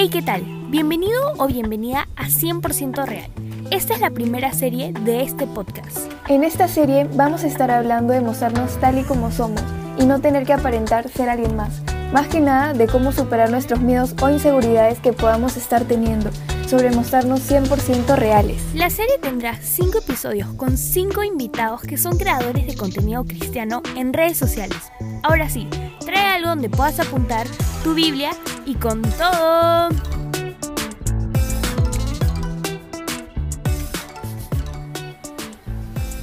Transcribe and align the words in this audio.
Hey, 0.00 0.10
¿qué 0.10 0.22
tal? 0.22 0.44
Bienvenido 0.68 1.32
o 1.38 1.48
bienvenida 1.48 2.06
a 2.14 2.28
100% 2.28 3.04
Real. 3.04 3.28
Esta 3.72 3.94
es 3.94 4.00
la 4.00 4.10
primera 4.10 4.52
serie 4.52 4.92
de 4.92 5.22
este 5.22 5.44
podcast. 5.48 5.98
En 6.28 6.44
esta 6.44 6.68
serie 6.68 7.08
vamos 7.14 7.42
a 7.42 7.48
estar 7.48 7.68
hablando 7.72 8.12
de 8.12 8.20
mostrarnos 8.20 8.78
tal 8.78 9.00
y 9.00 9.02
como 9.02 9.32
somos 9.32 9.60
y 9.98 10.06
no 10.06 10.20
tener 10.20 10.46
que 10.46 10.52
aparentar 10.52 11.08
ser 11.08 11.28
alguien 11.28 11.56
más. 11.56 11.82
Más 12.12 12.28
que 12.28 12.38
nada 12.38 12.74
de 12.74 12.86
cómo 12.86 13.10
superar 13.10 13.50
nuestros 13.50 13.80
miedos 13.80 14.14
o 14.22 14.28
inseguridades 14.28 15.00
que 15.00 15.12
podamos 15.12 15.56
estar 15.56 15.82
teniendo, 15.82 16.30
sobre 16.68 16.92
mostrarnos 16.92 17.40
100% 17.50 18.14
reales. 18.14 18.62
La 18.74 18.90
serie 18.90 19.18
tendrá 19.18 19.60
5 19.60 19.98
episodios 19.98 20.54
con 20.54 20.76
5 20.76 21.24
invitados 21.24 21.82
que 21.82 21.96
son 21.96 22.18
creadores 22.18 22.68
de 22.68 22.76
contenido 22.76 23.24
cristiano 23.24 23.82
en 23.96 24.12
redes 24.12 24.38
sociales. 24.38 24.78
Ahora 25.22 25.48
sí, 25.48 25.66
trae 26.04 26.36
algo 26.36 26.48
donde 26.50 26.68
puedas 26.68 26.98
apuntar 27.00 27.46
tu 27.82 27.94
Biblia 27.94 28.30
y 28.66 28.74
con 28.74 29.02
todo. 29.02 29.88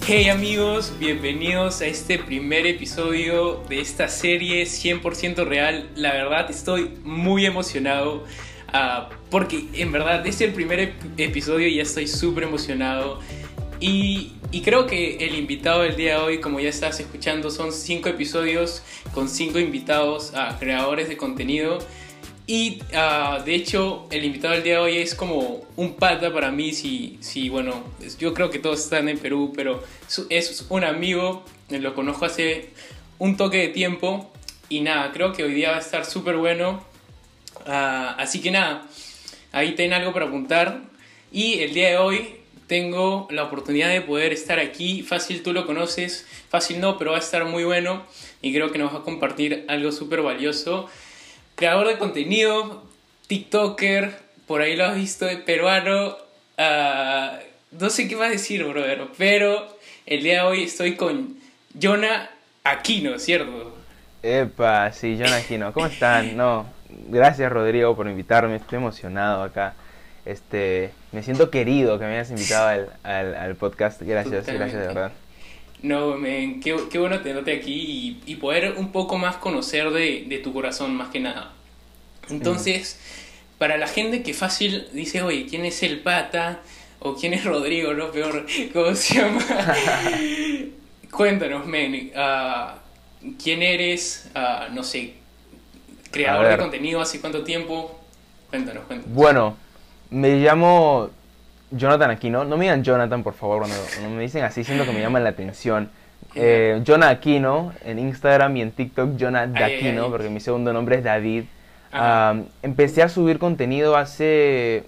Hey 0.08 0.30
amigos, 0.30 0.94
bienvenidos 1.00 1.82
a 1.82 1.88
este 1.88 2.20
primer 2.20 2.68
episodio 2.68 3.64
de 3.68 3.80
esta 3.82 4.08
serie 4.08 4.64
100% 4.66 5.46
real. 5.46 5.90
La 5.96 6.14
verdad 6.14 6.50
estoy 6.52 6.92
muy 7.04 7.46
emocionado 7.48 8.24
ah, 8.72 9.10
porque 9.32 9.66
en 9.74 9.92
verdad 9.92 10.26
es 10.28 10.42
el 10.42 10.54
primer 10.54 10.80
ep- 10.80 10.94
episodio 11.18 11.68
y 11.68 11.78
ya 11.78 11.84
estoy 11.84 12.08
súper 12.08 12.44
emocionado. 12.44 13.20
Y, 13.80 14.32
creo 14.64 14.88
que 14.88 15.18
el 15.18 15.36
invitado 15.36 15.82
del 15.82 15.96
día 15.96 16.18
de 16.18 16.24
hoy, 16.24 16.40
como 16.40 16.60
ya 16.60 16.70
estás 16.70 17.00
escuchando, 17.00 17.52
son 17.52 17.74
cinco 17.74 18.10
episodios 18.10 18.82
con 19.14 19.28
cinco 19.28 19.60
invitados 19.60 20.34
a 20.34 20.58
creadores 20.58 21.10
de 21.10 21.18
contenido. 21.18 21.80
Y 22.48 22.80
ah, 22.94 23.42
de 23.44 23.56
hecho, 23.56 24.08
el 24.12 24.24
invitado 24.24 24.54
del 24.54 24.64
día 24.64 24.74
de 24.76 24.80
hoy 24.80 24.98
es 24.98 25.14
como 25.16 25.66
un 25.76 25.96
pata 25.96 26.32
para 26.32 26.52
mí. 26.52 26.72
Si, 26.74 27.18
si, 27.20 27.50
bueno, 27.50 27.84
yo 28.20 28.34
creo 28.34 28.50
que 28.50 28.60
todos 28.60 28.82
están 28.82 29.10
en 29.10 29.18
Perú, 29.18 29.52
pero 29.56 29.84
es- 30.30 30.66
un 30.70 30.84
amigo. 30.84 31.44
Lo 31.70 31.94
conozco 31.96 32.26
hace 32.26 32.70
un 33.20 33.36
toque 33.36 33.58
de 33.58 33.68
tiempo. 33.70 34.32
Y 34.70 34.82
nada, 34.82 35.12
creo 35.12 35.34
que 35.34 35.44
hoy 35.44 35.54
día 35.54 35.72
va 35.72 35.78
a 35.78 35.82
estar 35.82 36.06
súper 36.06 36.38
bueno. 36.38 36.84
Ah, 37.66 38.16
así 38.20 38.42
que 38.42 38.52
nada, 38.52 38.88
ahí 39.52 39.76
ten 39.76 39.92
algo 39.94 40.14
para 40.14 40.28
apuntar. 40.28 40.82
Y 41.32 41.60
el 41.60 41.74
día 41.74 41.90
de 41.90 41.98
hoy 41.98 42.45
tengo 42.68 43.28
la 43.30 43.44
oportunidad 43.44 43.90
de 43.90 44.02
poder 44.02 44.34
estar 44.34 44.60
aquí. 44.60 45.04
Fácil 45.04 45.44
tú 45.44 45.54
lo 45.54 45.66
conoces, 45.66 46.28
fácil 46.50 46.80
no, 46.80 46.98
pero 46.98 47.12
va 47.12 47.18
a 47.18 47.22
estar 47.22 47.46
muy 47.46 47.64
bueno. 47.64 48.04
Y 48.42 48.54
creo 48.54 48.72
que 48.72 48.80
nos 48.80 48.94
va 48.94 49.00
a 49.00 49.04
compartir 49.04 49.66
algo 49.68 49.92
súper 49.92 50.22
valioso 50.22 50.90
creador 51.56 51.88
de 51.88 51.98
contenido, 51.98 52.84
TikToker, 53.28 54.12
por 54.46 54.62
ahí 54.62 54.76
lo 54.76 54.86
has 54.86 54.96
visto, 54.96 55.26
peruano. 55.46 56.16
ah, 56.58 57.40
no 57.72 57.90
sé 57.90 58.08
qué 58.08 58.16
más 58.16 58.30
decir, 58.30 58.64
brother, 58.64 59.08
pero 59.18 59.68
el 60.06 60.24
día 60.24 60.44
de 60.44 60.48
hoy 60.48 60.64
estoy 60.64 60.96
con 60.96 61.36
Jonah 61.82 62.30
Aquino, 62.64 63.18
¿cierto? 63.20 63.76
Epa, 64.22 64.92
sí, 64.92 65.18
John 65.20 65.34
Aquino, 65.34 65.74
¿cómo 65.74 65.88
están? 65.88 66.38
No, 66.38 66.66
gracias 67.10 67.52
Rodrigo 67.52 67.96
por 67.96 68.08
invitarme, 68.08 68.56
estoy 68.56 68.78
emocionado 68.78 69.44
acá. 69.44 69.76
Este, 70.26 70.92
me 71.12 71.22
siento 71.22 71.52
querido 71.52 72.00
que 72.00 72.06
me 72.06 72.14
hayas 72.14 72.32
invitado 72.32 72.68
al, 72.68 72.90
al, 73.04 73.36
al 73.36 73.56
podcast, 73.56 74.02
gracias, 74.02 74.48
gracias 74.48 74.82
de 74.82 74.88
verdad. 74.88 75.12
No, 75.84 76.16
men, 76.18 76.62
qué, 76.62 76.76
qué 76.90 76.98
bueno 76.98 77.20
tenerte 77.22 77.54
aquí 77.54 78.20
y, 78.26 78.32
y 78.32 78.36
poder 78.38 78.74
un 78.78 78.92
poco 78.92 79.18
más 79.18 79.36
conocer 79.36 79.92
de, 79.92 80.26
de 80.28 80.40
tu 80.40 80.52
corazón, 80.52 80.96
más 80.96 81.10
que 81.10 81.20
nada. 81.20 81.54
Entonces, 82.30 83.00
para 83.60 83.78
la 83.78 83.88
gente 83.88 84.24
que 84.24 84.34
fácil 84.34 84.88
dice, 84.94 85.22
oye, 85.22 85.46
¿quién 85.48 85.64
es 85.64 85.84
el 85.84 86.00
pata? 86.00 86.62
O 87.00 87.16
quién 87.16 87.34
es 87.34 87.44
Rodrigo, 87.44 87.94
no 87.94 88.12
peor, 88.12 88.46
¿cómo 88.74 88.96
se 88.96 89.16
llama? 89.16 89.44
Cuéntanos, 91.12 91.68
men, 91.68 92.12
ah, 92.16 92.80
¿quién 93.42 93.62
eres? 93.62 94.30
Ah, 94.34 94.70
no 94.72 94.84
sé, 94.84 95.14
creador 96.10 96.48
de 96.48 96.58
contenido, 96.58 97.00
¿hace 97.00 97.22
cuánto 97.22 97.44
tiempo? 97.44 98.00
Cuéntanos, 98.50 98.86
cuéntanos. 98.86 99.16
Bueno, 99.16 99.58
me 100.10 100.36
llamo 100.38 101.10
Jonathan 101.72 102.12
Aquino, 102.12 102.46
no 102.46 102.58
me 102.58 102.66
digan 102.66 102.84
Jonathan 102.84 103.24
por 103.24 103.34
favor, 103.34 103.60
cuando, 103.60 103.78
cuando 103.94 104.16
me 104.16 104.22
dicen 104.22 104.44
así 104.44 104.64
siento 104.64 104.86
que 104.86 104.92
me 104.92 105.02
llaman 105.02 105.24
la 105.24 105.30
atención. 105.30 105.90
Eh, 106.38 106.82
Jonah 106.86 107.10
Aquino 107.10 107.72
en 107.86 107.98
Instagram 107.98 108.58
y 108.58 108.62
en 108.62 108.72
TikTok, 108.72 109.12
Jonah 109.18 109.48
Daquino, 109.48 110.06
ay. 110.06 110.10
porque 110.10 110.30
mi 110.30 110.42
segundo 110.42 110.74
nombre 110.74 110.98
es 110.98 111.04
David. 111.04 111.46
Empecé 112.62 113.04
a 113.04 113.10
subir 113.10 113.40
contenido 113.40 113.96
hace 113.96 114.84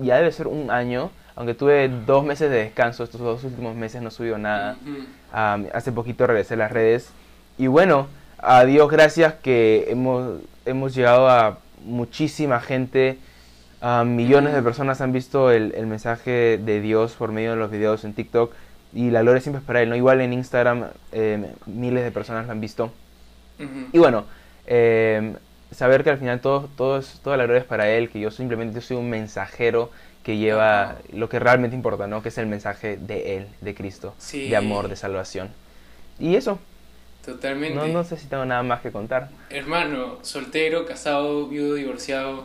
ya 0.00 0.16
debe 0.16 0.32
ser 0.32 0.46
un 0.46 0.70
año, 0.70 1.10
aunque 1.36 1.54
tuve 1.54 1.88
dos 1.88 2.24
meses 2.24 2.50
de 2.50 2.56
descanso, 2.56 3.04
estos 3.04 3.20
dos 3.20 3.44
últimos 3.44 3.74
meses 3.74 4.02
no 4.02 4.08
he 4.08 4.10
subido 4.12 4.38
nada. 4.38 4.76
Hace 5.32 5.92
poquito 5.92 6.26
regresé 6.26 6.54
a 6.54 6.58
las 6.58 6.72
redes 6.72 7.10
y 7.56 7.66
bueno, 7.66 8.06
a 8.38 8.64
Dios 8.64 8.90
gracias 8.90 9.34
que 9.34 9.86
hemos, 9.88 10.40
hemos 10.64 10.94
llegado 10.94 11.28
a 11.28 11.58
muchísima 11.84 12.60
gente, 12.60 13.18
a 13.80 14.04
millones 14.04 14.52
de 14.54 14.62
personas 14.62 15.00
han 15.00 15.12
visto 15.12 15.50
el, 15.50 15.72
el 15.76 15.86
mensaje 15.86 16.58
de 16.58 16.80
Dios 16.80 17.12
por 17.12 17.30
medio 17.32 17.50
de 17.50 17.56
los 17.56 17.70
videos 17.70 18.04
en 18.04 18.12
TikTok 18.14 18.52
y 18.94 19.10
la 19.10 19.22
gloria 19.22 19.40
siempre 19.40 19.60
es 19.60 19.66
para 19.66 19.82
Él, 19.82 19.88
¿no? 19.90 19.96
Igual 19.96 20.20
en 20.20 20.32
Instagram 20.32 20.86
eh, 21.12 21.52
miles 21.66 22.02
de 22.04 22.10
personas 22.10 22.46
lo 22.46 22.52
han 22.52 22.60
visto. 22.60 22.92
Y 23.92 23.98
bueno, 23.98 24.24
eh, 24.66 25.34
saber 25.72 26.04
que 26.04 26.10
al 26.10 26.18
final 26.18 26.40
todo, 26.40 26.68
todo 26.76 26.98
es- 26.98 27.20
toda 27.22 27.36
la 27.36 27.44
gloria 27.44 27.60
es 27.60 27.66
para 27.66 27.88
Él, 27.90 28.08
que 28.08 28.20
yo 28.20 28.30
simplemente 28.30 28.80
soy 28.80 28.96
un 28.96 29.10
mensajero 29.10 29.90
que 30.22 30.36
lleva 30.36 30.96
lo 31.12 31.28
que 31.28 31.38
realmente 31.38 31.74
importa, 31.76 32.06
¿no? 32.06 32.22
Que 32.22 32.28
es 32.28 32.38
el 32.38 32.46
mensaje 32.46 32.96
de 32.96 33.36
Él, 33.36 33.46
de 33.60 33.74
Cristo, 33.74 34.14
Sí. 34.18 34.48
de 34.48 34.56
amor, 34.56 34.88
de 34.88 34.96
salvación. 34.96 35.48
Y 36.18 36.36
eso, 36.36 36.58
Totalmente. 37.24 37.74
no, 37.74 37.86
no 37.88 38.04
sé 38.04 38.16
si 38.16 38.26
tengo 38.26 38.44
nada 38.44 38.62
más 38.62 38.80
que 38.80 38.90
contar. 38.92 39.28
Hermano, 39.50 40.18
soltero, 40.22 40.86
casado, 40.86 41.46
viudo, 41.48 41.74
divorciado. 41.74 42.44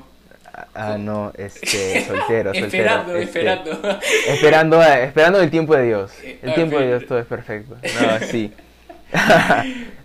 Ah, 0.76 0.98
no, 1.00 1.32
este, 1.38 2.06
soltero, 2.06 2.54
soltero. 2.54 2.66
esperando, 2.68 3.16
este, 3.16 3.24
esperando. 3.40 3.72
Esperando, 4.28 4.84
eh, 4.84 5.04
esperando 5.06 5.42
el 5.42 5.50
tiempo 5.50 5.76
de 5.76 5.86
Dios. 5.86 6.12
El 6.42 6.54
tiempo 6.54 6.78
de. 6.80 6.88
Dios 6.88 7.06
todo 7.08 7.20
es 7.20 7.26
perfecto. 7.26 7.76
No, 8.02 8.28
sí. 8.28 8.52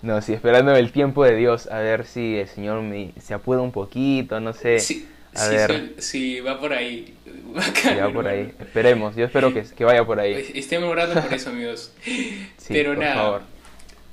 no, 0.03 0.21
sí, 0.23 0.33
esperando 0.35 0.75
el 0.77 0.93
tiempo 0.93 1.25
de 1.25 1.35
Dios, 1.37 1.67
a 1.69 1.79
ver 1.79 2.05
si 2.07 2.37
el 2.37 2.49
Señor 2.49 2.83
me, 2.83 3.13
se 3.21 3.35
apuda 3.35 3.61
un 3.63 3.73
poquito, 3.73 4.39
no 4.41 4.53
sé. 4.53 4.79
Sí, 4.81 5.07
a 5.35 5.39
sí, 5.47 5.55
ver. 5.57 5.71
sol- 5.71 5.95
sí, 5.99 6.41
va 6.41 6.59
por 6.61 6.73
ahí. 6.73 7.15
Bacán, 7.55 7.99
va 8.01 8.13
por 8.13 8.27
ahí. 8.29 8.53
Esperemos, 8.61 9.17
yo 9.17 9.25
espero 9.25 9.53
que, 9.53 9.63
que 9.65 9.85
vaya 9.85 10.05
por 10.05 10.21
ahí. 10.21 10.35
Pues, 10.35 10.51
Estemos 10.55 10.91
orando 10.91 11.21
por 11.21 11.33
eso, 11.33 11.51
amigos. 11.51 11.93
Sí, 12.05 12.47
Pero 12.69 12.95
por 12.95 13.03
nada, 13.05 13.15
favor. 13.15 13.43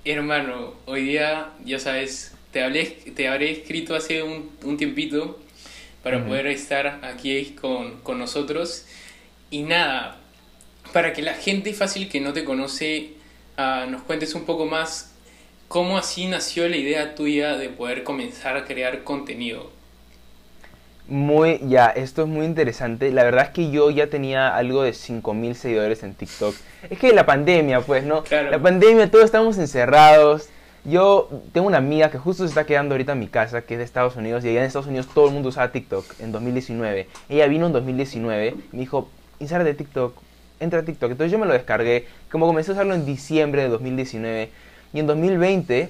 hermano, 0.06 0.74
hoy 0.86 1.04
día, 1.04 1.48
ya 1.66 1.80
sabes, 1.80 2.34
te, 2.52 2.64
hablé, 2.64 2.86
te 2.86 3.28
habré 3.28 3.52
escrito 3.52 3.96
hace 3.96 4.24
un, 4.24 4.50
un 4.64 4.78
tiempito 4.78 5.40
para 6.06 6.24
poder 6.24 6.46
estar 6.46 7.00
aquí 7.02 7.56
con, 7.60 8.00
con 8.02 8.20
nosotros. 8.20 8.86
Y 9.50 9.64
nada, 9.64 10.18
para 10.94 11.14
que 11.14 11.24
la 11.24 11.34
gente 11.34 11.74
fácil 11.74 12.10
que 12.10 12.22
no 12.22 12.32
te 12.32 12.46
conoce 12.46 13.14
ah, 13.58 13.88
nos 13.90 14.04
cuentes 14.04 14.36
un 14.36 14.46
poco 14.46 14.68
más 14.68 15.16
cómo 15.68 15.98
así 15.98 16.28
nació 16.28 16.70
la 16.70 16.78
idea 16.78 17.16
tuya 17.16 17.58
de 17.58 17.70
poder 17.70 18.04
comenzar 18.04 18.56
a 18.56 18.66
crear 18.66 19.04
contenido. 19.04 19.72
Muy, 21.08 21.60
ya, 21.64 21.88
esto 21.88 22.22
es 22.22 22.28
muy 22.28 22.46
interesante. 22.46 23.12
La 23.12 23.24
verdad 23.24 23.46
es 23.46 23.50
que 23.50 23.72
yo 23.72 23.90
ya 23.90 24.06
tenía 24.06 24.56
algo 24.56 24.84
de 24.84 24.94
5000 24.94 25.56
seguidores 25.56 26.04
en 26.04 26.14
TikTok. 26.14 26.54
Es 26.88 27.00
que 27.00 27.14
la 27.14 27.26
pandemia, 27.26 27.82
pues, 27.82 28.04
¿no? 28.04 28.24
Claro. 28.24 28.52
La 28.52 28.62
pandemia, 28.62 29.10
todos 29.10 29.26
estamos 29.26 29.58
encerrados. 29.58 30.50
Yo 30.86 31.30
tengo 31.52 31.66
una 31.66 31.78
amiga 31.78 32.12
que 32.12 32.20
justo 32.20 32.44
se 32.44 32.50
está 32.50 32.66
quedando 32.66 32.94
ahorita 32.94 33.14
en 33.14 33.20
mi 33.20 33.28
casa, 33.28 33.64
que 33.64 33.74
es 33.74 33.80
de 33.80 33.84
Estados 33.84 34.16
Unidos, 34.16 34.46
y 34.46 34.50
allá 34.50 34.60
en 34.60 34.68
Estados 34.68 34.88
Unidos 34.88 35.08
todo 35.14 35.28
el 35.28 35.34
mundo 35.34 35.50
usaba 35.50 35.72
TikTok 35.72 36.06
en 36.20 36.32
2019. 36.32 37.08
Ella 37.28 37.48
vino 37.48 37.66
en 37.66 37.74
2019 37.74 38.48
y 38.72 38.76
me 38.76 38.80
dijo, 38.80 39.10
inserte 39.40 39.66
de 39.66 39.74
TikTok, 39.74 40.16
entra 40.60 40.82
a 40.82 40.84
TikTok. 40.84 41.12
Entonces 41.12 41.32
yo 41.32 41.40
me 41.40 41.48
lo 41.48 41.54
descargué, 41.54 42.08
como 42.32 42.46
comencé 42.46 42.72
a 42.72 42.74
usarlo 42.76 42.94
en 42.94 43.04
diciembre 43.04 43.64
de 43.64 43.70
2019, 43.70 44.52
y 44.94 45.00
en 45.00 45.08
2020 45.08 45.90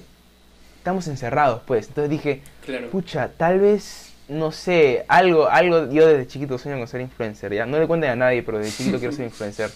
estamos 0.78 1.06
encerrados, 1.08 1.60
pues. 1.66 1.88
Entonces 1.88 2.10
dije, 2.10 2.40
Claro. 2.64 2.88
Pucha, 2.88 3.28
tal 3.36 3.60
vez, 3.60 4.14
no 4.28 4.50
sé, 4.50 5.04
algo, 5.08 5.48
algo, 5.48 5.90
yo 5.90 6.06
desde 6.06 6.26
chiquito 6.26 6.56
sueño 6.58 6.78
con 6.78 6.88
ser 6.88 7.02
influencer, 7.02 7.52
ya, 7.52 7.66
no 7.66 7.78
le 7.78 7.86
cuenten 7.86 8.10
a 8.10 8.16
nadie, 8.16 8.42
pero 8.42 8.58
desde 8.58 8.76
chiquito 8.76 8.98
quiero 8.98 9.12
ser 9.12 9.26
influencer. 9.26 9.70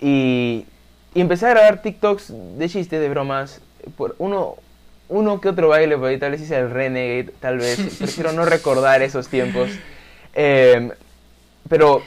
Y, 0.00 0.64
y 1.14 1.20
empecé 1.20 1.46
a 1.46 1.50
grabar 1.50 1.82
TikToks 1.82 2.32
de 2.58 2.68
chistes, 2.68 3.00
de 3.00 3.08
bromas, 3.08 3.60
por 3.96 4.16
uno, 4.18 4.56
uno 5.08 5.40
que 5.40 5.48
otro 5.50 5.68
baile, 5.68 5.96
por 5.96 6.06
ahí 6.08 6.18
tal 6.18 6.32
vez 6.32 6.40
hice 6.40 6.58
el 6.58 6.70
Renegade, 6.70 7.32
tal 7.40 7.58
vez, 7.58 7.78
prefiero 7.98 8.32
no 8.32 8.44
recordar 8.44 9.02
esos 9.02 9.28
tiempos. 9.28 9.70
Em, 10.34 10.90
pero 11.68 12.02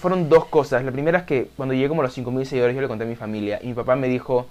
fueron 0.00 0.28
dos 0.28 0.46
cosas, 0.46 0.84
la 0.84 0.92
primera 0.92 1.18
es 1.20 1.24
que 1.24 1.48
cuando 1.56 1.74
llegué 1.74 1.88
como 1.88 2.02
a 2.02 2.04
los 2.04 2.14
5.000 2.14 2.46
seguidores 2.46 2.74
yo 2.74 2.82
le 2.82 2.88
conté 2.88 3.04
a 3.04 3.06
mi 3.08 3.16
familia 3.16 3.58
y 3.62 3.68
mi 3.68 3.74
papá 3.74 3.96
me 3.96 4.08
dijo, 4.08 4.46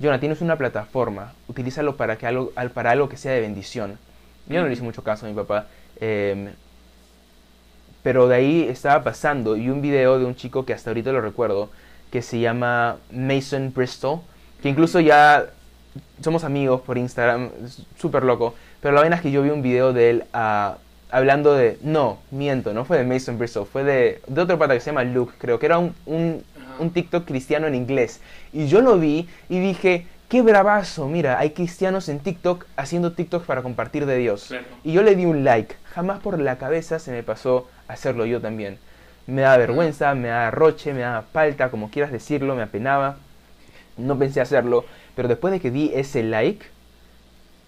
Jonah, 0.00 0.20
tienes 0.20 0.40
una 0.40 0.56
plataforma, 0.56 1.32
utilízalo 1.48 1.96
para, 1.96 2.16
que 2.18 2.26
algo, 2.26 2.52
al- 2.56 2.70
para 2.70 2.90
algo 2.92 3.08
que 3.08 3.16
sea 3.16 3.32
de 3.32 3.40
bendición. 3.40 3.98
Yo 4.48 4.60
no 4.60 4.66
le 4.66 4.72
hice 4.74 4.82
mucho 4.82 5.02
caso 5.04 5.26
a 5.26 5.28
mi 5.28 5.34
papá. 5.34 5.66
eh, 6.00 6.52
Pero 8.02 8.28
de 8.28 8.36
ahí 8.36 8.62
estaba 8.68 9.02
pasando 9.02 9.56
y 9.56 9.70
un 9.70 9.80
video 9.80 10.18
de 10.18 10.26
un 10.26 10.34
chico 10.36 10.66
que 10.66 10.74
hasta 10.74 10.90
ahorita 10.90 11.12
lo 11.12 11.20
recuerdo, 11.20 11.70
que 12.10 12.20
se 12.22 12.38
llama 12.38 12.98
Mason 13.10 13.72
Bristol, 13.74 14.20
que 14.62 14.68
incluso 14.68 15.00
ya 15.00 15.46
somos 16.20 16.44
amigos 16.44 16.80
por 16.80 16.98
Instagram, 16.98 17.50
súper 17.96 18.24
loco. 18.24 18.54
Pero 18.80 18.94
la 18.94 19.00
vaina 19.00 19.16
es 19.16 19.22
que 19.22 19.30
yo 19.30 19.42
vi 19.42 19.50
un 19.50 19.62
video 19.62 19.92
de 19.92 20.10
él 20.10 20.24
ah, 20.32 20.76
hablando 21.10 21.54
de. 21.54 21.78
No, 21.82 22.18
miento, 22.30 22.74
no 22.74 22.84
fue 22.84 22.98
de 22.98 23.04
Mason 23.04 23.38
Bristol, 23.38 23.66
fue 23.66 23.84
de, 23.84 24.20
de 24.26 24.40
otro 24.40 24.58
pata 24.58 24.74
que 24.74 24.80
se 24.80 24.86
llama 24.86 25.04
Luke, 25.04 25.34
creo 25.38 25.58
que 25.58 25.66
era 25.66 25.78
un, 25.78 25.94
un, 26.06 26.44
un 26.78 26.90
TikTok 26.90 27.24
cristiano 27.24 27.66
en 27.66 27.74
inglés. 27.74 28.20
Y 28.52 28.66
yo 28.66 28.80
lo 28.80 28.98
vi 28.98 29.28
y 29.48 29.60
dije, 29.60 30.06
qué 30.28 30.42
bravazo, 30.42 31.06
mira, 31.08 31.38
hay 31.38 31.50
cristianos 31.50 32.08
en 32.08 32.18
TikTok 32.18 32.66
haciendo 32.76 33.12
TikToks 33.12 33.46
para 33.46 33.62
compartir 33.62 34.06
de 34.06 34.16
Dios. 34.16 34.46
Claro. 34.48 34.64
Y 34.82 34.92
yo 34.92 35.02
le 35.02 35.14
di 35.14 35.24
un 35.26 35.44
like. 35.44 35.76
Jamás 35.94 36.20
por 36.20 36.38
la 36.40 36.58
cabeza 36.58 36.98
se 36.98 37.12
me 37.12 37.22
pasó 37.22 37.68
hacerlo 37.88 38.26
yo 38.26 38.40
también. 38.40 38.78
Me 39.26 39.42
da 39.42 39.56
vergüenza, 39.56 40.14
me 40.14 40.28
da 40.28 40.50
roche, 40.50 40.92
me 40.92 41.00
da 41.00 41.22
falta, 41.22 41.70
como 41.70 41.90
quieras 41.90 42.12
decirlo, 42.12 42.54
me 42.54 42.62
apenaba. 42.62 43.16
No 43.96 44.18
pensé 44.18 44.40
hacerlo, 44.40 44.84
pero 45.14 45.28
después 45.28 45.52
de 45.52 45.60
que 45.60 45.70
di 45.70 45.90
ese 45.94 46.22
like, 46.22 46.66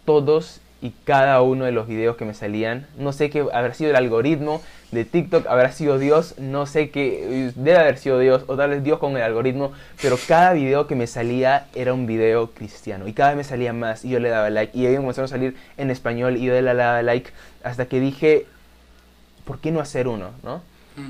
todos 0.05 0.61
y 0.83 0.93
cada 1.05 1.41
uno 1.43 1.65
de 1.65 1.73
los 1.73 1.89
videos 1.89 2.17
que 2.17 2.25
me 2.25 2.35
salían, 2.35 2.87
no 2.99 3.13
sé 3.13 3.31
qué 3.31 3.47
habrá 3.53 3.75
sido 3.75 3.91
el 3.91 3.97
algoritmo 3.97 4.63
de 4.93 5.05
TikTok, 5.05 5.47
habrá 5.47 5.73
sido 5.73 5.99
Dios, 5.99 6.35
no 6.39 6.67
sé 6.67 6.91
qué, 6.91 7.51
debe 7.57 7.79
haber 7.79 7.99
sido 7.99 8.19
Dios, 8.19 8.45
o 8.47 8.57
tal 8.57 8.71
vez 8.71 8.85
Dios 8.85 8.99
con 8.99 9.17
el 9.17 9.23
algoritmo, 9.23 9.73
pero 10.01 10.17
cada 10.29 10.53
video 10.53 10.87
que 10.87 10.95
me 10.95 11.07
salía 11.07 11.67
era 11.75 11.93
un 11.93 12.07
video 12.07 12.51
cristiano, 12.53 13.09
y 13.09 13.13
cada 13.13 13.31
vez 13.31 13.39
me 13.39 13.45
salía 13.45 13.73
más, 13.73 14.05
y 14.05 14.11
yo 14.11 14.21
le 14.21 14.29
daba 14.29 14.51
like, 14.51 14.77
y 14.79 14.87
ahí 14.87 14.97
comenzaron 14.97 15.25
a 15.25 15.29
salir 15.29 15.57
en 15.77 15.91
español, 15.91 16.37
y 16.37 16.45
yo 16.45 16.53
le 16.53 16.75
daba 16.75 17.03
like, 17.03 17.31
hasta 17.65 17.87
que 17.87 17.99
dije, 17.99 18.47
¿por 19.45 19.59
qué 19.59 19.73
no 19.73 19.81
hacer 19.81 20.09
uno? 20.09 20.31
¿no? 20.43 20.63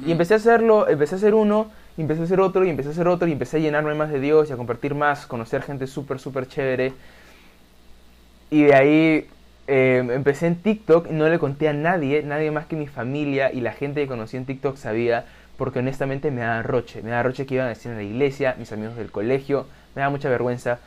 Y 0.06 0.12
empecé 0.12 0.34
a 0.34 0.38
hacerlo, 0.38 0.88
empecé 0.88 1.16
a 1.16 1.18
hacer 1.18 1.34
uno, 1.34 1.70
y 1.96 2.02
empecé 2.02 2.20
a 2.22 2.24
hacer 2.24 2.40
otro, 2.40 2.64
y 2.64 2.70
empecé 2.70 2.90
a 2.90 2.92
hacer 2.92 3.08
otro, 3.08 3.28
y 3.28 3.32
empecé 3.32 3.56
a 3.58 3.60
llenarme 3.60 3.94
más 3.94 4.10
de 4.10 4.20
Dios, 4.20 4.50
y 4.50 4.52
a 4.52 4.56
compartir 4.56 4.94
más, 4.94 5.26
conocer 5.26 5.62
gente 5.62 5.86
súper, 5.86 6.18
súper 6.18 6.46
chévere, 6.48 6.92
y 8.50 8.64
de 8.64 8.74
ahí 8.74 9.28
eh, 9.66 9.98
empecé 10.12 10.46
en 10.46 10.62
TikTok, 10.62 11.08
no 11.10 11.28
le 11.28 11.38
conté 11.38 11.68
a 11.68 11.72
nadie, 11.72 12.22
nadie 12.22 12.50
más 12.50 12.66
que 12.66 12.76
mi 12.76 12.86
familia 12.86 13.52
y 13.52 13.60
la 13.60 13.72
gente 13.72 14.00
que 14.02 14.06
conocí 14.08 14.36
en 14.36 14.46
TikTok 14.46 14.76
sabía, 14.76 15.26
porque 15.56 15.80
honestamente 15.80 16.30
me 16.30 16.42
daba 16.42 16.62
roche, 16.62 17.02
me 17.02 17.10
daba 17.10 17.24
roche 17.24 17.46
que 17.46 17.54
iban 17.54 17.66
a 17.66 17.70
decir 17.70 17.90
en 17.90 17.96
la 17.98 18.04
iglesia, 18.04 18.54
mis 18.58 18.72
amigos 18.72 18.96
del 18.96 19.10
colegio, 19.10 19.66
me 19.94 20.00
daba 20.00 20.10
mucha 20.10 20.28
vergüenza, 20.28 20.78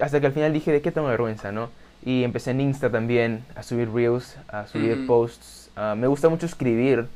hasta 0.00 0.20
que 0.20 0.26
al 0.26 0.32
final 0.32 0.52
dije, 0.52 0.72
¿de 0.72 0.82
qué 0.82 0.90
tengo 0.92 1.08
vergüenza, 1.08 1.52
no? 1.52 1.70
Y 2.04 2.24
empecé 2.24 2.50
en 2.52 2.60
Insta 2.60 2.90
también 2.90 3.44
a 3.54 3.62
subir 3.62 3.90
reels, 3.92 4.36
a 4.48 4.66
subir 4.66 4.98
Ujú. 4.98 5.06
posts, 5.06 5.70
Ah, 5.78 5.94
me 5.94 6.06
gusta 6.06 6.28
mucho 6.30 6.46
escribir, 6.46 7.06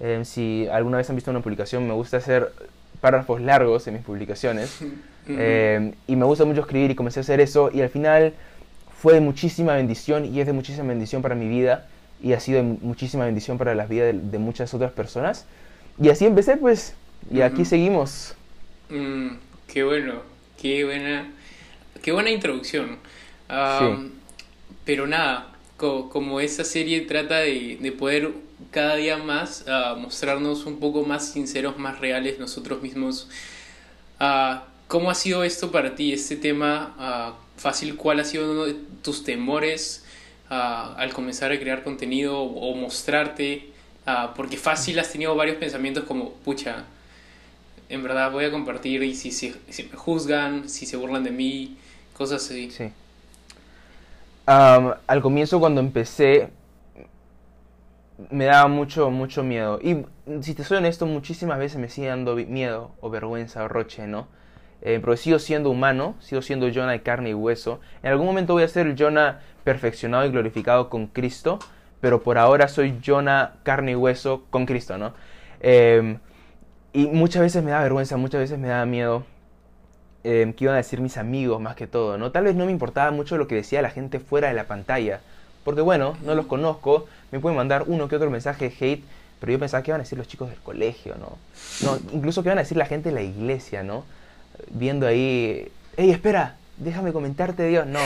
Eh, 0.00 0.24
si 0.24 0.68
alguna 0.72 0.98
vez 0.98 1.10
han 1.10 1.16
visto 1.16 1.30
una 1.30 1.40
publicación, 1.40 1.86
me 1.86 1.92
gusta 1.92 2.18
hacer 2.18 2.52
párrafos 3.00 3.40
largos 3.40 3.86
en 3.86 3.94
mis 3.94 4.02
publicaciones. 4.04 4.78
Eh, 5.30 5.92
y 6.06 6.16
me 6.16 6.24
gusta 6.24 6.46
mucho 6.46 6.62
escribir 6.62 6.90
y 6.90 6.94
comencé 6.94 7.20
a 7.20 7.22
hacer 7.22 7.38
eso 7.38 7.70
y 7.70 7.82
al 7.82 7.90
final 7.90 8.32
fue 9.02 9.12
de 9.12 9.20
muchísima 9.20 9.74
bendición 9.74 10.24
y 10.24 10.40
es 10.40 10.46
de 10.46 10.54
muchísima 10.54 10.88
bendición 10.88 11.20
para 11.20 11.34
mi 11.34 11.46
vida 11.48 11.86
y 12.22 12.32
ha 12.32 12.40
sido 12.40 12.56
de 12.56 12.62
mu- 12.62 12.78
muchísima 12.80 13.26
bendición 13.26 13.58
para 13.58 13.74
las 13.74 13.90
vidas 13.90 14.14
de, 14.14 14.18
de 14.18 14.38
muchas 14.38 14.72
otras 14.72 14.90
personas. 14.92 15.44
Y 16.00 16.08
así 16.08 16.24
empecé 16.24 16.56
pues 16.56 16.94
y 17.30 17.42
aquí 17.42 17.66
seguimos. 17.66 18.34
Mm, 18.88 19.28
qué 19.66 19.84
bueno, 19.84 20.22
qué 20.60 20.84
buena, 20.86 21.30
qué 22.02 22.12
buena 22.12 22.30
introducción. 22.30 22.96
Am, 23.50 24.12
Pero 24.86 25.06
nada, 25.06 25.48
co- 25.78 26.10
como 26.10 26.40
esa 26.40 26.64
serie 26.64 27.02
trata 27.02 27.38
de, 27.40 27.78
de 27.80 27.92
poder 27.92 28.32
cada 28.72 28.96
día 28.96 29.18
más 29.18 29.64
ah, 29.68 29.96
mostrarnos 29.98 30.66
un 30.66 30.80
poco 30.80 31.04
más 31.04 31.32
sinceros, 31.32 31.78
más 31.78 32.00
reales 32.00 32.38
nosotros 32.40 32.82
mismos. 32.82 33.28
ah, 34.20 34.64
¿Cómo 34.88 35.10
ha 35.10 35.14
sido 35.14 35.44
esto 35.44 35.70
para 35.72 35.94
ti, 35.96 36.12
este 36.14 36.36
tema 36.36 36.94
ah, 36.98 37.34
fácil? 37.58 37.96
¿Cuál 37.96 38.20
ha 38.20 38.24
sido 38.24 38.50
uno 38.52 38.64
de 38.66 38.76
tus 39.02 39.24
temores 39.24 40.04
al 40.50 41.12
comenzar 41.12 41.52
a 41.52 41.58
crear 41.60 41.84
contenido 41.84 42.40
o 42.40 42.74
mostrarte? 42.74 43.70
Porque 44.36 44.56
fácil 44.56 44.98
has 44.98 45.12
tenido 45.12 45.34
varios 45.36 45.58
pensamientos 45.58 46.04
como, 46.04 46.32
pucha, 46.32 46.86
en 47.88 48.02
verdad 48.02 48.30
voy 48.32 48.44
a 48.44 48.50
compartir 48.50 49.02
y 49.02 49.14
si, 49.14 49.30
se- 49.30 49.54
si 49.70 49.84
me 49.84 49.96
juzgan, 49.96 50.68
si 50.68 50.86
se 50.86 50.96
burlan 50.96 51.24
de 51.24 51.30
mí, 51.30 51.76
cosas 52.16 52.44
así. 52.44 52.70
Sí. 52.70 52.90
Al 54.48 55.20
comienzo 55.20 55.60
cuando 55.60 55.82
empecé 55.82 56.48
me 58.30 58.46
daba 58.46 58.66
mucho, 58.66 59.10
mucho 59.10 59.42
miedo. 59.42 59.78
Y 59.82 60.06
si 60.40 60.54
te 60.54 60.64
soy 60.64 60.78
honesto, 60.78 61.04
muchísimas 61.04 61.58
veces 61.58 61.78
me 61.78 61.90
sigue 61.90 62.08
dando 62.08 62.34
miedo 62.34 62.92
o 63.02 63.10
vergüenza 63.10 63.62
o 63.64 63.68
roche, 63.68 64.06
¿no? 64.06 64.26
Eh, 64.80 65.00
pero 65.02 65.16
sigo 65.18 65.38
siendo 65.38 65.68
humano, 65.68 66.14
sigo 66.20 66.40
siendo 66.40 66.66
Jonah 66.72 66.92
de 66.92 67.02
carne 67.02 67.30
y 67.30 67.34
hueso. 67.34 67.80
En 68.02 68.10
algún 68.10 68.24
momento 68.26 68.54
voy 68.54 68.62
a 68.62 68.68
ser 68.68 68.94
Jonah 68.98 69.40
perfeccionado 69.64 70.24
y 70.24 70.30
glorificado 70.30 70.88
con 70.88 71.08
Cristo, 71.08 71.58
pero 72.00 72.22
por 72.22 72.38
ahora 72.38 72.68
soy 72.68 73.00
Jonah 73.04 73.56
carne 73.64 73.92
y 73.92 73.96
hueso 73.96 74.44
con 74.48 74.64
Cristo, 74.64 74.96
¿no? 74.96 75.12
Em, 75.60 76.20
y 76.94 77.06
muchas 77.06 77.42
veces 77.42 77.62
me 77.62 77.72
da 77.72 77.82
vergüenza, 77.82 78.16
muchas 78.16 78.40
veces 78.40 78.58
me 78.58 78.68
da 78.68 78.86
miedo 78.86 79.26
eh, 80.30 80.52
que 80.54 80.64
iban 80.64 80.74
a 80.74 80.76
decir 80.76 81.00
mis 81.00 81.16
amigos 81.16 81.58
más 81.58 81.74
que 81.74 81.86
todo, 81.86 82.18
¿no? 82.18 82.30
Tal 82.30 82.44
vez 82.44 82.54
no 82.54 82.66
me 82.66 82.70
importaba 82.70 83.10
mucho 83.10 83.38
lo 83.38 83.48
que 83.48 83.54
decía 83.54 83.80
la 83.80 83.88
gente 83.88 84.20
fuera 84.20 84.48
de 84.48 84.54
la 84.54 84.64
pantalla, 84.64 85.20
porque 85.64 85.80
bueno, 85.80 86.18
no 86.22 86.34
los 86.34 86.44
conozco, 86.44 87.06
me 87.32 87.40
pueden 87.40 87.56
mandar 87.56 87.84
uno 87.86 88.08
que 88.08 88.16
otro 88.16 88.28
mensaje 88.28 88.68
de 88.68 88.74
hate, 88.78 89.04
pero 89.40 89.52
yo 89.52 89.58
pensaba 89.58 89.82
que 89.82 89.90
iban 89.90 90.02
a 90.02 90.04
decir 90.04 90.18
los 90.18 90.28
chicos 90.28 90.50
del 90.50 90.58
colegio, 90.58 91.14
¿no? 91.18 91.38
no 91.82 91.98
incluso 92.12 92.42
que 92.42 92.50
iban 92.50 92.58
a 92.58 92.60
decir 92.60 92.76
la 92.76 92.84
gente 92.84 93.08
de 93.08 93.14
la 93.14 93.22
iglesia, 93.22 93.82
¿no? 93.82 94.04
Viendo 94.70 95.06
ahí, 95.06 95.72
hey, 95.96 96.10
espera, 96.10 96.56
déjame 96.76 97.14
comentarte 97.14 97.66
Dios. 97.66 97.86
No, 97.86 98.00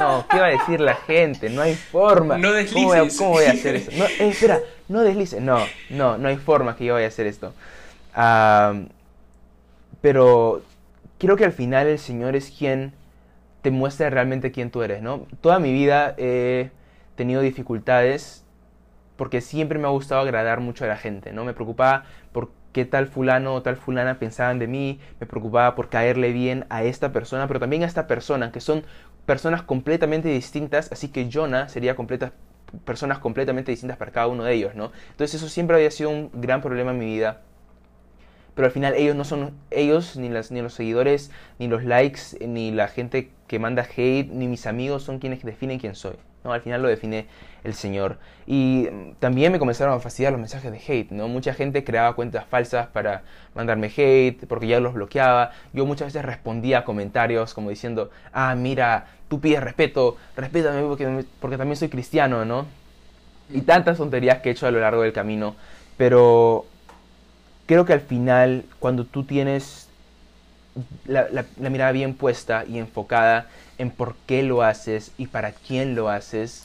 no, 0.00 0.26
¿qué 0.28 0.40
va 0.40 0.46
a 0.46 0.50
decir 0.50 0.80
la 0.80 0.96
gente? 0.96 1.48
No 1.48 1.62
hay 1.62 1.76
forma. 1.76 2.38
No 2.38 2.48
¿Cómo 2.72 2.88
voy 2.88 2.96
a, 2.96 3.02
deslices. 3.02 3.18
cómo 3.18 3.30
voy 3.30 3.44
a 3.44 3.52
hacer 3.52 3.76
eso? 3.76 3.92
No, 3.96 4.04
eh, 4.04 4.16
espera, 4.30 4.58
no 4.88 5.02
deslices. 5.02 5.40
No, 5.40 5.60
no, 5.90 6.18
no 6.18 6.26
hay 6.26 6.38
forma 6.38 6.74
que 6.74 6.86
yo 6.86 6.94
vaya 6.94 7.06
a 7.06 7.08
hacer 7.08 7.28
esto. 7.28 7.52
Pero 10.00 10.62
creo 11.18 11.36
que 11.36 11.44
al 11.44 11.52
final 11.52 11.86
el 11.86 11.98
Señor 11.98 12.36
es 12.36 12.50
quien 12.50 12.92
te 13.62 13.70
muestra 13.70 14.10
realmente 14.10 14.52
quién 14.52 14.70
tú 14.70 14.82
eres, 14.82 15.02
¿no? 15.02 15.26
Toda 15.40 15.58
mi 15.58 15.72
vida 15.72 16.14
he 16.16 16.70
tenido 17.16 17.40
dificultades 17.40 18.44
porque 19.16 19.40
siempre 19.40 19.78
me 19.78 19.86
ha 19.86 19.90
gustado 19.90 20.20
agradar 20.20 20.60
mucho 20.60 20.84
a 20.84 20.88
la 20.88 20.96
gente, 20.96 21.32
¿no? 21.32 21.44
Me 21.44 21.52
preocupaba 21.52 22.04
por 22.32 22.50
qué 22.72 22.84
tal 22.84 23.08
fulano 23.08 23.54
o 23.54 23.62
tal 23.62 23.76
fulana 23.76 24.20
pensaban 24.20 24.60
de 24.60 24.68
mí, 24.68 25.00
me 25.18 25.26
preocupaba 25.26 25.74
por 25.74 25.88
caerle 25.88 26.32
bien 26.32 26.66
a 26.70 26.84
esta 26.84 27.12
persona, 27.12 27.48
pero 27.48 27.58
también 27.58 27.82
a 27.82 27.86
esta 27.86 28.06
persona, 28.06 28.52
que 28.52 28.60
son 28.60 28.84
personas 29.26 29.62
completamente 29.62 30.28
distintas, 30.28 30.92
así 30.92 31.08
que 31.08 31.28
Jonah 31.32 31.68
sería 31.68 31.96
personas 32.84 33.18
completamente 33.18 33.72
distintas 33.72 33.96
para 33.96 34.12
cada 34.12 34.28
uno 34.28 34.44
de 34.44 34.54
ellos, 34.54 34.76
¿no? 34.76 34.92
Entonces 35.10 35.34
eso 35.34 35.48
siempre 35.48 35.76
había 35.76 35.90
sido 35.90 36.10
un 36.10 36.30
gran 36.34 36.62
problema 36.62 36.92
en 36.92 36.98
mi 36.98 37.06
vida. 37.06 37.42
Pero 38.58 38.66
al 38.66 38.72
final 38.72 38.94
ellos 38.94 39.14
no 39.14 39.22
son 39.22 39.52
ellos, 39.70 40.16
ni, 40.16 40.28
las, 40.28 40.50
ni 40.50 40.60
los 40.60 40.74
seguidores, 40.74 41.30
ni 41.60 41.68
los 41.68 41.84
likes, 41.84 42.44
ni 42.44 42.72
la 42.72 42.88
gente 42.88 43.30
que 43.46 43.60
manda 43.60 43.84
hate, 43.84 44.32
ni 44.32 44.48
mis 44.48 44.66
amigos 44.66 45.04
son 45.04 45.20
quienes 45.20 45.44
definen 45.44 45.78
quién 45.78 45.94
soy. 45.94 46.16
¿no? 46.42 46.52
Al 46.52 46.60
final 46.60 46.82
lo 46.82 46.88
define 46.88 47.28
el 47.62 47.74
Señor. 47.74 48.18
Y 48.48 48.88
también 49.20 49.52
me 49.52 49.60
comenzaron 49.60 49.94
a 49.94 50.00
fastidiar 50.00 50.32
los 50.32 50.40
mensajes 50.40 50.72
de 50.72 50.78
hate. 50.78 51.12
¿no? 51.12 51.28
Mucha 51.28 51.54
gente 51.54 51.84
creaba 51.84 52.16
cuentas 52.16 52.46
falsas 52.46 52.88
para 52.88 53.22
mandarme 53.54 53.92
hate, 53.96 54.44
porque 54.48 54.66
ya 54.66 54.80
los 54.80 54.94
bloqueaba. 54.94 55.52
Yo 55.72 55.86
muchas 55.86 56.08
veces 56.08 56.24
respondía 56.24 56.78
a 56.78 56.84
comentarios 56.84 57.54
como 57.54 57.70
diciendo, 57.70 58.10
ah, 58.32 58.56
mira, 58.56 59.06
tú 59.28 59.40
pides 59.40 59.62
respeto, 59.62 60.16
respétame 60.36 60.82
porque, 60.82 61.26
porque 61.38 61.58
también 61.58 61.76
soy 61.76 61.90
cristiano, 61.90 62.44
¿no? 62.44 62.66
Y 63.50 63.60
tantas 63.60 63.98
tonterías 63.98 64.38
que 64.38 64.48
he 64.48 64.52
hecho 64.52 64.66
a 64.66 64.72
lo 64.72 64.80
largo 64.80 65.02
del 65.02 65.12
camino. 65.12 65.54
Pero 65.96 66.66
creo 67.68 67.84
que 67.84 67.92
al 67.92 68.00
final, 68.00 68.64
cuando 68.80 69.04
tú 69.04 69.22
tienes 69.22 69.86
la, 71.06 71.28
la- 71.30 71.44
la 71.60 71.70
mirada 71.70 71.92
bien 71.92 72.14
puesta 72.14 72.64
y 72.68 72.78
enfocada 72.78 73.46
en 73.78 73.90
por 73.90 74.14
qué 74.26 74.42
lo 74.42 74.62
haces 74.62 75.12
y 75.18 75.26
para 75.28 75.52
quién 75.52 75.94
lo 75.94 76.08
haces, 76.08 76.64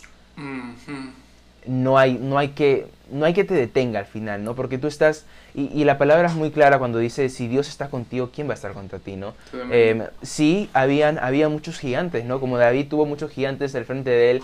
no 1.68 1.98
hay, 1.98 2.14
no 2.20 2.38
hay 2.38 2.50
que 2.50 2.88
no 3.12 3.26
hay 3.26 3.34
que 3.34 3.44
te 3.44 3.54
detenga 3.54 4.00
al 4.00 4.06
final, 4.06 4.44
¿no? 4.44 4.56
Porque 4.56 4.78
tú 4.80 4.88
estás, 4.88 5.26
y, 5.54 5.66
y 5.80 5.84
la 5.84 5.98
palabra 6.00 6.28
es 6.28 6.34
muy 6.36 6.50
clara 6.52 6.80
cuando 6.80 6.98
dice, 6.98 7.30
si 7.30 7.48
Dios 7.48 7.70
está 7.70 7.90
contigo, 7.90 8.32
¿quién 8.34 8.48
va 8.48 8.52
a 8.54 8.56
estar 8.56 8.74
contra 8.74 8.98
ti, 9.00 9.16
no? 9.16 9.34
Eh, 9.72 10.08
sí, 10.24 10.70
habían, 10.74 11.20
había 11.20 11.48
muchos 11.50 11.78
gigantes, 11.78 12.26
¿no? 12.26 12.40
Como 12.40 12.58
David 12.58 12.88
tuvo 12.90 13.06
muchos 13.06 13.32
gigantes 13.32 13.76
al 13.76 13.86
frente 13.86 14.10
de 14.10 14.32
él, 14.32 14.42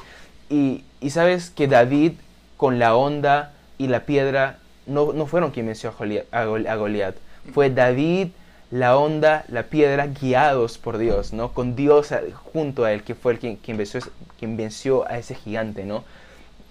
y, 0.49 0.83
y 1.01 1.09
sabes 1.09 1.49
que 1.49 1.67
David 1.67 2.13
con 2.57 2.77
la 2.79 2.95
onda 2.95 3.53
y 3.79 3.87
la 3.87 4.01
piedra 4.01 4.59
no, 4.89 5.13
no 5.13 5.25
fueron 5.25 5.51
quien 5.51 5.65
venció 5.65 5.89
a 5.89 6.45
Goliat, 6.75 7.13
a. 7.13 7.13
Fue 7.53 7.69
David, 7.69 8.29
la 8.71 8.97
onda, 8.97 9.45
la 9.47 9.63
piedra, 9.63 10.07
guiados 10.07 10.77
por 10.77 10.97
Dios, 10.97 11.33
¿no? 11.33 11.53
Con 11.53 11.75
Dios 11.75 12.11
a- 12.11 12.21
junto 12.53 12.85
a 12.85 12.91
él, 12.91 13.03
que 13.03 13.15
fue 13.15 13.33
el 13.33 13.39
quien, 13.39 13.55
quien, 13.55 13.77
venció, 13.77 14.01
quien 14.37 14.57
venció 14.57 15.07
a 15.07 15.17
ese 15.17 15.35
gigante, 15.35 15.85
¿no? 15.85 16.03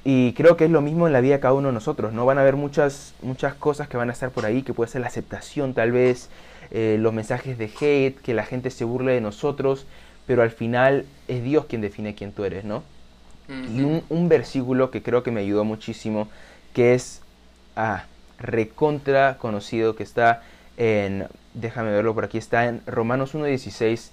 Y 0.05 0.33
creo 0.35 0.57
que 0.57 0.65
es 0.65 0.71
lo 0.71 0.81
mismo 0.81 1.07
en 1.07 1.13
la 1.13 1.21
vida 1.21 1.35
de 1.35 1.41
cada 1.41 1.55
uno 1.55 1.69
de 1.69 1.75
nosotros, 1.75 2.13
¿no? 2.13 2.25
Van 2.25 2.39
a 2.39 2.43
haber 2.43 2.57
muchas, 2.57 3.15
muchas 3.21 3.55
cosas 3.55 3.89
que 3.89 3.97
van 3.97 4.11
a 4.11 4.13
estar 4.13 4.31
por 4.31 4.47
ahí, 4.47 4.63
que 4.63 4.73
puede 4.73 4.91
ser 4.91 5.01
la 5.01 5.09
aceptación 5.09 5.75
tal 5.75 5.93
vez, 5.93 6.29
eh, 6.71 6.97
los 7.01 7.13
mensajes 7.13 7.59
de 7.59 7.71
hate, 7.81 8.19
que 8.21 8.35
la 8.35 8.45
gente 8.45 8.71
se 8.71 8.85
burle 8.85 9.13
de 9.13 9.21
nosotros, 9.21 9.87
pero 10.27 10.43
al 10.43 10.51
final 10.51 11.05
es 11.27 11.43
Dios 11.43 11.65
quien 11.67 11.81
define 11.81 12.15
quién 12.15 12.33
tú 12.33 12.45
eres, 12.45 12.65
¿no? 12.65 12.83
Y 13.49 13.81
un, 13.81 14.03
un, 14.11 14.29
versículo 14.29 14.91
que 14.91 15.03
creo 15.03 15.23
que 15.23 15.31
me 15.31 15.41
ayudó 15.41 15.65
muchísimo, 15.65 16.29
que 16.75 16.93
es 16.93 17.23
ah, 17.79 18.05
recontra 18.39 19.39
conocido, 19.39 19.97
que 19.97 20.03
está 20.03 20.43
en, 20.77 21.27
déjame 21.55 21.93
verlo 21.93 22.15
por 22.15 22.25
aquí, 22.25 22.37
está 22.37 22.67
en 22.67 22.83
Romanos 22.87 23.35
1.16, 23.35 24.11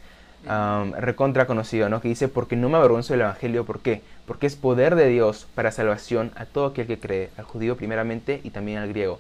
um, 0.48 0.94
recontra 0.94 1.48
conocido, 1.48 1.90
¿no? 1.90 2.00
Que 2.00 2.08
dice, 2.08 2.28
porque 2.28 2.56
no 2.56 2.70
me 2.70 2.78
avergüenzo 2.78 3.14
del 3.14 3.22
Evangelio, 3.22 3.66
¿por 3.66 3.80
qué? 3.80 4.02
Porque 4.26 4.48
es 4.48 4.56
poder 4.56 4.96
de 4.96 5.08
Dios 5.08 5.48
para 5.56 5.72
salvación 5.72 6.32
a 6.36 6.46
todo 6.46 6.68
aquel 6.68 6.88
que 6.88 7.00
cree, 7.00 7.32
al 7.38 7.46
judío 7.46 7.76
primeramente 7.76 8.40
y 8.44 8.52
también 8.52 8.78
al 8.78 8.90
griego. 8.90 9.20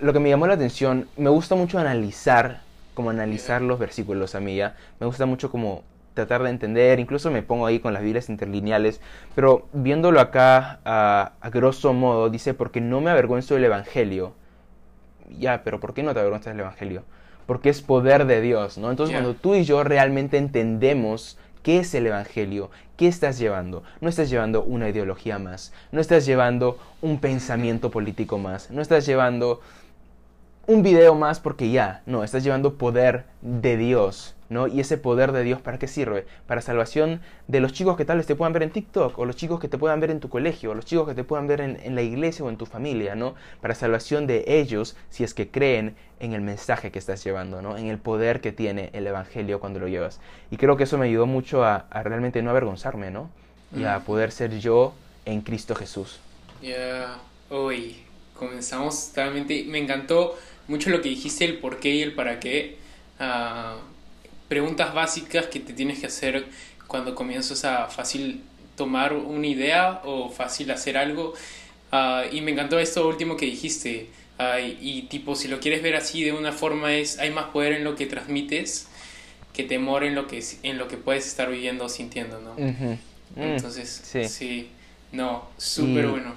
Lo 0.00 0.12
que 0.12 0.20
me 0.20 0.28
llamó 0.28 0.46
la 0.46 0.54
atención, 0.54 1.08
me 1.16 1.28
gusta 1.28 1.56
mucho 1.56 1.78
analizar, 1.78 2.60
como 2.94 3.10
analizar 3.10 3.62
los 3.62 3.80
versículos, 3.80 4.36
amiga. 4.36 4.76
Me 5.00 5.06
gusta 5.06 5.26
mucho 5.26 5.50
como 5.50 5.82
tratar 6.16 6.42
de 6.42 6.50
entender, 6.50 6.98
incluso 6.98 7.30
me 7.30 7.42
pongo 7.42 7.66
ahí 7.66 7.78
con 7.78 7.92
las 7.92 8.02
Biblias 8.02 8.28
interlineales, 8.28 9.00
pero 9.36 9.68
viéndolo 9.72 10.18
acá 10.18 10.80
a, 10.84 11.34
a 11.40 11.50
grosso 11.50 11.92
modo, 11.92 12.28
dice, 12.30 12.54
porque 12.54 12.80
no 12.80 13.00
me 13.00 13.10
avergüenzo 13.10 13.54
del 13.54 13.64
Evangelio. 13.64 14.32
Ya, 15.38 15.62
pero 15.62 15.78
¿por 15.78 15.94
qué 15.94 16.02
no 16.02 16.14
te 16.14 16.20
avergüenzas 16.20 16.54
del 16.54 16.60
Evangelio? 16.60 17.04
Porque 17.46 17.68
es 17.68 17.82
poder 17.82 18.26
de 18.26 18.40
Dios, 18.40 18.78
¿no? 18.78 18.90
Entonces 18.90 19.14
cuando 19.14 19.34
tú 19.34 19.54
y 19.54 19.64
yo 19.64 19.84
realmente 19.84 20.38
entendemos 20.38 21.38
qué 21.62 21.80
es 21.80 21.94
el 21.94 22.06
Evangelio, 22.06 22.70
qué 22.96 23.08
estás 23.08 23.38
llevando, 23.38 23.82
no 24.00 24.08
estás 24.08 24.30
llevando 24.30 24.62
una 24.62 24.88
ideología 24.88 25.38
más, 25.38 25.72
no 25.92 26.00
estás 26.00 26.24
llevando 26.24 26.78
un 27.02 27.18
pensamiento 27.18 27.90
político 27.90 28.38
más, 28.38 28.70
no 28.70 28.80
estás 28.80 29.04
llevando 29.04 29.60
un 30.68 30.84
video 30.84 31.16
más 31.16 31.40
porque 31.40 31.70
ya, 31.70 32.02
no, 32.06 32.22
estás 32.22 32.44
llevando 32.44 32.74
poder 32.74 33.24
de 33.42 33.76
Dios, 33.76 34.35
¿no? 34.48 34.66
Y 34.66 34.80
ese 34.80 34.98
poder 34.98 35.32
de 35.32 35.42
Dios, 35.42 35.60
¿para 35.60 35.78
qué 35.78 35.88
sirve? 35.88 36.26
Para 36.46 36.60
salvación 36.60 37.20
de 37.48 37.60
los 37.60 37.72
chicos 37.72 37.96
que 37.96 38.04
tal 38.04 38.18
vez 38.18 38.26
te 38.26 38.34
puedan 38.34 38.52
ver 38.52 38.62
en 38.62 38.70
TikTok, 38.70 39.18
o 39.18 39.24
los 39.24 39.36
chicos 39.36 39.60
que 39.60 39.68
te 39.68 39.78
puedan 39.78 40.00
ver 40.00 40.10
en 40.10 40.20
tu 40.20 40.28
colegio, 40.28 40.70
o 40.70 40.74
los 40.74 40.84
chicos 40.84 41.08
que 41.08 41.14
te 41.14 41.24
puedan 41.24 41.46
ver 41.46 41.60
en, 41.60 41.94
la 41.94 42.02
iglesia 42.02 42.44
o 42.44 42.48
en 42.48 42.56
tu 42.56 42.66
familia, 42.66 43.14
¿no? 43.14 43.34
Para 43.60 43.74
salvación 43.74 44.26
de 44.26 44.44
ellos, 44.46 44.96
si 45.10 45.24
es 45.24 45.34
que 45.34 45.48
creen 45.48 45.96
en 46.20 46.32
el 46.32 46.40
mensaje 46.40 46.90
que 46.90 46.98
estás 46.98 47.22
llevando, 47.24 47.62
¿no? 47.62 47.76
En 47.76 47.86
el 47.86 47.98
poder 47.98 48.40
que 48.40 48.52
tiene 48.52 48.90
el 48.92 49.06
Evangelio 49.06 49.60
cuando 49.60 49.80
lo 49.80 49.88
llevas. 49.88 50.20
Y 50.50 50.56
creo 50.56 50.76
que 50.76 50.84
eso 50.84 50.98
me 50.98 51.06
ayudó 51.06 51.26
mucho 51.26 51.64
a, 51.64 51.86
realmente 52.02 52.42
no 52.42 52.50
avergonzarme, 52.50 53.10
¿no? 53.10 53.30
Y 53.76 53.84
a 53.84 53.98
poder 54.00 54.30
ser 54.30 54.58
yo 54.58 54.94
en 55.24 55.40
Cristo 55.40 55.74
Jesús. 55.74 56.20
Ya, 56.62 57.18
hoy 57.50 57.96
comenzamos 58.34 59.08
totalmente, 59.08 59.64
me 59.66 59.78
encantó 59.78 60.38
mucho 60.68 60.90
lo 60.90 61.00
que 61.00 61.08
dijiste, 61.08 61.44
el 61.44 61.58
por 61.58 61.78
qué 61.78 61.90
y 61.90 62.02
el 62.02 62.14
para 62.14 62.40
qué. 62.40 62.78
Ah, 63.18 63.76
preguntas 64.48 64.94
básicas 64.94 65.46
que 65.46 65.60
te 65.60 65.72
tienes 65.72 65.98
que 65.98 66.06
hacer 66.06 66.46
cuando 66.86 67.14
comienzas 67.14 67.64
a 67.64 67.86
fácil 67.88 68.42
tomar 68.76 69.12
una 69.14 69.46
idea 69.46 70.02
o 70.04 70.30
fácil 70.30 70.70
hacer 70.70 70.96
algo. 70.96 71.34
Ah, 71.92 72.24
y 72.30 72.40
me 72.40 72.52
encantó 72.52 72.78
esto 72.78 73.06
último 73.06 73.36
que 73.36 73.46
dijiste. 73.46 74.08
Ah, 74.38 74.60
y, 74.60 75.02
tipo, 75.02 75.34
si 75.34 75.48
lo 75.48 75.60
quieres 75.60 75.82
ver 75.82 75.96
así 75.96 76.22
de 76.22 76.32
una 76.32 76.52
forma 76.52 76.94
es, 76.94 77.18
hay 77.18 77.30
más 77.30 77.46
poder 77.46 77.72
en 77.72 77.84
lo 77.84 77.96
que 77.96 78.06
transmites 78.06 78.88
que 79.54 79.64
temor 79.64 80.04
en 80.04 80.14
lo 80.14 80.26
que, 80.26 80.44
en 80.62 80.76
lo 80.76 80.86
que 80.86 80.98
puedes 80.98 81.26
estar 81.26 81.50
viviendo 81.50 81.86
o 81.86 81.88
sintiendo, 81.88 82.38
¿no? 82.40 82.52
Mm, 82.58 82.98
Entonces, 83.40 84.02
sí. 84.28 84.68
no, 85.12 85.48
súper 85.56 86.08
bueno. 86.08 86.34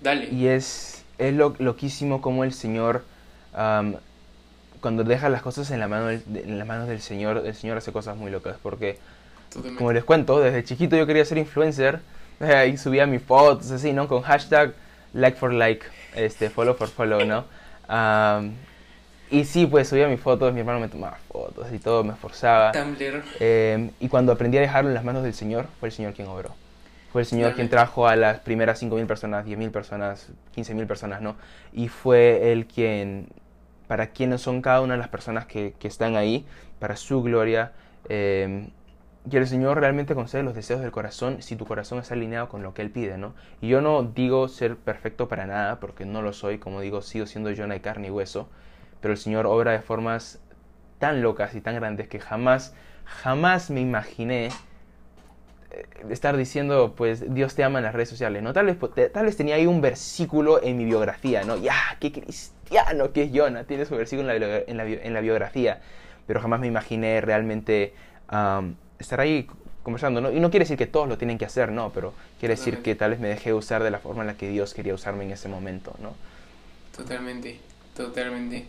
Dale. 0.00 0.28
Y 0.32 0.48
es, 0.48 1.04
es 1.18 1.32
lo, 1.32 1.54
loquísimo 1.60 2.20
como 2.20 2.42
el 2.42 2.52
Señor 2.52 3.04
cuando 4.86 5.02
deja 5.02 5.28
las 5.28 5.42
cosas 5.42 5.68
en, 5.72 5.80
la 5.80 5.88
mano 5.88 6.10
en 6.10 6.58
las 6.60 6.68
manos 6.68 6.86
del 6.86 7.00
Señor, 7.00 7.42
el 7.44 7.56
Señor 7.56 7.76
hace 7.76 7.90
cosas 7.90 8.16
muy 8.16 8.30
locas. 8.30 8.56
Porque, 8.62 9.00
como 9.76 9.92
les 9.92 10.04
cuento, 10.04 10.38
desde 10.38 10.62
chiquito 10.62 10.96
yo 10.96 11.08
quería 11.08 11.24
ser 11.24 11.38
influencer. 11.38 11.98
y 12.70 12.76
subía 12.76 13.04
mis 13.04 13.20
fotos 13.20 13.68
así, 13.72 13.92
¿no? 13.92 14.06
Con 14.06 14.22
hashtag 14.22 14.74
like 15.12 15.36
for 15.36 15.52
like, 15.52 15.84
este, 16.14 16.50
follow 16.50 16.76
for 16.76 16.86
follow, 16.86 17.24
¿no? 17.24 17.46
y 19.28 19.44
sí, 19.44 19.66
pues 19.66 19.88
subía 19.88 20.06
mis 20.06 20.20
fotos, 20.20 20.54
mi 20.54 20.60
hermano 20.60 20.78
me 20.78 20.86
tomaba 20.86 21.18
fotos 21.32 21.66
y 21.72 21.80
todo, 21.80 22.04
me 22.04 22.12
esforzaba. 22.12 22.70
Em, 23.40 23.90
y 23.98 24.08
cuando 24.08 24.30
aprendí 24.30 24.56
a 24.58 24.60
dejarlo 24.60 24.90
en 24.90 24.94
las 24.94 25.02
manos 25.02 25.24
del 25.24 25.34
Señor, 25.34 25.66
fue 25.80 25.88
el 25.88 25.92
Señor 25.92 26.12
quien 26.12 26.28
obró. 26.28 26.54
Fue 27.10 27.22
el 27.22 27.26
Señor 27.26 27.54
quien 27.54 27.68
trajo 27.68 28.06
a 28.06 28.14
las 28.14 28.38
primeras 28.38 28.80
5.000 28.80 29.04
personas, 29.08 29.44
10.000 29.46 29.72
personas, 29.72 30.28
15.000 30.54 30.86
personas, 30.86 31.22
¿no? 31.22 31.34
Y 31.72 31.88
fue 31.88 32.52
Él 32.52 32.66
quien 32.66 33.26
para 33.86 34.08
quiénes 34.08 34.40
son 34.40 34.62
cada 34.62 34.80
una 34.80 34.94
de 34.94 34.98
las 34.98 35.08
personas 35.08 35.46
que, 35.46 35.74
están 35.82 36.16
ahí, 36.16 36.44
para 36.78 36.96
su 36.96 37.22
gloria. 37.22 37.72
Eh, 38.08 38.68
y 39.28 39.36
el 39.36 39.46
Señor 39.48 39.80
realmente 39.80 40.14
concede 40.14 40.44
los 40.44 40.54
deseos 40.54 40.80
del 40.80 40.92
corazón 40.92 41.42
si 41.42 41.56
tu 41.56 41.66
corazón 41.66 41.98
está 41.98 42.14
alineado 42.14 42.48
con 42.48 42.62
lo 42.62 42.74
que 42.74 42.82
Él 42.82 42.90
pide, 42.90 43.18
¿no? 43.18 43.34
Y 43.60 43.68
yo 43.68 43.80
no 43.80 44.04
digo 44.04 44.46
ser 44.46 44.76
perfecto 44.76 45.28
para 45.28 45.46
nada, 45.46 45.80
porque 45.80 46.04
no 46.04 46.22
lo 46.22 46.32
soy, 46.32 46.58
como 46.58 46.80
digo, 46.80 47.02
sigo 47.02 47.26
siendo 47.26 47.50
yo 47.50 47.66
de 47.66 47.80
carne 47.80 48.06
y 48.06 48.10
hueso, 48.10 48.48
pero 49.00 49.12
el 49.12 49.18
Señor 49.18 49.46
obra 49.46 49.72
de 49.72 49.80
formas 49.80 50.40
tan 50.98 51.22
locas 51.22 51.56
y 51.56 51.60
tan 51.60 51.74
grandes 51.74 52.08
que 52.08 52.20
jamás, 52.20 52.74
jamás 53.04 53.68
me 53.70 53.80
imaginé 53.80 54.50
eh, 55.72 55.86
estar 56.08 56.36
diciendo, 56.36 56.94
pues 56.96 57.34
Dios 57.34 57.56
te 57.56 57.64
ama 57.64 57.80
en 57.80 57.84
las 57.84 57.94
redes 57.94 58.08
sociales, 58.08 58.44
¿no? 58.44 58.52
Tal 58.52 58.66
vez, 58.66 58.76
tal 59.12 59.26
vez 59.26 59.36
tenía 59.36 59.56
ahí 59.56 59.66
un 59.66 59.80
versículo 59.80 60.62
en 60.62 60.76
mi 60.76 60.84
biografía, 60.84 61.42
¿no? 61.42 61.56
Ya, 61.56 61.74
qué 61.98 62.12
cristiano 62.66 63.12
que 63.12 63.22
es 63.22 63.30
Jonah, 63.32 63.64
tiene 63.64 63.86
su 63.86 63.96
versículo 63.96 64.30
en 64.30 64.40
la, 64.40 64.58
en 64.58 64.76
la, 64.76 64.84
en 64.84 65.14
la 65.14 65.20
biografía, 65.20 65.80
pero 66.26 66.40
jamás 66.40 66.60
me 66.60 66.66
imaginé 66.66 67.20
realmente 67.20 67.94
estar 68.98 69.20
ahí 69.20 69.48
conversando, 69.82 70.20
¿no? 70.20 70.32
Y 70.32 70.40
no 70.40 70.50
quiere 70.50 70.64
decir 70.64 70.76
que 70.76 70.86
todos 70.86 71.08
lo 71.08 71.16
tienen 71.16 71.38
que 71.38 71.44
hacer, 71.44 71.70
no, 71.70 71.92
pero 71.92 72.12
quiere 72.40 72.56
decir 72.56 72.82
que 72.82 72.96
tal 72.96 73.12
vez 73.12 73.20
me 73.20 73.28
dejé 73.28 73.54
usar 73.54 73.84
de 73.84 73.90
la 73.90 74.00
forma 74.00 74.22
en 74.22 74.26
la 74.26 74.36
que 74.36 74.48
Dios 74.48 74.74
quería 74.74 74.94
usarme 74.94 75.24
en 75.24 75.30
ese 75.30 75.48
momento, 75.48 75.94
¿no? 76.02 76.14
Totalmente, 76.96 77.60
totalmente. 77.96 78.66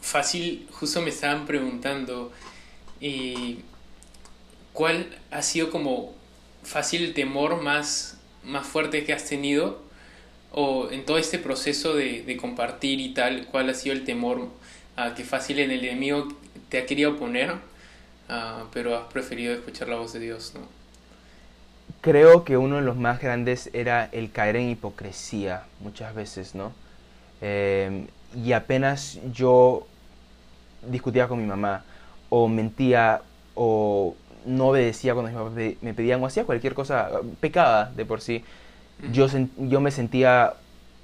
fácil, 0.00 0.68
justo 0.72 1.02
me 1.02 1.10
estaban 1.10 1.44
preguntando, 1.44 2.32
y 2.98 3.60
¿cuál 4.72 5.14
ha 5.30 5.42
sido 5.42 5.70
como 5.70 6.14
fácil 6.62 7.04
el 7.04 7.14
temor 7.14 7.60
más, 7.60 8.16
más 8.42 8.66
fuerte 8.66 9.04
que 9.04 9.12
has 9.12 9.24
tenido? 9.26 9.86
O 10.52 10.90
en 10.90 11.04
todo 11.04 11.18
este 11.18 11.38
proceso 11.38 11.94
de, 11.94 12.22
de 12.22 12.36
compartir 12.36 13.00
y 13.00 13.14
tal, 13.14 13.46
¿cuál 13.46 13.68
ha 13.70 13.74
sido 13.74 13.94
el 13.94 14.04
temor 14.04 14.48
a 14.98 15.14
que 15.14 15.24
fácil 15.24 15.60
en 15.60 15.70
el 15.70 15.84
enemigo 15.84 16.28
te 16.68 16.78
ha 16.78 16.86
querido 16.86 17.16
poner, 17.16 17.54
pero 18.72 18.96
has 18.96 19.06
preferido 19.12 19.54
escuchar 19.54 19.88
la 19.88 19.96
voz 19.96 20.12
de 20.12 20.20
Dios, 20.20 20.52
¿no? 20.54 20.60
Creo 22.00 22.44
que 22.44 22.56
uno 22.56 22.76
de 22.76 22.82
los 22.82 22.96
más 22.96 23.20
grandes 23.20 23.70
era 23.72 24.08
el 24.12 24.30
caer 24.30 24.56
en 24.56 24.70
hipocresía 24.70 25.62
muchas 25.80 26.14
veces, 26.14 26.54
¿no? 26.54 26.72
Em, 27.40 28.06
y 28.44 28.52
apenas 28.52 29.18
yo 29.32 29.86
discutía 30.82 31.28
con 31.28 31.40
mi 31.40 31.46
mamá 31.46 31.84
o 32.28 32.48
mentía 32.48 33.22
o 33.54 34.14
no 34.44 34.68
obedecía 34.68 35.14
cuando 35.14 35.30
mis 35.30 35.38
papás 35.38 35.76
me 35.80 35.94
pedían 35.94 36.22
o 36.22 36.26
hacía 36.26 36.44
cualquier 36.44 36.74
cosa, 36.74 37.10
pecaba 37.40 37.90
de 37.96 38.04
por 38.04 38.20
sí, 38.20 38.44
yo, 39.12 39.26
yo 39.58 39.80
me 39.80 39.90
sentía 39.90 40.54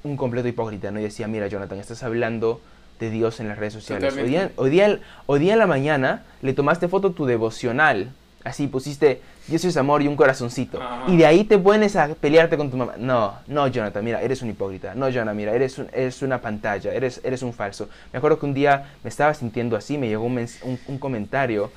un 0.03 0.17
completo 0.17 0.49
hipócrita, 0.49 0.91
¿no? 0.91 1.01
Y 1.01 1.05
decía, 1.05 1.27
mira 1.27 1.47
Jonathan, 1.49 1.79
estás 1.79 2.03
hablando 2.03 2.61
de 3.01 3.11
Dios 3.11 3.41
en 3.41 3.49
las 3.49 3.59
redes 3.59 3.73
sociales. 3.73 4.15
Hoy 4.17 4.29
día, 4.29 4.51
hoy, 4.57 4.71
día, 4.71 5.01
hoy 5.27 5.41
día 5.41 5.55
en 5.55 5.59
la 5.59 5.67
mañana 5.67 6.25
le 6.43 6.53
tomaste 6.53 6.89
foto 6.89 7.13
tu 7.13 7.27
devocional, 7.27 8.13
así 8.45 8.67
pusiste 8.67 9.21
Dios 9.47 9.63
es 9.67 9.77
amor 9.77 10.03
y 10.03 10.09
un 10.09 10.17
corazoncito. 10.17 10.81
Y 11.07 11.19
de 11.19 11.27
ahí 11.27 11.45
te 11.45 11.59
pones 11.59 11.97
a 11.97 12.09
pelearte 12.09 12.57
con 12.57 12.71
tu 12.71 12.79
mamá. 12.79 12.95
No, 12.97 13.35
no, 13.47 13.69
Jonathan, 13.69 14.03
mira, 14.03 14.23
eres 14.23 14.41
un 14.41 14.49
hipócrita. 14.49 14.95
No, 14.95 15.09
Jonathan, 15.11 15.37
mira, 15.37 15.55
eres, 15.55 15.79
eres 15.93 16.23
una 16.23 16.41
pantalla, 16.41 16.93
eres, 16.93 17.21
eres 17.25 17.43
un 17.43 17.53
falso. 17.53 17.91
Me 18.13 18.19
acuerdo 18.19 18.39
que 18.39 18.47
un 18.47 18.55
día 18.55 18.93
me 19.03 19.11
estaba 19.11 19.35
sintiendo 19.35 19.77
así, 19.77 19.99
me 19.99 20.09
llegó 20.09 20.25
un, 20.25 20.49
un 20.89 20.99
comentario 20.99 21.71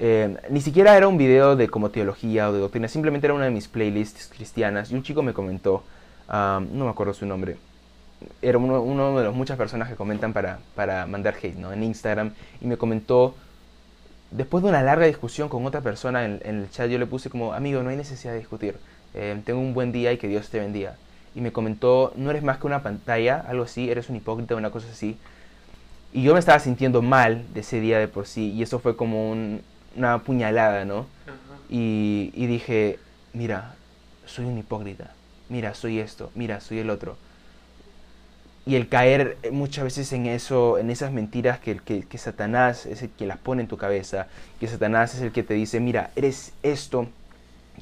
ni 0.00 0.60
siquiera 0.62 0.96
era 0.96 1.08
un 1.08 1.18
video 1.18 1.56
de 1.56 1.68
como 1.68 1.90
teología 1.90 2.48
o 2.48 2.52
de 2.52 2.60
doctrina, 2.60 2.88
simplemente 2.88 3.26
era 3.26 3.34
una 3.34 3.44
de 3.44 3.50
mis 3.50 3.68
playlists 3.68 4.28
cristianas 4.34 4.90
y 4.90 4.94
un 4.94 5.02
chico 5.02 5.22
me 5.22 5.34
comentó, 5.34 5.82
no 6.28 6.84
me 6.84 6.88
acuerdo 6.88 7.12
su 7.12 7.26
nombre, 7.26 7.58
era 8.42 8.58
uno, 8.58 9.18
de 9.18 9.24
las 9.24 9.34
muchas 9.34 9.56
personas 9.56 9.88
que 9.88 9.96
comentan 9.96 10.32
para, 10.32 10.58
para 10.74 11.06
mandar 11.06 11.34
hate 11.36 11.56
¿no? 11.56 11.72
en 11.72 11.82
Instagram 11.82 12.32
y 12.60 12.66
me 12.66 12.76
comentó, 12.76 13.34
después 14.30 14.62
de 14.62 14.70
una 14.70 14.82
larga 14.82 15.06
discusión 15.06 15.48
con 15.48 15.64
otra 15.66 15.80
persona 15.80 16.24
en, 16.24 16.40
el 16.44 16.70
chat, 16.70 16.88
yo 16.88 16.98
le 16.98 17.06
puse 17.06 17.30
como, 17.30 17.52
amigo, 17.52 17.82
no 17.82 17.90
hay 17.90 17.96
necesidad 17.96 18.32
de 18.32 18.38
discutir, 18.38 18.76
eh, 19.14 19.40
tengo 19.44 19.60
un 19.60 19.74
buen 19.74 19.92
día 19.92 20.12
y 20.12 20.18
que 20.18 20.28
Dios 20.28 20.48
te 20.48 20.60
bendiga. 20.60 20.96
Y 21.34 21.40
me 21.40 21.52
comentó, 21.52 22.12
no 22.16 22.30
eres 22.30 22.42
más 22.42 22.58
que 22.58 22.66
una 22.66 22.82
pantalla, 22.82 23.44
algo 23.48 23.64
así, 23.64 23.88
eres 23.88 24.08
un 24.08 24.16
hipócrita, 24.16 24.56
una 24.56 24.70
cosa 24.70 24.88
así. 24.90 25.16
Y 26.12 26.24
yo 26.24 26.32
me 26.32 26.40
estaba 26.40 26.58
sintiendo 26.58 27.02
mal 27.02 27.44
de 27.54 27.60
ese 27.60 27.80
día 27.80 28.00
de 28.00 28.08
por 28.08 28.26
sí, 28.26 28.50
y 28.50 28.62
eso 28.62 28.80
fue 28.80 28.96
como 28.96 29.30
un, 29.30 29.62
una 29.96 30.18
puñalada, 30.18 30.84
¿no? 30.84 31.06
Y, 31.68 32.46
dije, 32.46 32.98
mira, 33.32 33.74
soy 34.26 34.44
un 34.44 34.58
hipócrita, 34.58 35.12
mira, 35.48 35.74
soy 35.74 36.00
esto, 36.00 36.30
mira, 36.34 36.60
soy 36.60 36.78
el 36.78 36.90
otro. 36.90 37.16
Y 38.66 38.74
el 38.74 38.88
caer 38.88 39.38
muchas 39.52 39.84
veces 39.84 40.12
en 40.12 40.26
eso, 40.26 40.78
en 40.78 40.90
esas 40.90 41.12
mentiras 41.12 41.58
que, 41.58 41.76
que, 41.78 42.02
que 42.02 42.18
Satanás 42.18 42.86
es 42.86 43.02
el 43.02 43.10
que 43.10 43.26
las 43.26 43.38
pone 43.38 43.62
en 43.62 43.68
tu 43.68 43.76
cabeza, 43.76 44.26
que 44.58 44.68
Satanás 44.68 45.14
es 45.14 45.22
el 45.22 45.32
que 45.32 45.42
te 45.42 45.54
dice, 45.54 45.80
mira, 45.80 46.10
eres 46.14 46.52
esto, 46.62 47.08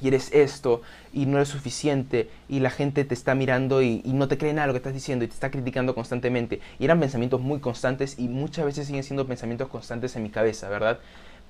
y 0.01 0.07
eres 0.07 0.31
esto 0.33 0.81
y 1.13 1.25
no 1.25 1.37
eres 1.37 1.49
suficiente 1.49 2.29
y 2.47 2.59
la 2.59 2.69
gente 2.69 3.03
te 3.05 3.13
está 3.13 3.35
mirando 3.35 3.81
y, 3.81 4.01
y, 4.05 4.13
no 4.13 4.27
te 4.27 4.37
cree 4.37 4.53
nada 4.53 4.67
lo 4.67 4.73
que 4.73 4.77
estás 4.77 4.93
diciendo 4.93 5.25
y 5.25 5.27
te 5.27 5.33
está 5.33 5.51
criticando 5.51 5.95
constantemente. 5.95 6.61
Y 6.79 6.85
eran 6.85 6.99
pensamientos 6.99 7.41
muy 7.41 7.59
constantes 7.59 8.17
y 8.17 8.27
muchas 8.27 8.65
veces 8.65 8.87
siguen 8.87 9.03
siendo 9.03 9.27
pensamientos 9.27 9.67
constantes 9.67 10.15
en 10.15 10.23
mi 10.23 10.29
cabeza, 10.29 10.69
¿verdad? 10.69 10.99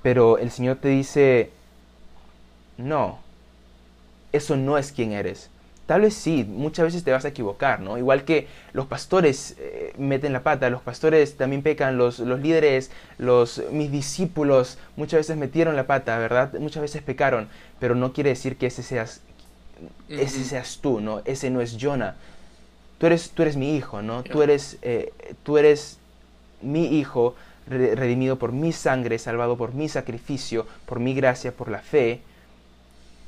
Pero 0.01 0.37
el 0.37 0.51
Señor 0.51 0.77
te 0.77 0.89
dice, 0.89 1.51
no, 2.77 3.19
eso 4.31 4.55
no 4.55 4.77
es 4.77 4.91
quien 4.91 5.11
eres. 5.11 5.49
Tal 5.85 6.01
vez 6.01 6.13
sí, 6.13 6.45
muchas 6.47 6.85
veces 6.85 7.03
te 7.03 7.11
vas 7.11 7.25
a 7.25 7.29
equivocar, 7.29 7.79
¿no? 7.79 7.97
Igual 7.97 8.23
que 8.23 8.47
los 8.73 8.85
pastores 8.85 9.55
eh, 9.57 9.91
meten 9.97 10.33
la 10.33 10.43
pata, 10.43 10.69
los 10.69 10.83
pastores 10.83 11.35
también 11.35 11.63
pecan, 11.63 11.97
los, 11.97 12.19
los 12.19 12.39
líderes, 12.39 12.91
los, 13.17 13.63
mis 13.71 13.91
discípulos 13.91 14.77
muchas 14.97 15.21
veces 15.21 15.35
metieron 15.35 15.75
la 15.75 15.87
pata, 15.87 16.19
¿verdad? 16.19 16.53
Muchas 16.59 16.83
veces 16.83 17.01
pecaron, 17.01 17.49
pero 17.79 17.95
no 17.95 18.13
quiere 18.13 18.29
decir 18.29 18.55
que 18.55 18.67
ese 18.67 18.83
seas, 18.83 19.21
ese 20.09 20.43
seas 20.43 20.77
tú, 20.79 21.01
¿no? 21.01 21.23
Ese 21.25 21.49
no 21.49 21.59
es 21.59 21.75
Jonah. 21.81 22.15
Tú 22.99 23.07
eres, 23.07 23.31
tú 23.31 23.41
eres 23.41 23.57
mi 23.57 23.75
hijo, 23.75 24.03
¿no? 24.03 24.23
Tú, 24.23 24.43
eres, 24.43 24.77
eh, 24.83 25.11
tú 25.41 25.57
eres 25.57 25.97
mi 26.61 26.99
hijo 26.99 27.35
redimido 27.69 28.37
por 28.37 28.51
mi 28.51 28.71
sangre, 28.71 29.19
salvado 29.19 29.57
por 29.57 29.73
mi 29.73 29.87
sacrificio, 29.87 30.65
por 30.85 30.99
mi 30.99 31.13
gracia, 31.13 31.51
por 31.51 31.69
la 31.69 31.79
fe 31.79 32.21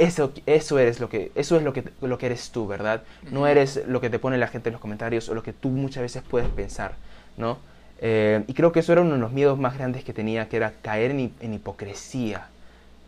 eso, 0.01 0.33
eso, 0.47 0.79
eres 0.79 0.99
lo 0.99 1.09
que, 1.09 1.31
eso 1.35 1.57
es 1.57 1.63
lo 1.63 1.73
que, 1.73 1.83
lo 2.01 2.17
que 2.17 2.25
eres 2.25 2.49
tú, 2.49 2.65
¿verdad? 2.65 3.03
No 3.29 3.45
eres 3.45 3.83
lo 3.87 4.01
que 4.01 4.09
te 4.09 4.17
pone 4.17 4.37
la 4.39 4.47
gente 4.47 4.69
en 4.69 4.73
los 4.73 4.81
comentarios 4.81 5.29
o 5.29 5.35
lo 5.35 5.43
que 5.43 5.53
tú 5.53 5.69
muchas 5.69 6.01
veces 6.01 6.23
puedes 6.27 6.49
pensar, 6.49 6.95
¿no? 7.37 7.59
Eh, 7.99 8.43
y 8.47 8.53
creo 8.55 8.71
que 8.71 8.79
eso 8.79 8.93
era 8.93 9.01
uno 9.01 9.13
de 9.13 9.19
los 9.19 9.31
miedos 9.31 9.59
más 9.59 9.77
grandes 9.77 10.03
que 10.03 10.11
tenía, 10.11 10.49
que 10.49 10.57
era 10.57 10.73
caer 10.81 11.11
en, 11.11 11.31
en 11.39 11.53
hipocresía, 11.53 12.47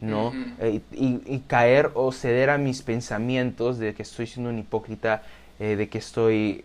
¿no? 0.02 0.34
Eh, 0.60 0.82
y, 0.92 1.20
y, 1.26 1.40
caer 1.48 1.90
o 1.96 2.12
ceder 2.12 2.52
a 2.52 2.60
mis 2.60 2.84
pensamientos 2.84 3.80
de 3.80 3.96
que 3.96 4.04
estoy 4.04 4.28
siendo 4.28 4.52
un 4.52 4.60
hipócrita, 4.60 5.24
eh, 5.60 5.76
de 5.76 5.90
que 5.90 5.98
estoy 5.98 6.64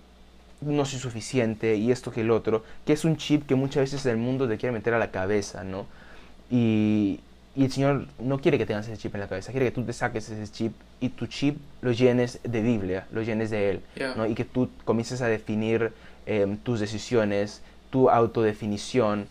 no 0.61 0.85
soy 0.85 0.99
suficiente 0.99 1.77
y 1.77 1.91
esto 1.93 2.11
que 2.11 2.23
el 2.23 2.31
otro, 2.31 2.65
que 2.85 2.93
es 2.93 3.05
un 3.05 3.17
chip 3.17 3.47
que 3.47 3.55
muchas 3.55 3.83
veces 3.83 4.05
el 4.07 4.17
mundo 4.17 4.49
te 4.49 4.57
quiere 4.59 4.73
meter 4.73 4.95
a 4.95 4.99
la 4.99 5.11
cabeza, 5.11 5.63
¿no? 5.65 5.87
Y, 6.51 7.21
y 7.55 7.65
el 7.65 7.73
Señor 7.73 8.07
no 8.19 8.39
quiere 8.39 8.59
que 8.59 8.67
tengas 8.67 8.87
ese 8.89 8.97
chip 8.97 9.15
en 9.15 9.21
la 9.21 9.29
cabeza, 9.29 9.51
quiere 9.53 9.67
que 9.67 9.73
tú 9.73 9.83
te 9.85 9.93
saques 9.93 10.29
ese 10.29 10.51
chip 10.53 10.73
y 11.01 11.11
tu 11.11 11.27
chip 11.27 11.59
lo 11.81 11.93
llenes 11.93 12.41
de 12.43 12.61
Biblia, 12.63 13.07
lo 13.13 13.23
llenes 13.23 13.51
de 13.51 13.71
Él, 13.71 13.81
Yeah. 13.97 14.15
¿no? 14.17 14.27
y 14.27 14.35
que 14.35 14.45
tú 14.45 14.69
comiences 14.85 15.21
a 15.23 15.27
definir 15.29 15.93
eh, 16.27 16.57
tus 16.63 16.81
decisiones, 16.81 17.63
tu 17.91 18.11
autodefinición 18.11 19.27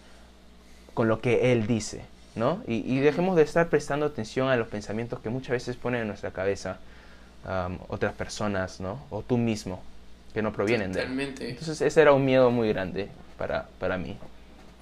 con 0.94 1.08
lo 1.08 1.22
que 1.22 1.52
Él 1.52 1.68
dice. 1.68 2.02
¿no? 2.36 2.62
Y, 2.68 2.76
y 2.86 3.00
dejemos 3.00 3.36
de 3.36 3.42
estar 3.42 3.68
prestando 3.68 4.06
atención 4.06 4.50
a 4.50 4.56
los 4.56 4.68
pensamientos 4.68 5.20
que 5.20 5.30
muchas 5.30 5.52
veces 5.52 5.76
ponen 5.76 6.02
en 6.02 6.08
nuestra 6.08 6.30
cabeza 6.32 6.78
um, 7.46 7.78
otras 7.88 8.14
personas, 8.14 8.80
¿no? 8.80 9.00
o 9.10 9.24
tú 9.24 9.38
mismo, 9.40 9.82
que 10.38 10.44
no 10.44 10.54
provienen 10.54 10.94
de 10.94 11.00
Él. 11.02 11.06
Totalmente. 11.08 11.50
Entonces 11.50 11.82
ese 11.82 12.02
era 12.02 12.14
un 12.14 12.24
miedo 12.24 12.52
muy 12.52 12.70
grande 12.70 13.10
para, 13.38 13.68
para 13.80 13.98
mí. 13.98 14.16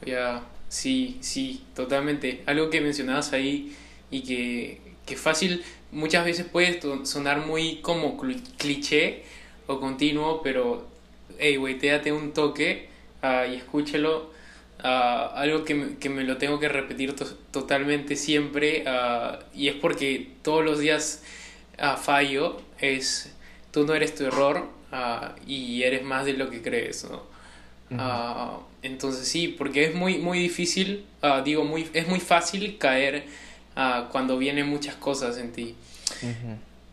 Ya, 0.06 0.44
sí, 0.68 1.18
sí, 1.22 1.64
totalmente. 1.76 2.44
Algo 2.46 2.70
que 2.70 2.82
mencionabas 2.82 3.32
ahí 3.34 3.76
y 4.12 4.22
que, 4.24 4.82
que 5.06 5.16
fácil 5.16 5.64
muchas 5.92 6.26
veces 6.26 6.46
puede 6.46 6.80
sonar 7.06 7.46
muy 7.46 7.78
como 7.82 8.18
cli- 8.22 8.44
cliché 8.58 9.24
o 9.68 9.80
continuo, 9.80 10.42
pero 10.44 10.88
hey, 11.40 11.56
güey, 11.56 11.80
date 11.80 12.12
un 12.12 12.34
toque 12.34 12.90
ah, 13.22 13.46
y 13.48 13.56
escúchelo. 13.56 14.34
Ah, 14.84 15.32
algo 15.36 15.64
que 15.64 15.74
me, 15.74 15.96
que 15.98 16.10
me 16.10 16.24
lo 16.26 16.36
tengo 16.38 16.60
que 16.60 16.68
repetir 16.68 17.16
to- 17.16 17.34
totalmente 17.52 18.18
siempre 18.18 18.84
ah, 18.88 19.40
y 19.54 19.70
es 19.70 19.76
porque 19.76 20.28
todos 20.44 20.64
los 20.66 20.80
días 20.80 21.24
fallo, 21.98 22.62
es 22.80 23.34
tú 23.72 23.86
no 23.86 23.94
eres 23.96 24.16
tu 24.16 24.26
error 24.26 24.70
ah, 24.96 25.36
y 25.48 25.84
eres 25.84 26.04
más 26.04 26.26
de 26.26 26.34
lo 26.34 26.50
que 26.50 26.62
crees, 26.62 27.04
¿no? 27.06 27.24
Ah, 27.98 28.60
entonces 28.82 29.28
sí, 29.28 29.48
porque 29.58 29.86
es 29.86 29.94
muy, 29.96 30.18
muy 30.20 30.40
difícil, 30.40 31.06
ah, 31.22 31.42
digo, 31.46 31.64
muy, 31.66 31.88
es 31.94 32.08
muy 32.08 32.20
fácil 32.20 32.78
caer 32.78 33.26
cuando 34.12 34.38
vienen 34.38 34.68
muchas 34.68 34.96
cosas 34.96 35.38
en 35.38 35.52
ti. 35.52 35.76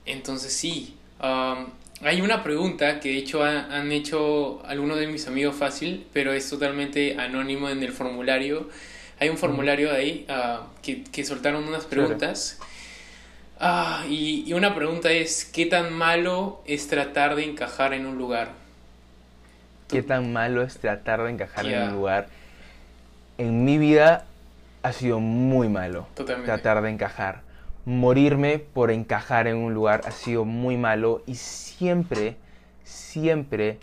Entonces 0.05 0.53
sí, 0.53 0.95
am, 1.21 1.67
hay 2.01 2.21
una 2.21 2.43
pregunta 2.43 2.99
que 3.01 3.11
de 3.11 3.19
hecho 3.19 3.45
ha- 3.45 3.67
han 3.79 3.93
hecho 3.93 4.63
algunos 4.67 4.99
de 4.99 5.07
mis 5.07 5.27
amigos 5.29 5.55
fácil, 5.55 6.05
pero 6.13 6.33
es 6.33 6.49
totalmente 6.51 7.17
anónimo 7.19 7.69
en 7.71 7.83
el 7.83 7.93
formulario. 7.93 8.69
Hay 9.21 9.29
un 9.29 9.39
formulario 9.39 9.93
ahí 9.93 10.25
ah, 10.29 10.67
que, 10.83 11.05
que 11.05 11.25
soltaron 11.25 11.65
unas 11.65 11.85
preguntas. 11.85 12.59
Ah, 13.65 14.05
y, 14.09 14.43
y 14.45 14.55
una 14.55 14.75
pregunta 14.75 15.13
es, 15.13 15.45
¿qué 15.45 15.67
tan 15.67 15.93
malo 15.93 16.61
es 16.67 16.89
tratar 16.89 17.37
de 17.37 17.45
encajar 17.45 17.95
en 17.95 18.07
un 18.07 18.19
lugar? 18.19 18.49
¿Qué 19.87 20.03
tan 20.03 20.33
malo 20.33 20.63
es 20.63 20.79
tratar 20.79 21.23
de 21.23 21.31
encajar 21.31 21.67
en 21.67 21.81
un 21.81 21.93
lugar? 21.93 22.27
En 23.39 23.65
mi 23.65 23.79
vida 23.79 24.25
ha 24.83 24.93
sido 24.93 25.21
muy 25.21 25.69
malo 25.69 26.09
Totalmente. 26.15 26.51
tratar 26.51 26.83
de 26.83 26.91
encajar. 26.91 27.43
Morirme 27.85 28.59
por 28.59 28.91
encajar 28.91 29.47
en 29.47 29.59
un 29.59 29.75
lugar 29.75 30.01
ha 30.07 30.11
sido 30.11 30.45
muy 30.45 30.77
malo 30.77 31.23
y 31.27 31.37
siempre, 31.37 32.35
siempre 32.83 33.79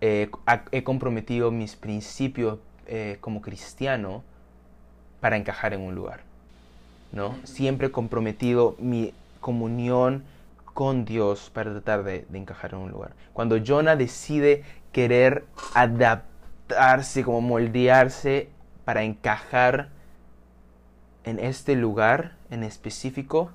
eh, 0.00 0.30
he 0.70 0.84
comprometido 0.84 1.50
mis 1.50 1.74
principios 1.74 2.60
eh, 2.86 3.16
como 3.20 3.42
cristiano 3.42 4.22
para 5.20 5.36
encajar 5.36 5.74
en 5.74 5.80
un 5.80 5.96
lugar. 5.96 6.27
¿No? 7.12 7.36
Siempre 7.44 7.88
he 7.88 7.90
comprometido 7.90 8.76
mi 8.78 9.12
comunión 9.40 10.24
con 10.64 11.04
Dios 11.04 11.50
para 11.52 11.72
tratar 11.72 12.04
de, 12.04 12.26
de 12.28 12.38
encajar 12.38 12.72
en 12.74 12.80
un 12.80 12.90
lugar. 12.90 13.12
Cuando 13.32 13.56
Jonah 13.64 13.96
decide 13.96 14.62
querer 14.92 15.44
adaptarse, 15.74 17.24
como 17.24 17.40
moldearse 17.40 18.48
para 18.84 19.02
encajar 19.02 19.88
en 21.24 21.38
este 21.38 21.76
lugar 21.76 22.36
en 22.50 22.62
específico, 22.62 23.50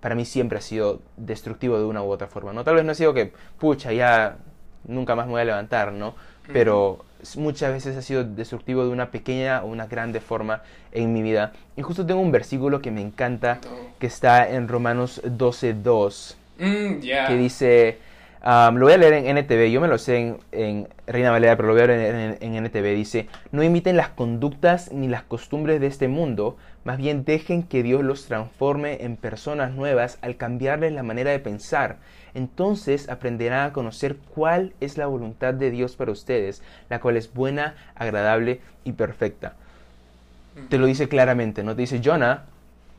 para 0.00 0.14
mí 0.14 0.24
siempre 0.24 0.58
ha 0.58 0.60
sido 0.60 1.00
destructivo 1.16 1.78
de 1.78 1.84
una 1.84 2.02
u 2.02 2.10
otra 2.10 2.28
forma, 2.28 2.52
¿no? 2.52 2.64
Tal 2.64 2.76
vez 2.76 2.84
no 2.84 2.92
ha 2.92 2.94
sido 2.94 3.14
que, 3.14 3.32
pucha, 3.58 3.92
ya 3.92 4.36
nunca 4.84 5.16
más 5.16 5.26
me 5.26 5.32
voy 5.32 5.40
a 5.40 5.44
levantar, 5.44 5.92
¿no? 5.92 6.14
Pero 6.52 7.04
muchas 7.36 7.72
veces 7.72 7.96
ha 7.96 8.02
sido 8.02 8.24
destructivo 8.24 8.84
de 8.84 8.90
una 8.90 9.10
pequeña 9.10 9.62
o 9.62 9.66
una 9.66 9.86
grande 9.86 10.20
forma 10.20 10.62
en 10.92 11.12
mi 11.12 11.22
vida. 11.22 11.52
Y 11.76 11.82
justo 11.82 12.06
tengo 12.06 12.20
un 12.20 12.32
versículo 12.32 12.80
que 12.80 12.90
me 12.90 13.00
encanta, 13.00 13.60
que 13.98 14.06
está 14.06 14.48
en 14.48 14.68
Romanos 14.68 15.22
12.2, 15.24 16.36
Mm, 16.58 16.98
que 17.00 17.36
dice, 17.36 17.98
um, 18.44 18.76
lo 18.76 18.86
voy 18.86 18.94
a 18.94 18.98
leer 18.98 19.12
en 19.14 19.38
NTV, 19.38 19.70
yo 19.70 19.80
me 19.80 19.86
lo 19.86 19.96
sé 19.96 20.16
en, 20.16 20.38
en 20.50 20.88
Reina 21.06 21.30
Valera, 21.30 21.56
pero 21.56 21.68
lo 21.68 21.74
voy 21.74 21.84
a 21.84 21.86
leer 21.86 22.36
en, 22.40 22.56
en 22.56 22.64
NTV, 22.64 22.94
dice, 22.96 23.28
no 23.52 23.62
imiten 23.62 23.96
las 23.96 24.08
conductas 24.08 24.92
ni 24.92 25.06
las 25.06 25.22
costumbres 25.22 25.80
de 25.80 25.86
este 25.86 26.08
mundo, 26.08 26.56
más 26.82 26.98
bien 26.98 27.24
dejen 27.24 27.62
que 27.62 27.84
Dios 27.84 28.02
los 28.02 28.26
transforme 28.26 29.04
en 29.04 29.16
personas 29.16 29.72
nuevas 29.72 30.18
al 30.20 30.36
cambiarles 30.36 30.92
la 30.92 31.04
manera 31.04 31.30
de 31.30 31.38
pensar. 31.38 31.98
Entonces 32.38 33.08
aprenderán 33.08 33.68
a 33.68 33.72
conocer 33.72 34.16
cuál 34.32 34.72
es 34.78 34.96
la 34.96 35.06
voluntad 35.06 35.54
de 35.54 35.72
Dios 35.72 35.96
para 35.96 36.12
ustedes, 36.12 36.62
la 36.88 37.00
cual 37.00 37.16
es 37.16 37.34
buena, 37.34 37.74
agradable 37.96 38.60
y 38.84 38.92
perfecta. 38.92 39.54
Te 40.68 40.78
lo 40.78 40.86
dice 40.86 41.08
claramente, 41.08 41.64
¿no? 41.64 41.74
Te 41.74 41.80
dice, 41.80 42.00
Jonah, 42.02 42.44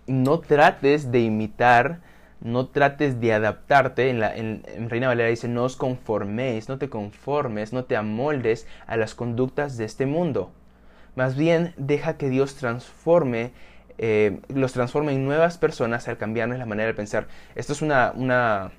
no 0.08 0.40
trates 0.42 1.10
de 1.14 1.22
imitar, 1.22 2.00
no 2.42 2.68
trates 2.68 3.22
de 3.22 3.32
adaptarte. 3.32 4.10
En, 4.10 4.20
la, 4.20 4.36
en, 4.36 4.64
en 4.76 4.90
Reina 4.90 5.08
Valera 5.08 5.30
dice, 5.30 5.48
no 5.48 5.64
os 5.64 5.78
conforméis, 5.78 6.68
no 6.68 6.78
te 6.78 6.90
conformes, 6.90 7.72
no 7.72 7.86
te 7.86 7.96
amoldes 7.96 8.68
a 8.88 8.98
las 8.98 9.16
conductas 9.16 9.78
de 9.78 9.86
este 9.86 10.06
mundo. 10.06 10.52
Más 11.16 11.38
bien, 11.38 11.74
deja 11.78 12.18
que 12.18 12.30
Dios 12.30 12.56
transforme, 12.56 13.52
eh, 13.98 14.42
los 14.54 14.74
transforme 14.74 15.14
en 15.14 15.24
nuevas 15.24 15.58
personas 15.58 16.10
al 16.10 16.18
cambiarles 16.18 16.60
la 16.60 16.66
manera 16.66 16.88
de 16.88 16.94
pensar. 16.94 17.28
Esto 17.56 17.72
es 17.72 17.82
una, 17.82 18.12
una 18.14 18.72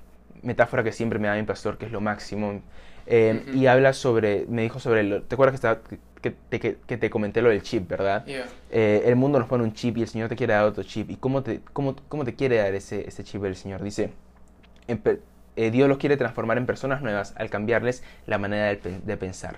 metáfora 0.43 0.83
que 0.83 0.91
siempre 0.91 1.19
me 1.19 1.27
da 1.27 1.35
mi 1.35 1.43
pastor, 1.43 1.77
que 1.77 1.85
es 1.85 1.91
lo 1.91 2.01
máximo. 2.01 2.61
Eh. 3.07 3.43
Y 3.53 3.65
habla 3.67 3.93
sobre, 3.93 4.45
me 4.47 4.61
dijo 4.61 4.79
sobre, 4.79 5.03
lo- 5.03 5.21
¿te 5.23 5.35
acuerdas 5.35 5.53
que, 5.53 5.55
estaba, 5.55 5.79
que, 6.21 6.31
te, 6.49 6.59
que, 6.59 6.77
que 6.85 6.97
te 6.97 7.09
comenté 7.09 7.41
lo 7.41 7.49
del 7.49 7.61
chip, 7.63 7.87
verdad? 7.87 8.23
Eh, 8.71 9.03
el 9.05 9.15
mundo 9.15 9.39
nos 9.39 9.47
pone 9.47 9.63
un 9.63 9.73
chip 9.73 9.97
y 9.97 10.01
el 10.03 10.07
Señor 10.07 10.29
te 10.29 10.35
quiere 10.35 10.53
dar 10.53 10.65
otro 10.65 10.83
chip. 10.83 11.09
¿Y 11.09 11.15
cómo 11.17 11.41
te, 11.43 11.61
cómo, 11.73 11.95
cómo 12.07 12.23
te 12.25 12.35
quiere 12.35 12.57
dar 12.57 12.73
ese, 12.75 13.07
ese 13.07 13.23
chip 13.23 13.43
el 13.43 13.55
Señor? 13.55 13.81
Dice, 13.81 14.11
en 14.87 15.01
eh, 15.55 15.71
Dios 15.71 15.89
los 15.89 15.97
quiere 15.97 16.15
transformar 16.15 16.57
en 16.57 16.65
personas 16.65 17.01
nuevas 17.01 17.33
al 17.37 17.49
cambiarles 17.49 18.03
la 18.27 18.37
manera 18.37 18.65
de, 18.67 18.99
de 19.03 19.17
pensar. 19.17 19.57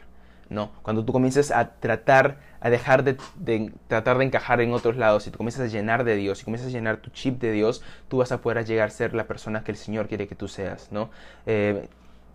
¿No? 0.54 0.72
Cuando 0.82 1.04
tú 1.04 1.12
comienzas 1.12 1.52
a 1.52 1.72
tratar, 1.72 2.38
a 2.62 2.70
dejar 2.70 3.04
de, 3.04 3.18
de 3.36 3.74
tratar 3.88 4.18
de 4.18 4.26
encajar 4.26 4.62
en 4.62 4.74
otros 4.74 4.96
lados 4.96 5.28
y 5.28 5.32
tú 5.32 5.38
comienzas 5.38 5.64
a 5.64 5.68
llenar 5.68 6.04
de 6.04 6.16
Dios 6.16 6.42
y 6.42 6.46
comienzas 6.46 6.70
a 6.70 6.72
llenar 6.72 6.98
tu 6.98 7.10
chip 7.10 7.42
de 7.42 7.52
Dios, 7.52 7.84
tú 8.08 8.18
vas 8.18 8.32
a 8.32 8.42
poder 8.42 8.66
llegar 8.66 8.88
a 8.88 8.92
ser 8.92 9.14
la 9.14 9.26
persona 9.26 9.64
que 9.64 9.72
el 9.72 9.78
Señor 9.78 10.08
quiere 10.08 10.28
que 10.28 10.36
tú 10.36 10.48
seas, 10.48 10.90
¿no? 10.92 11.10
Eh, 11.46 11.88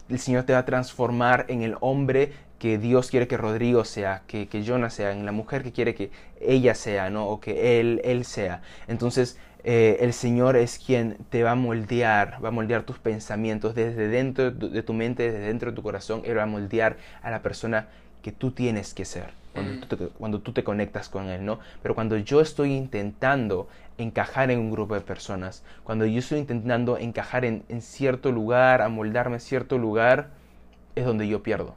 el 0.09 0.19
Señor 0.19 0.45
te 0.45 0.53
va 0.53 0.61
a 0.61 0.65
transformar 0.65 1.47
en 1.49 1.63
el 1.63 1.77
hombre 1.81 2.33
que 2.59 2.79
Dios 2.79 3.11
quiere 3.11 3.29
que 3.29 3.37
Rodrigo 3.37 3.85
sea, 3.85 4.23
que, 4.27 4.49
que 4.49 4.65
Jonah 4.67 4.91
sea, 4.91 5.13
en 5.13 5.25
la 5.25 5.33
mujer 5.33 5.63
que 5.63 5.73
quiere 5.73 5.95
que 5.95 6.11
ella 6.41 6.75
sea, 6.75 7.11
¿no? 7.11 7.27
O 7.29 7.41
que 7.41 7.79
él, 7.81 8.01
él 8.05 8.25
sea. 8.25 8.63
Entonces, 8.89 9.39
eh, 9.65 9.99
el 10.01 10.13
Señor 10.13 10.57
es 10.57 10.79
quien 10.79 11.19
te 11.31 11.43
va 11.43 11.53
a 11.53 11.55
moldear, 11.55 12.43
va 12.43 12.49
a 12.49 12.53
moldear 12.53 12.85
tus 12.85 12.99
pensamientos 12.99 13.75
desde 13.75 14.09
dentro 14.09 14.51
de 14.51 14.83
tu 14.83 14.93
mente, 14.93 15.25
desde 15.25 15.47
dentro 15.47 15.71
de 15.71 15.77
tu 15.77 15.83
corazón, 15.83 16.23
Él 16.25 16.39
va 16.39 16.45
a 16.45 16.47
moldear 16.47 16.97
a 17.23 17.31
la 17.31 17.43
persona 17.43 17.89
que 18.23 18.33
tú 18.33 18.51
tienes 18.51 18.95
que 18.95 19.05
ser 19.05 19.39
cuando, 19.53 19.87
tú, 19.87 19.97
te, 19.97 20.07
cuando 20.09 20.41
tú 20.41 20.53
te 20.53 20.65
conectas 20.65 21.09
con 21.09 21.29
Él, 21.29 21.45
¿no? 21.45 21.59
Pero 21.83 21.95
cuando 21.95 22.17
yo 22.17 22.41
estoy 22.41 22.75
intentando 22.75 23.69
encajar 23.97 24.51
en 24.51 24.61
un 24.61 24.71
grupo 24.71 24.95
de 24.95 25.01
personas, 25.01 25.63
cuando 25.85 26.07
yo 26.07 26.19
estoy 26.19 26.39
intentando 26.39 26.99
encajar 26.99 27.45
en, 27.45 27.65
en 27.69 27.83
cierto 27.83 28.31
lugar, 28.31 28.83
amoldarme 28.83 29.37
en 29.37 29.41
cierto 29.41 29.79
lugar, 29.79 30.29
es 30.95 31.05
donde 31.05 31.27
yo 31.27 31.43
pierdo. 31.43 31.75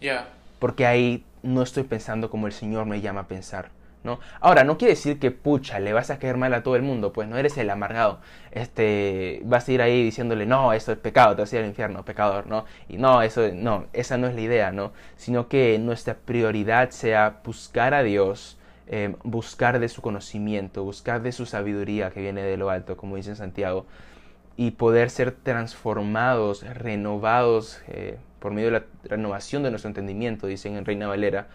Ya. 0.00 0.28
Porque 0.58 0.86
ahí 0.86 1.24
no 1.42 1.62
estoy 1.62 1.84
pensando 1.84 2.30
como 2.30 2.46
el 2.46 2.52
Señor 2.52 2.86
me 2.86 3.00
llama 3.00 3.22
a 3.22 3.28
pensar. 3.28 3.70
¿No? 4.04 4.18
Ahora, 4.40 4.64
no 4.64 4.78
quiere 4.78 4.94
decir 4.94 5.20
que 5.20 5.30
pucha, 5.30 5.78
le 5.78 5.92
vas 5.92 6.10
a 6.10 6.18
caer 6.18 6.36
mal 6.36 6.52
a 6.54 6.64
todo 6.64 6.74
el 6.74 6.82
mundo, 6.82 7.12
pues 7.12 7.28
no 7.28 7.36
eres 7.38 7.56
el 7.56 7.70
amargado. 7.70 8.18
Este, 8.50 9.40
vas 9.44 9.68
a 9.68 9.72
ir 9.72 9.80
ahí 9.80 10.02
diciéndole, 10.02 10.44
no, 10.44 10.72
eso 10.72 10.90
es 10.90 10.98
pecado, 10.98 11.36
te 11.36 11.42
vas 11.42 11.52
a 11.52 11.56
ir 11.56 11.62
al 11.62 11.68
infierno, 11.68 12.04
pecador, 12.04 12.48
¿no? 12.48 12.64
Y 12.88 12.96
no, 12.96 13.22
eso, 13.22 13.42
no, 13.54 13.86
esa 13.92 14.18
no 14.18 14.26
es 14.26 14.34
la 14.34 14.40
idea, 14.40 14.72
¿no? 14.72 14.92
Sino 15.16 15.46
que 15.48 15.78
nuestra 15.78 16.14
prioridad 16.14 16.90
sea 16.90 17.40
buscar 17.44 17.94
a 17.94 18.02
Dios, 18.02 18.58
eh, 18.88 19.14
buscar 19.22 19.78
de 19.78 19.88
su 19.88 20.02
conocimiento, 20.02 20.82
buscar 20.82 21.22
de 21.22 21.30
su 21.30 21.46
sabiduría 21.46 22.10
que 22.10 22.20
viene 22.20 22.42
de 22.42 22.56
lo 22.56 22.70
alto, 22.70 22.96
como 22.96 23.16
dice 23.16 23.36
Santiago, 23.36 23.86
y 24.56 24.72
poder 24.72 25.10
ser 25.10 25.30
transformados, 25.32 26.62
renovados 26.62 27.80
eh, 27.88 28.18
por 28.38 28.52
medio 28.52 28.72
de 28.72 28.80
la 28.80 28.84
renovación 29.04 29.62
de 29.62 29.70
nuestro 29.70 29.88
entendimiento, 29.88 30.46
dicen 30.46 30.76
en 30.76 30.84
Reina 30.84 31.06
Valera 31.06 31.46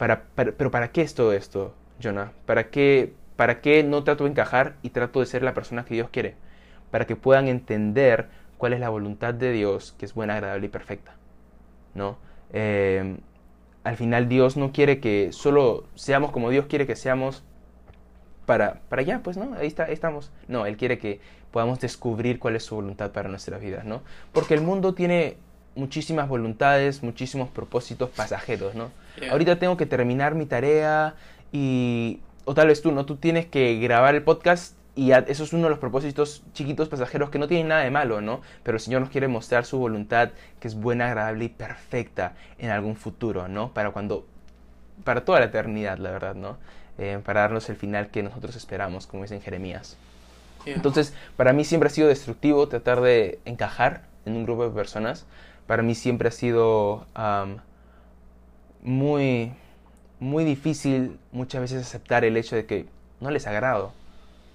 para, 0.00 0.22
pero 0.34 0.70
¿para 0.70 0.92
qué 0.92 1.02
es 1.02 1.14
todo 1.14 1.34
esto, 1.34 1.74
Jonah? 2.02 2.32
¿Para 2.46 2.70
qué, 2.70 3.12
¿Para 3.36 3.60
qué 3.60 3.82
no 3.82 4.02
trato 4.02 4.24
de 4.24 4.30
encajar 4.30 4.76
y 4.80 4.88
trato 4.88 5.20
de 5.20 5.26
ser 5.26 5.42
la 5.42 5.52
persona 5.52 5.84
que 5.84 5.92
Dios 5.92 6.08
quiere? 6.08 6.36
Para 6.90 7.06
que 7.06 7.16
puedan 7.16 7.48
entender 7.48 8.30
cuál 8.56 8.72
es 8.72 8.80
la 8.80 8.88
voluntad 8.88 9.34
de 9.34 9.52
Dios, 9.52 9.94
que 9.98 10.06
es 10.06 10.14
buena, 10.14 10.36
agradable 10.36 10.64
y 10.64 10.68
perfecta. 10.70 11.16
¿No? 11.92 12.16
Eh, 12.54 13.18
al 13.84 13.96
final 13.98 14.30
Dios 14.30 14.56
no 14.56 14.72
quiere 14.72 15.00
que 15.00 15.34
solo 15.34 15.84
seamos 15.96 16.30
como 16.30 16.48
Dios 16.48 16.64
quiere 16.64 16.86
que 16.86 16.96
seamos 16.96 17.44
para, 18.46 18.80
para 18.88 19.02
allá, 19.02 19.20
pues, 19.22 19.36
¿no? 19.36 19.54
Ahí, 19.58 19.66
está, 19.66 19.84
ahí 19.84 19.92
estamos. 19.92 20.32
No, 20.48 20.64
Él 20.64 20.78
quiere 20.78 20.98
que 20.98 21.20
podamos 21.50 21.78
descubrir 21.78 22.38
cuál 22.38 22.56
es 22.56 22.64
su 22.64 22.74
voluntad 22.74 23.10
para 23.10 23.28
nuestras 23.28 23.60
vidas, 23.60 23.84
¿no? 23.84 24.00
Porque 24.32 24.54
el 24.54 24.62
mundo 24.62 24.94
tiene 24.94 25.36
muchísimas 25.74 26.26
voluntades, 26.26 27.02
muchísimos 27.02 27.50
propósitos 27.50 28.08
pasajeros, 28.08 28.74
¿no? 28.74 28.90
Yeah. 29.18 29.32
Ahorita 29.32 29.58
tengo 29.58 29.76
que 29.76 29.86
terminar 29.86 30.34
mi 30.34 30.46
tarea 30.46 31.14
y... 31.52 32.20
O 32.44 32.54
tal 32.54 32.68
vez 32.68 32.82
tú, 32.82 32.90
¿no? 32.90 33.06
Tú 33.06 33.16
tienes 33.16 33.46
que 33.46 33.78
grabar 33.78 34.14
el 34.14 34.22
podcast 34.22 34.74
y 34.96 35.12
eso 35.12 35.44
es 35.44 35.52
uno 35.52 35.64
de 35.64 35.70
los 35.70 35.78
propósitos 35.78 36.42
chiquitos 36.52 36.88
pasajeros 36.88 37.30
que 37.30 37.38
no 37.38 37.46
tienen 37.46 37.68
nada 37.68 37.82
de 37.82 37.90
malo, 37.90 38.20
¿no? 38.20 38.40
Pero 38.64 38.76
el 38.76 38.80
Señor 38.80 39.02
nos 39.02 39.10
quiere 39.10 39.28
mostrar 39.28 39.64
su 39.64 39.78
voluntad 39.78 40.30
que 40.58 40.66
es 40.66 40.74
buena, 40.74 41.06
agradable 41.06 41.44
y 41.44 41.48
perfecta 41.48 42.34
en 42.58 42.70
algún 42.70 42.96
futuro, 42.96 43.48
¿no? 43.48 43.72
Para 43.72 43.90
cuando... 43.92 44.26
Para 45.04 45.24
toda 45.24 45.38
la 45.40 45.46
eternidad, 45.46 45.98
la 45.98 46.10
verdad, 46.10 46.34
¿no? 46.34 46.58
Eh, 46.98 47.20
para 47.24 47.42
darnos 47.42 47.70
el 47.70 47.76
final 47.76 48.08
que 48.08 48.22
nosotros 48.22 48.56
esperamos, 48.56 49.06
como 49.06 49.22
dice 49.22 49.36
en 49.36 49.42
Jeremías. 49.42 49.96
Yeah. 50.64 50.74
Entonces, 50.74 51.14
para 51.36 51.52
mí 51.52 51.64
siempre 51.64 51.86
ha 51.86 51.90
sido 51.90 52.08
destructivo 52.08 52.68
tratar 52.68 53.00
de 53.00 53.38
encajar 53.44 54.02
en 54.26 54.36
un 54.36 54.44
grupo 54.44 54.64
de 54.64 54.70
personas. 54.70 55.24
Para 55.66 55.82
mí 55.82 55.94
siempre 55.94 56.28
ha 56.28 56.32
sido 56.32 57.06
um, 57.16 57.56
muy, 58.82 59.52
muy 60.18 60.44
difícil 60.44 61.18
muchas 61.32 61.60
veces 61.60 61.82
aceptar 61.82 62.24
el 62.24 62.36
hecho 62.36 62.56
de 62.56 62.66
que 62.66 62.86
no 63.20 63.30
les 63.30 63.46
agrado. 63.46 63.92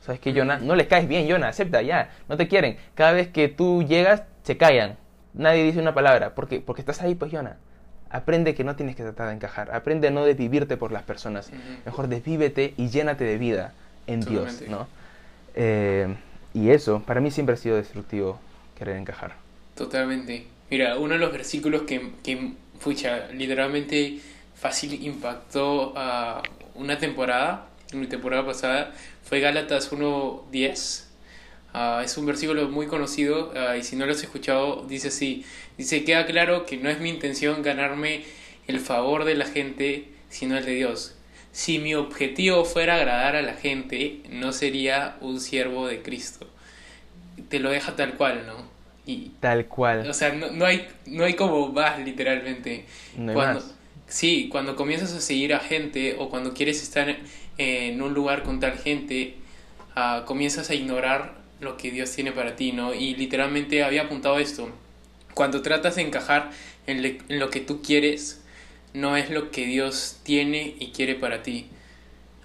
¿Sabes 0.01 0.19
qué, 0.19 0.33
Jonah? 0.33 0.59
No 0.59 0.75
les 0.75 0.87
caes 0.87 1.07
bien, 1.07 1.27
Jonah, 1.27 1.47
acepta 1.47 1.81
ya. 1.81 2.11
No 2.29 2.37
te 2.37 2.47
quieren. 2.47 2.77
Cada 2.93 3.11
vez 3.11 3.27
que 3.27 3.47
tú 3.47 3.83
llegas, 3.83 4.23
se 4.43 4.55
callan. 4.55 4.97
Nadie 5.33 5.63
dice 5.63 5.79
una 5.79 5.95
palabra. 5.95 6.35
Porque, 6.35 6.59
porque 6.59 6.81
estás 6.81 7.01
ahí, 7.01 7.15
pues, 7.15 7.31
Jonah. 7.31 7.57
Aprende 8.11 8.53
que 8.53 8.63
no 8.63 8.75
tienes 8.75 8.95
que 8.95 9.01
tratar 9.01 9.29
de 9.29 9.33
encajar. 9.33 9.73
Aprende 9.73 10.09
a 10.09 10.11
no 10.11 10.23
desvivirte 10.23 10.77
por 10.77 10.91
las 10.91 11.01
personas. 11.03 11.51
Mejor 11.85 12.07
desvívete 12.07 12.75
y 12.77 12.89
llénate 12.89 13.23
de 13.23 13.37
vida 13.39 13.73
en 14.05 14.21
Dios. 14.21 14.61
¿no? 14.67 14.87
Eh, 15.55 16.15
y 16.53 16.69
eso, 16.69 17.01
para 17.01 17.19
mí 17.19 17.31
siempre 17.31 17.55
ha 17.55 17.57
sido 17.57 17.75
destructivo 17.75 18.39
querer 18.77 18.97
encajar. 18.97 19.33
Totalmente. 19.75 20.45
Mira, 20.69 20.97
uno 20.97 21.13
de 21.13 21.19
los 21.19 21.31
versículos 21.31 21.81
que, 21.81 22.11
que 22.23 22.53
pucha, 22.83 23.27
literalmente 23.31 24.19
fácil 24.55 25.03
impactó 25.05 25.93
a 25.95 26.41
una 26.73 26.97
temporada, 26.97 27.67
en 27.91 27.99
mi 27.99 28.07
temporada 28.07 28.45
pasada, 28.45 28.93
fue 29.23 29.39
Gálatas 29.39 29.91
1.10. 29.91 31.03
Ah, 31.73 32.01
es 32.05 32.17
un 32.17 32.25
versículo 32.25 32.69
muy 32.69 32.87
conocido 32.87 33.51
ah, 33.55 33.75
y 33.75 33.83
si 33.83 33.95
no 33.95 34.05
lo 34.05 34.13
has 34.13 34.23
escuchado, 34.23 34.85
dice 34.87 35.09
así, 35.09 35.45
dice, 35.77 36.03
queda 36.05 36.25
claro 36.25 36.65
que 36.65 36.77
no 36.77 36.89
es 36.89 36.99
mi 36.99 37.09
intención 37.09 37.61
ganarme 37.63 38.23
el 38.67 38.79
favor 38.79 39.25
de 39.25 39.35
la 39.35 39.45
gente, 39.45 40.09
sino 40.29 40.57
el 40.57 40.65
de 40.65 40.73
Dios. 40.73 41.15
Si 41.51 41.79
mi 41.79 41.95
objetivo 41.95 42.65
fuera 42.65 42.95
agradar 42.95 43.35
a 43.35 43.41
la 43.41 43.53
gente, 43.53 44.21
no 44.29 44.51
sería 44.51 45.17
un 45.21 45.39
siervo 45.39 45.87
de 45.87 46.01
Cristo. 46.01 46.47
Te 47.49 47.59
lo 47.59 47.69
deja 47.69 47.95
tal 47.95 48.15
cual, 48.15 48.45
¿no? 48.45 48.74
Y, 49.05 49.31
Tal 49.39 49.67
cual. 49.67 50.09
o 50.09 50.13
sea, 50.13 50.33
no, 50.33 50.51
no 50.51 50.65
hay, 50.65 50.87
no 51.05 51.23
hay 51.25 51.35
como 51.35 51.69
más, 51.69 51.99
literalmente. 51.99 52.85
No 53.17 53.31
hay 53.31 53.35
cuando, 53.35 53.59
más. 53.59 53.73
Sí, 54.07 54.49
cuando 54.51 54.75
comienzas 54.75 55.13
a 55.13 55.21
seguir 55.21 55.53
a 55.53 55.59
gente 55.59 56.15
o 56.19 56.29
cuando 56.29 56.53
quieres 56.53 56.81
estar 56.83 57.15
en 57.57 58.01
un 58.01 58.13
lugar 58.13 58.43
con 58.43 58.59
tal 58.59 58.77
gente, 58.77 59.35
ah, 59.95 60.23
comienzas 60.25 60.69
a 60.69 60.75
ignorar 60.75 61.35
lo 61.59 61.77
que 61.77 61.91
Dios 61.91 62.11
tiene 62.11 62.31
para 62.31 62.55
ti, 62.55 62.71
¿no? 62.71 62.93
Y 62.93 63.15
literalmente 63.15 63.83
había 63.83 64.03
apuntado 64.03 64.39
esto. 64.39 64.69
Cuando 65.33 65.61
tratas 65.61 65.95
de 65.95 66.03
encajar 66.03 66.51
en, 66.87 67.01
le- 67.01 67.19
en 67.29 67.39
lo 67.39 67.49
que 67.49 67.59
tú 67.61 67.81
quieres, 67.81 68.41
no 68.93 69.17
es 69.17 69.29
lo 69.29 69.51
que 69.51 69.65
Dios 69.65 70.19
tiene 70.23 70.75
y 70.79 70.91
quiere 70.91 71.15
para 71.15 71.43
ti. 71.43 71.67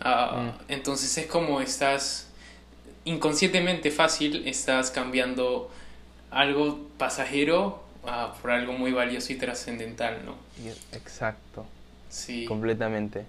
Ah, 0.00 0.58
Entonces 0.68 1.16
es 1.18 1.26
como 1.26 1.60
estás 1.60 2.28
inconscientemente 3.04 3.90
fácil, 3.90 4.46
estás 4.46 4.90
cambiando 4.90 5.70
algo 6.30 6.80
pasajero 6.98 7.82
ah, 8.06 8.34
por 8.40 8.50
algo 8.50 8.72
muy 8.72 8.92
valioso 8.92 9.32
y 9.32 9.36
trascendental, 9.36 10.18
¿no? 10.24 10.34
Exacto, 10.92 11.66
Sí. 12.08 12.44
completamente. 12.46 13.24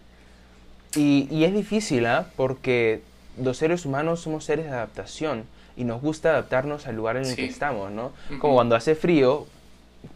Y, 0.95 1.27
y 1.31 1.45
es 1.45 1.53
difícil, 1.53 2.05
¿ah? 2.05 2.27
Porque 2.35 3.01
los 3.41 3.57
seres 3.57 3.85
humanos 3.85 4.21
somos 4.21 4.43
seres 4.45 4.65
de 4.65 4.71
adaptación 4.71 5.45
y 5.77 5.83
nos 5.85 6.01
gusta 6.01 6.31
adaptarnos 6.31 6.85
al 6.87 6.95
lugar 6.95 7.15
en 7.17 7.23
el 7.23 7.29
Sí. 7.29 7.35
que 7.37 7.45
estamos, 7.45 7.91
¿no? 7.91 8.11
Como 8.39 8.55
cuando 8.55 8.75
hace 8.75 8.93
frío, 8.95 9.47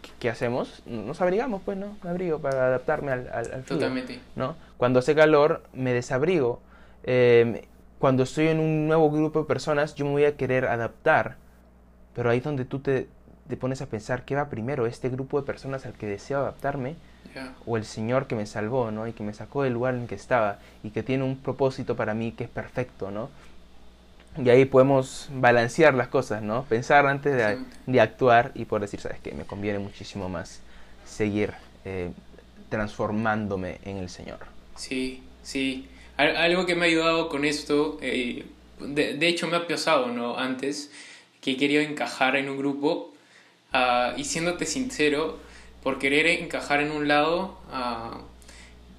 ¿qué- 0.02 0.10
¿qué 0.20 0.30
hacemos? 0.30 0.82
Nos 0.86 1.22
abrigamos, 1.22 1.62
pues, 1.64 1.78
¿no? 1.78 1.98
Me 2.04 2.10
abrigo 2.10 2.40
para 2.40 2.68
adaptarme 2.68 3.12
al, 3.14 3.30
al, 3.30 3.46
al 3.54 3.64
frío. 3.64 3.78
Totalmente. 3.80 4.20
¿no? 4.36 4.56
Cuando 4.78 5.00
hace 5.00 5.16
calor, 5.16 5.64
me 5.74 5.94
desabrigo. 5.94 6.60
Eh, 7.04 7.66
cuando 8.00 8.24
estoy 8.24 8.48
en 8.50 8.60
un 8.60 8.88
nuevo 8.88 9.10
grupo 9.10 9.40
de 9.40 9.46
personas, 9.46 9.96
yo 9.96 10.06
me 10.06 10.12
voy 10.12 10.26
a 10.26 10.36
querer 10.36 10.66
adaptar. 10.66 11.38
Pero 12.16 12.30
ahí 12.30 12.38
es 12.40 12.44
donde 12.44 12.66
tú 12.66 12.80
te, 12.80 13.08
te 13.48 13.58
pones 13.58 13.82
a 13.82 13.88
pensar, 13.88 14.24
¿qué 14.26 14.36
va 14.36 14.50
primero? 14.50 14.86
¿Este 14.86 15.10
grupo 15.10 15.40
de 15.40 15.46
personas 15.46 15.86
al 15.86 15.94
que 15.94 16.08
deseo 16.08 16.40
adaptarme? 16.40 16.96
¿O 17.66 17.78
el 17.78 17.84
Señor 17.84 18.28
que 18.28 18.36
me 18.36 18.46
salvó, 18.46 18.92
¿no? 18.92 19.08
Y 19.08 19.14
que 19.14 19.24
me 19.24 19.34
sacó 19.34 19.64
del 19.64 19.74
lugar 19.74 19.96
en 19.96 20.02
el 20.04 20.08
que 20.08 20.16
estaba 20.16 20.60
y 20.84 20.92
que 20.92 21.04
tiene 21.04 21.24
un 21.24 21.36
propósito 21.38 21.96
para 21.96 22.14
mí 22.14 22.32
que 22.32 22.46
es 22.46 22.50
perfecto, 22.50 23.12
¿no? 23.12 23.30
Y 24.38 24.50
ahí 24.50 24.66
podemos 24.66 25.30
balancear 25.34 25.94
las 25.94 26.08
cosas, 26.10 26.42
¿no? 26.42 26.64
Pensar 26.64 27.06
antes 27.08 27.36
de, 27.88 28.00
actuar 28.00 28.52
y 28.54 28.66
poder 28.66 28.82
decir, 28.82 29.00
¿sabes 29.00 29.20
qué? 29.22 29.34
Me 29.34 29.46
conviene 29.46 29.80
muchísimo 29.80 30.28
más 30.30 30.60
seguir 31.06 31.54
eh, 31.86 32.12
transformándome 32.70 33.80
en 33.86 33.98
el 33.98 34.10
Señor. 34.10 34.40
Sí, 34.76 35.24
sí. 35.42 35.88
Al- 36.18 36.36
Algo 36.36 36.66
que 36.66 36.76
me 36.76 36.86
ha 36.86 36.88
ayudado 36.90 37.30
con 37.30 37.46
esto, 37.46 37.98
eh, 38.02 38.46
de, 38.80 39.14
de 39.16 39.28
hecho 39.28 39.48
me 39.48 39.56
ha 39.56 39.68
pesado, 39.68 40.08
¿no? 40.08 40.38
Antes, 40.38 40.92
que 41.46 41.52
he 41.52 41.58
querido 41.58 41.84
encajar 41.84 42.36
en 42.38 42.50
un 42.50 42.58
grupo 42.58 43.14
ah, 43.72 44.16
y 44.18 44.24
siéndote 44.24 44.66
sincero, 44.66 45.38
por 45.84 46.00
querer 46.00 46.26
encajar 46.26 46.82
en 46.82 46.90
un 46.90 47.08
lado, 47.08 47.60
ah, 47.72 48.22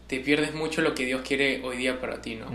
te 0.06 0.20
pierdes 0.20 0.54
mucho 0.54 0.80
lo 0.80 0.94
que 0.94 1.04
Dios 1.04 1.22
quiere 1.26 1.60
hoy 1.64 1.76
día 1.76 2.00
para 2.00 2.22
ti, 2.22 2.36
¿no? 2.36 2.46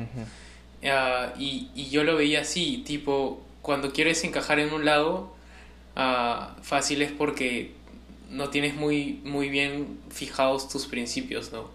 Ah, 0.86 1.34
y, 1.38 1.72
y 1.76 1.90
yo 1.90 2.06
lo 2.06 2.16
veía 2.16 2.40
así, 2.40 2.84
tipo, 2.86 3.42
cuando 3.62 3.92
quieres 3.92 4.24
encajar 4.24 4.60
en 4.60 4.72
un 4.72 4.86
lado, 4.86 5.36
fácil 6.62 7.02
es 7.02 7.12
porque 7.12 7.72
no 8.30 8.50
tienes 8.50 8.76
muy, 8.76 9.20
muy 9.26 9.50
bien 9.50 10.00
fijados 10.10 10.70
tus 10.70 10.88
principios, 10.88 11.52
¿no? 11.52 11.70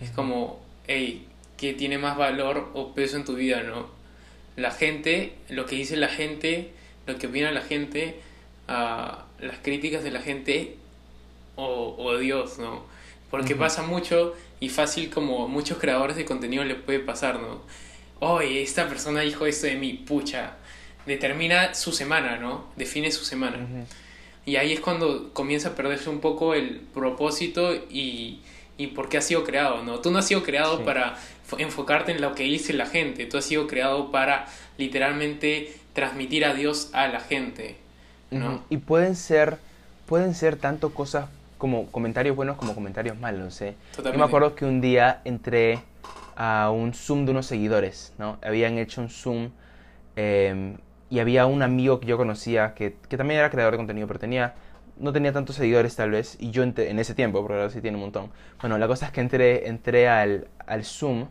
Es 0.00 0.08
como, 0.08 0.58
hey, 0.86 1.26
¿qué 1.58 1.74
tiene 1.74 1.98
más 1.98 2.16
valor 2.16 2.70
o 2.72 2.94
peso 2.94 3.18
en 3.18 3.26
tu 3.26 3.34
vida, 3.34 3.62
no? 3.62 3.88
La 4.56 4.70
gente, 4.70 5.34
lo 5.50 5.66
que 5.66 5.76
dice 5.76 5.98
la 5.98 6.08
gente, 6.08 6.72
lo 7.06 7.18
que 7.18 7.26
opina 7.26 7.50
la 7.50 7.62
gente, 7.62 8.20
ah, 8.68 9.24
las 9.40 9.58
críticas 9.58 10.04
de 10.04 10.10
la 10.10 10.20
gente 10.20 10.76
o, 11.56 11.94
o 11.98 12.16
Dios, 12.18 12.58
¿no? 12.58 12.84
Porque 13.30 13.56
pasa 13.56 13.82
mucho 13.82 14.34
y 14.60 14.68
fácil 14.68 15.08
como 15.08 15.48
muchos 15.48 15.78
creadores 15.78 16.16
de 16.16 16.24
contenido 16.24 16.64
le 16.64 16.74
puede 16.74 17.00
pasar, 17.00 17.40
¿no? 17.40 17.62
Oye, 18.20 18.62
esta 18.62 18.88
persona 18.88 19.22
dijo 19.22 19.46
esto 19.46 19.66
de 19.66 19.74
mí, 19.74 19.94
pucha. 19.94 20.56
Determina 21.06 21.74
su 21.74 21.92
semana, 21.92 22.36
¿no? 22.36 22.66
Define 22.76 23.10
su 23.10 23.24
semana. 23.24 23.66
Y 24.44 24.56
ahí 24.56 24.72
es 24.72 24.80
cuando 24.80 25.32
comienza 25.32 25.70
a 25.70 25.74
perderse 25.74 26.10
un 26.10 26.20
poco 26.20 26.54
el 26.54 26.80
propósito 26.94 27.74
y, 27.74 28.40
y 28.76 28.88
por 28.88 29.08
qué 29.08 29.18
ha 29.18 29.22
sido 29.22 29.44
creado, 29.44 29.82
¿no? 29.82 30.00
Tú 30.00 30.10
no 30.10 30.18
has 30.18 30.26
sido 30.26 30.42
creado 30.42 30.84
para 30.84 31.18
enfocarte 31.58 32.12
en 32.12 32.20
lo 32.20 32.34
que 32.34 32.44
dice 32.44 32.72
la 32.72 32.86
gente, 32.86 33.26
tú 33.26 33.38
has 33.38 33.44
sido 33.44 33.66
creado 33.66 34.10
para 34.10 34.46
literalmente 34.78 35.74
transmitir 35.92 36.44
a 36.44 36.54
Dios 36.54 36.90
a 36.92 37.08
la 37.08 37.20
gente, 37.20 37.76
¿no? 38.30 38.62
Y 38.70 38.78
pueden 38.78 39.16
ser, 39.16 39.58
pueden 40.06 40.34
ser 40.34 40.56
tanto 40.56 40.94
cosas 40.94 41.26
como 41.58 41.86
comentarios 41.86 42.34
buenos 42.34 42.56
como 42.56 42.74
comentarios 42.74 43.18
malos, 43.20 43.60
¿eh? 43.62 43.74
Yo 43.96 44.14
me 44.14 44.24
acuerdo 44.24 44.54
que 44.54 44.64
un 44.64 44.80
día 44.80 45.20
entré 45.24 45.80
a 46.34 46.70
un 46.70 46.92
Zoom 46.92 47.24
de 47.24 47.30
unos 47.30 47.46
seguidores, 47.46 48.12
¿no? 48.18 48.38
Habían 48.42 48.78
hecho 48.78 49.00
un 49.00 49.10
Zoom 49.10 49.50
em, 50.16 50.76
y 51.10 51.20
había 51.20 51.46
un 51.46 51.62
amigo 51.62 52.00
que 52.00 52.06
yo 52.06 52.16
conocía 52.16 52.74
que, 52.74 52.96
que, 53.08 53.16
también 53.16 53.38
era 53.38 53.50
creador 53.50 53.74
de 53.74 53.76
contenido, 53.76 54.06
pero 54.08 54.18
tenía, 54.18 54.54
no 54.98 55.12
tenía 55.12 55.32
tantos 55.32 55.56
seguidores 55.56 55.94
tal 55.94 56.10
vez, 56.10 56.36
y 56.40 56.50
yo 56.50 56.62
en 56.62 56.98
ese 56.98 57.14
tiempo, 57.14 57.40
porque 57.42 57.54
ahora 57.54 57.70
sí 57.70 57.80
tiene 57.80 57.96
un 57.96 58.02
montón. 58.02 58.30
Bueno, 58.60 58.78
la 58.78 58.88
cosa 58.88 59.06
es 59.06 59.12
que 59.12 59.20
entré, 59.20 59.68
entré 59.68 60.08
al, 60.08 60.48
al 60.66 60.84
Zoom 60.84 61.28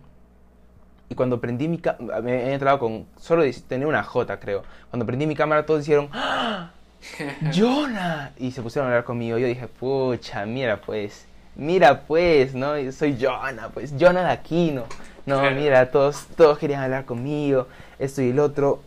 y 1.11 1.15
cuando 1.15 1.41
prendí 1.41 1.67
mi 1.67 1.77
cámara, 1.77 2.21
me 2.21 2.45
he 2.45 2.53
entrado 2.53 2.79
con, 2.79 3.05
solo 3.19 3.43
tenía 3.67 3.85
una 3.85 4.01
J 4.01 4.39
creo, 4.39 4.63
cuando 4.89 5.05
prendí 5.05 5.27
mi 5.27 5.35
cámara 5.35 5.65
todos 5.65 5.81
dijeron, 5.81 6.09
¡Ah! 6.13 6.71
¡Jonah! 7.53 8.31
Y 8.37 8.51
se 8.51 8.61
pusieron 8.61 8.87
a 8.87 8.91
hablar 8.91 9.03
conmigo, 9.03 9.37
yo 9.37 9.47
dije, 9.47 9.67
pucha, 9.67 10.45
mira 10.45 10.79
pues 10.79 11.27
mira 11.55 12.01
pues, 12.01 12.55
¿no? 12.55 12.77
Yo 12.79 12.91
soy 12.91 13.17
Jonah, 13.19 13.69
pues, 13.69 13.93
Jonah 13.99 14.23
de 14.23 14.31
Aquino. 14.31 14.85
No, 15.25 15.41
mira, 15.51 15.91
todos, 15.91 16.25
todos 16.35 16.57
querían 16.57 16.81
hablar 16.81 17.05
conmigo, 17.05 17.67
esto 17.99 18.21
y 18.21 18.29
el 18.29 18.39
otro. 18.39 18.81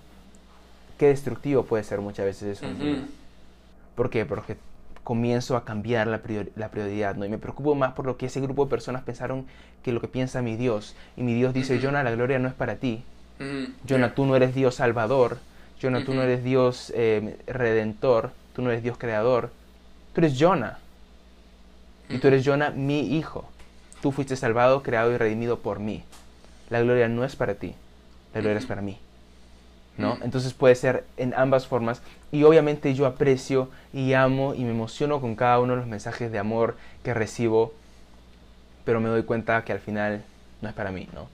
Qué 0.98 1.08
destructivo 1.08 1.64
puede 1.64 1.84
ser 1.84 2.00
muchas 2.00 2.24
veces 2.24 2.58
eso. 2.58 2.66
¿Por 3.94 4.10
qué? 4.10 4.24
Porque 4.24 4.56
comienzo 5.04 5.56
a 5.56 5.64
cambiar 5.64 6.06
la, 6.06 6.20
la, 6.56 6.70
prioridad, 6.70 7.14
¿no? 7.14 7.24
Y 7.24 7.28
me 7.28 7.38
preocupo 7.38 7.74
más 7.74 7.92
por 7.92 8.06
lo 8.06 8.16
que 8.16 8.26
ese 8.26 8.40
grupo 8.40 8.64
de 8.64 8.70
personas 8.70 9.02
pensaron 9.02 9.46
que 9.82 9.92
lo 9.92 10.00
que 10.00 10.08
piensa 10.08 10.42
mi 10.42 10.56
Dios. 10.56 10.96
Y 11.16 11.22
mi 11.22 11.34
Dios 11.34 11.54
dice, 11.54 11.78
Jonah, 11.80 12.02
la 12.02 12.10
gloria 12.10 12.38
no 12.38 12.48
es 12.48 12.54
para 12.54 12.76
ti. 12.76 13.04
Jonah, 13.88 14.14
tú 14.14 14.24
no 14.26 14.34
eres 14.34 14.54
Dios 14.54 14.76
salvador. 14.76 15.38
Jonah, 15.80 16.04
tú 16.04 16.14
no 16.14 16.22
eres 16.22 16.42
Dios 16.42 16.92
eh, 16.96 17.38
redentor. 17.46 18.32
Tú 18.54 18.62
no 18.62 18.70
eres 18.70 18.82
Dios 18.82 18.96
creador. 18.98 19.50
Tú 20.14 20.20
eres 20.20 20.38
Jonah. 20.38 20.78
Y 22.08 22.18
tú 22.18 22.28
eres 22.28 22.44
Jonah, 22.44 22.70
mi 22.70 23.16
hijo. 23.16 23.48
Tú 24.00 24.12
fuiste 24.12 24.36
salvado, 24.36 24.82
creado 24.82 25.12
y 25.12 25.16
redimido 25.16 25.58
por 25.58 25.80
mí. 25.80 26.04
La 26.70 26.80
gloria 26.80 27.08
no 27.08 27.24
es 27.24 27.36
para 27.36 27.54
ti, 27.54 27.74
la 28.34 28.40
gloria 28.40 28.58
es 28.58 28.66
para 28.66 28.82
mí. 28.82 28.98
¿No? 29.96 30.18
Entonces 30.22 30.52
puede 30.54 30.74
ser 30.74 31.04
en 31.16 31.34
ambas 31.34 31.66
formas. 31.66 32.02
Y 32.32 32.42
obviamente 32.42 32.94
yo 32.94 33.06
aprecio 33.06 33.68
y 33.92 34.12
amo 34.14 34.54
y 34.54 34.64
me 34.64 34.70
emociono 34.70 35.20
con 35.20 35.36
cada 35.36 35.60
uno 35.60 35.74
de 35.74 35.80
los 35.80 35.86
mensajes 35.86 36.32
de 36.32 36.38
amor 36.38 36.76
que 37.04 37.14
recibo, 37.14 37.72
pero 38.84 39.00
me 39.00 39.08
doy 39.08 39.22
cuenta 39.22 39.64
que 39.64 39.72
al 39.72 39.78
final 39.78 40.24
no 40.62 40.68
es 40.68 40.74
para 40.74 40.90
mí, 40.90 41.08
¿no? 41.14 41.28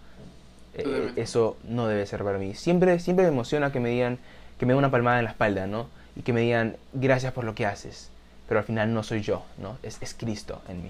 Eh, 0.75 1.13
eso 1.17 1.57
no 1.65 1.87
debe 1.87 2.05
ser 2.05 2.23
para 2.23 2.39
mí. 2.39 2.55
Siempre, 2.55 2.99
siempre 3.01 3.25
me 3.25 3.31
emociona 3.31 3.73
que 3.73 3.81
me 3.81 3.89
digan, 3.89 4.19
que 4.59 4.67
me 4.67 4.75
den 4.75 4.79
una 4.79 4.91
palmada 4.91 5.19
en 5.19 5.25
la 5.25 5.31
espalda, 5.31 5.67
¿no? 5.67 5.89
Y 6.17 6.23
que 6.23 6.33
me 6.35 6.43
digan, 6.43 6.77
gracias 6.93 7.33
por 7.33 7.45
lo 7.45 7.55
que 7.55 7.65
haces 7.65 8.11
pero 8.51 8.59
al 8.59 8.67
final 8.67 8.93
no 8.93 9.05
soy 9.05 9.21
yo, 9.21 9.45
¿no? 9.59 9.79
Es, 9.81 9.99
es 10.01 10.13
Cristo 10.13 10.61
en 10.69 10.83
mí. 10.83 10.89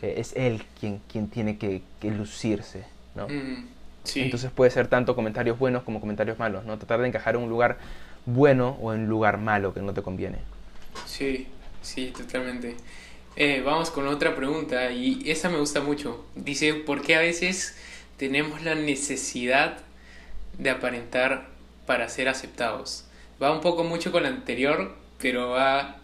Eh, 0.00 0.14
es 0.16 0.32
Él 0.34 0.64
quien, 0.80 0.98
quien 1.12 1.28
tiene 1.28 1.58
que, 1.58 1.82
que 2.00 2.10
lucirse, 2.10 2.86
¿no? 3.14 3.28
Mm, 3.28 3.68
sí. 4.04 4.20
Entonces 4.20 4.50
puede 4.50 4.70
ser 4.70 4.88
tanto 4.88 5.14
comentarios 5.14 5.58
buenos 5.58 5.82
como 5.82 6.00
comentarios 6.00 6.38
malos, 6.38 6.64
¿no? 6.64 6.78
Tratar 6.78 7.00
de 7.00 7.08
encajar 7.08 7.34
en 7.34 7.42
un 7.42 7.48
lugar 7.50 7.78
bueno 8.26 8.76
o 8.80 8.92
en 8.92 9.00
un 9.00 9.08
lugar 9.08 9.38
malo 9.38 9.74
que 9.74 9.80
no 9.80 9.92
te 9.94 10.02
conviene. 10.02 10.38
Sí, 11.06 11.48
sí, 11.82 12.12
totalmente. 12.16 12.76
Eh, 13.34 13.62
vamos 13.64 13.90
con 13.90 14.06
otra 14.08 14.36
pregunta 14.36 14.90
y 14.92 15.22
esa 15.30 15.48
me 15.48 15.58
gusta 15.58 15.80
mucho. 15.80 16.24
Dice, 16.34 16.74
¿por 16.74 17.02
qué 17.02 17.16
a 17.16 17.20
veces 17.20 17.76
tenemos 18.18 18.62
la 18.62 18.74
necesidad 18.74 19.78
de 20.58 20.70
aparentar 20.70 21.48
para 21.86 22.08
ser 22.08 22.28
aceptados? 22.28 23.06
Va 23.42 23.52
un 23.52 23.60
poco 23.60 23.84
mucho 23.84 24.12
con 24.12 24.22
la 24.22 24.28
anterior, 24.28 24.94
pero 25.18 25.50
va 25.50 25.96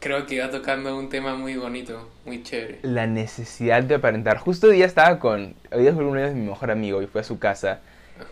creo 0.00 0.26
que 0.26 0.40
va 0.40 0.50
tocando 0.50 0.96
un 0.96 1.08
tema 1.08 1.34
muy 1.34 1.56
bonito, 1.56 2.08
muy 2.24 2.42
chévere. 2.42 2.80
La 2.82 3.06
necesidad 3.06 3.82
de 3.82 3.96
aparentar. 3.96 4.38
Justo 4.38 4.68
hoy 4.68 4.76
día 4.76 4.86
estaba 4.86 5.18
con. 5.18 5.54
Hoy 5.72 5.82
día 5.82 5.92
fue 5.92 6.04
uno 6.04 6.20
de 6.20 6.32
mi 6.32 6.48
mejor 6.48 6.70
amigo 6.70 7.02
y 7.02 7.06
fue 7.06 7.20
a 7.20 7.24
su 7.24 7.38
casa. 7.38 7.80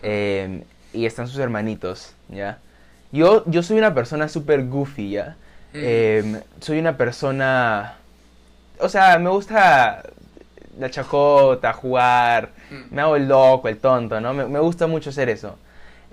Em, 0.01 0.63
y 0.93 1.05
están 1.05 1.27
sus 1.27 1.39
hermanitos, 1.39 2.13
¿ya? 2.29 2.59
Yo, 3.11 3.43
yo 3.45 3.61
soy 3.63 3.77
una 3.77 3.93
persona 3.93 4.27
súper 4.27 4.65
goofy, 4.65 5.11
¿ya? 5.11 5.35
Mm. 5.73 5.79
Em, 5.81 6.41
soy 6.59 6.79
una 6.79 6.97
persona. 6.97 7.95
O 8.79 8.89
sea, 8.89 9.17
me 9.19 9.29
gusta 9.29 10.03
la 10.79 10.89
chacota, 10.89 11.73
jugar. 11.73 12.51
Mm. 12.69 12.95
Me 12.95 13.01
hago 13.01 13.15
el 13.15 13.27
loco, 13.27 13.67
el 13.67 13.77
tonto, 13.77 14.19
¿no? 14.19 14.33
Me, 14.33 14.45
me 14.47 14.59
gusta 14.59 14.87
mucho 14.87 15.09
hacer 15.09 15.29
eso. 15.29 15.57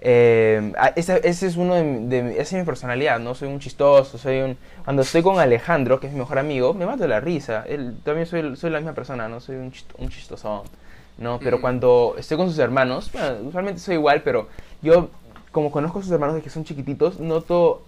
Eh, 0.04 0.72
ese, 0.96 1.20
es 1.24 1.56
uno 1.56 1.74
de, 1.74 2.32
esa 2.32 2.42
es 2.42 2.52
mi 2.54 2.64
personalidad, 2.64 3.20
¿no? 3.20 3.36
Soy 3.36 3.48
un 3.48 3.60
chistoso, 3.60 4.18
soy 4.18 4.40
un... 4.40 4.56
Cuando 4.82 5.02
estoy 5.02 5.22
con 5.22 5.38
Alejandro, 5.38 6.00
que 6.00 6.08
es 6.08 6.12
mi 6.12 6.18
mejor 6.18 6.40
amigo, 6.40 6.74
me 6.74 6.86
mato 6.86 7.02
de 7.04 7.08
la 7.08 7.20
risa. 7.20 7.64
Él, 7.68 7.94
también 8.02 8.26
soy, 8.26 8.56
soy 8.56 8.70
la 8.70 8.78
misma 8.78 8.94
persona, 8.94 9.28
¿no? 9.28 9.38
Soy 9.38 9.56
un, 9.56 9.72
un 9.98 10.08
chistosón, 10.08 10.62
¿no? 11.18 11.38
Pero 11.38 11.60
cuando 11.60 12.16
estoy 12.18 12.36
con 12.36 12.48
sus 12.48 12.58
hermanos, 12.58 13.12
bueno, 13.12 13.48
usualmente 13.48 13.80
soy 13.80 13.94
igual, 13.94 14.22
pero 14.22 14.48
yo, 14.82 15.08
como 15.52 15.70
conozco 15.70 16.00
a 16.00 16.02
sus 16.02 16.10
hermanos 16.10 16.34
de 16.34 16.42
que 16.42 16.50
son 16.50 16.64
chiquititos, 16.64 17.20
noto 17.20 17.82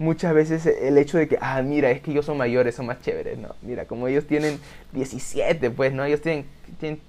muchas 0.00 0.34
veces 0.34 0.66
el 0.66 0.98
hecho 0.98 1.16
de 1.16 1.28
que, 1.28 1.38
ah, 1.40 1.62
mira, 1.62 1.92
es 1.92 2.00
que 2.00 2.10
ellos 2.10 2.26
son 2.26 2.36
mayores, 2.36 2.74
son 2.74 2.86
más 2.86 3.00
chéveres, 3.02 3.38
¿no? 3.38 3.54
Mira, 3.62 3.84
como 3.84 4.08
ellos 4.08 4.26
tienen 4.26 4.58
17, 4.92 5.70
pues, 5.70 5.92
¿no? 5.92 6.04
Ellos 6.04 6.20
tienen, 6.20 6.46
tienen 6.80 7.00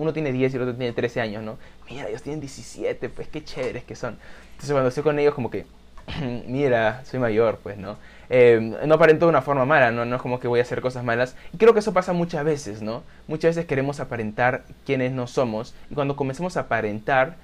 uno 0.00 0.12
tiene 0.12 0.32
10 0.32 0.52
y 0.52 0.56
el 0.56 0.62
otro 0.62 0.74
tiene 0.74 0.92
13 0.92 1.20
años, 1.20 1.42
¿no? 1.42 1.58
Mira, 1.90 2.08
ellos 2.08 2.22
tienen 2.22 2.40
17, 2.40 3.08
pues 3.08 3.28
qué 3.28 3.44
chéveres 3.44 3.84
que 3.84 3.96
son. 3.96 4.16
Entonces 4.52 4.70
cuando 4.70 4.88
estoy 4.88 5.02
con 5.02 5.18
ellos 5.18 5.34
como 5.34 5.50
que, 5.50 5.66
mira, 6.46 7.02
soy 7.04 7.18
mayor, 7.18 7.58
pues, 7.62 7.76
¿no? 7.78 7.96
Eh, 8.28 8.76
no 8.86 8.94
aparento 8.94 9.26
de 9.26 9.30
una 9.30 9.42
forma 9.42 9.64
mala, 9.64 9.90
¿no? 9.90 10.04
No 10.04 10.16
es 10.16 10.22
como 10.22 10.38
que 10.38 10.48
voy 10.48 10.60
a 10.60 10.62
hacer 10.62 10.80
cosas 10.80 11.04
malas. 11.04 11.34
Y 11.52 11.56
creo 11.56 11.72
que 11.72 11.80
eso 11.80 11.92
pasa 11.92 12.12
muchas 12.12 12.44
veces, 12.44 12.80
¿no? 12.80 13.02
Muchas 13.26 13.56
veces 13.56 13.66
queremos 13.66 13.98
aparentar 13.98 14.64
quienes 14.86 15.12
no 15.12 15.26
somos. 15.26 15.74
Y 15.90 15.94
cuando 15.94 16.16
comencemos 16.16 16.56
a 16.56 16.60
aparentar, 16.60 17.36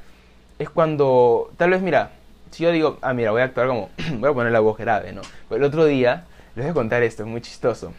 es 0.58 0.70
cuando, 0.70 1.50
tal 1.56 1.70
vez, 1.70 1.82
mira, 1.82 2.12
si 2.52 2.62
yo 2.62 2.70
digo, 2.70 2.98
ah, 3.02 3.12
mira, 3.14 3.32
voy 3.32 3.42
a 3.42 3.44
actuar 3.44 3.66
como, 3.66 3.90
voy 4.18 4.30
a 4.30 4.34
poner 4.34 4.52
la 4.52 4.60
voz 4.60 4.78
grave, 4.78 5.12
¿no? 5.12 5.22
el 5.50 5.64
otro 5.64 5.84
día, 5.84 6.24
les 6.54 6.64
voy 6.64 6.70
a 6.70 6.74
contar 6.74 7.02
esto, 7.02 7.24
es 7.24 7.28
muy 7.28 7.40
chistoso 7.40 7.92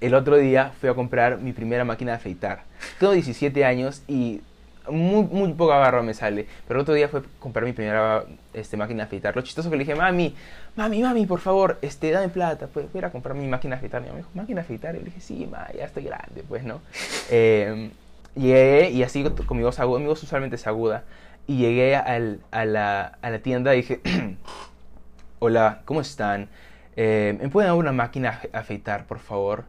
el 0.00 0.14
otro 0.14 0.36
día 0.36 0.72
fui 0.80 0.88
a 0.88 0.94
comprar 0.94 1.38
mi 1.38 1.52
primera 1.52 1.84
máquina 1.84 2.12
de 2.12 2.16
afeitar. 2.16 2.64
Tengo 2.98 3.12
17 3.12 3.64
años 3.64 4.02
y 4.08 4.40
muy, 4.90 5.24
muy 5.24 5.52
poca 5.52 5.76
barba 5.76 6.02
me 6.02 6.14
sale. 6.14 6.46
Pero 6.66 6.80
el 6.80 6.82
otro 6.82 6.94
día 6.94 7.08
fue 7.08 7.20
a 7.20 7.22
comprar 7.38 7.64
mi 7.64 7.72
primera 7.72 8.24
este, 8.52 8.76
máquina 8.76 9.04
de 9.04 9.06
afeitar. 9.06 9.34
Lo 9.36 9.42
chistoso 9.42 9.70
que 9.70 9.76
le 9.76 9.84
dije, 9.84 9.94
mami, 9.94 10.34
mami, 10.76 11.02
mami, 11.02 11.26
por 11.26 11.40
favor, 11.40 11.78
este, 11.82 12.10
dame 12.10 12.28
plata. 12.28 12.66
Pues 12.66 12.92
voy 12.92 13.02
a 13.02 13.06
a 13.06 13.10
comprar 13.12 13.34
mi 13.34 13.46
máquina 13.46 13.76
de 13.76 13.78
afeitar. 13.78 14.02
Y 14.06 14.10
me 14.10 14.18
dijo, 14.18 14.30
¿máquina 14.34 14.60
de 14.60 14.64
afeitar? 14.64 14.94
Y 14.94 14.98
le 14.98 15.04
dije, 15.06 15.20
sí, 15.20 15.48
ma, 15.50 15.66
ya 15.76 15.84
estoy 15.84 16.04
grande, 16.04 16.44
pues, 16.48 16.64
¿no? 16.64 16.80
Eh, 17.32 17.90
llegué 18.34 18.90
y 18.90 19.02
así 19.02 19.24
con 19.24 19.56
mi 19.56 19.62
voz 19.62 19.78
aguda, 19.78 20.00
mi 20.00 20.06
voz 20.06 20.22
usualmente 20.22 20.56
es 20.56 20.66
aguda. 20.66 21.04
Y 21.46 21.58
llegué 21.58 21.96
al, 21.96 22.40
a, 22.50 22.64
la, 22.64 23.18
a 23.22 23.30
la 23.30 23.38
tienda 23.38 23.74
y 23.74 23.78
dije, 23.78 24.00
hola, 25.38 25.82
¿cómo 25.84 26.00
están? 26.00 26.48
Eh, 26.96 27.36
¿Me 27.40 27.48
pueden 27.48 27.68
dar 27.70 27.76
una 27.78 27.92
máquina 27.92 28.40
de 28.42 28.58
afeitar, 28.58 29.06
por 29.06 29.18
favor? 29.18 29.64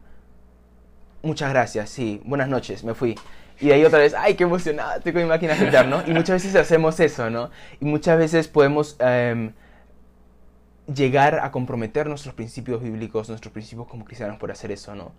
muchas 1.22 1.50
gracias, 1.50 1.90
sí, 1.90 2.20
buenas 2.24 2.48
noches, 2.48 2.84
me 2.84 2.94
fui. 2.94 3.16
Y 3.60 3.68
de 3.68 3.74
ahí 3.74 3.84
otra 3.84 4.00
vez, 4.00 4.14
ay, 4.14 4.34
qué 4.34 4.44
emocionada, 4.44 4.96
estoy 4.96 5.12
con 5.12 5.22
mi 5.22 5.28
máquina 5.28 5.54
de 5.54 5.84
¿no? 5.84 6.02
Y 6.06 6.12
muchas 6.12 6.42
veces 6.42 6.56
hacemos 6.56 6.98
eso, 7.00 7.30
¿no? 7.30 7.50
Y 7.80 7.84
muchas 7.84 8.18
veces 8.18 8.48
podemos 8.48 8.96
em, 8.98 9.52
llegar 10.92 11.40
a 11.40 11.50
comprometer 11.50 12.08
nuestros 12.08 12.34
principios 12.34 12.82
bíblicos, 12.82 13.28
nuestros 13.28 13.52
principios 13.52 13.86
como 13.86 14.04
cristianos 14.04 14.38
por 14.38 14.50
hacer 14.50 14.72
eso, 14.72 14.94
¿no? 14.94 15.12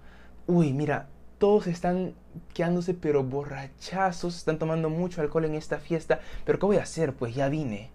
Uy, 0.45 0.73
mira, 0.73 1.07
todos 1.37 1.67
están 1.67 2.13
quedándose 2.53 2.93
pero 2.93 3.23
borrachazos, 3.23 4.35
están 4.35 4.59
tomando 4.59 4.89
mucho 4.89 5.21
alcohol 5.21 5.45
en 5.45 5.55
esta 5.55 5.77
fiesta, 5.77 6.19
pero 6.45 6.59
¿qué 6.59 6.65
voy 6.65 6.77
a 6.77 6.83
hacer? 6.83 7.13
Pues 7.13 7.35
ya 7.35 7.49
vine, 7.49 7.89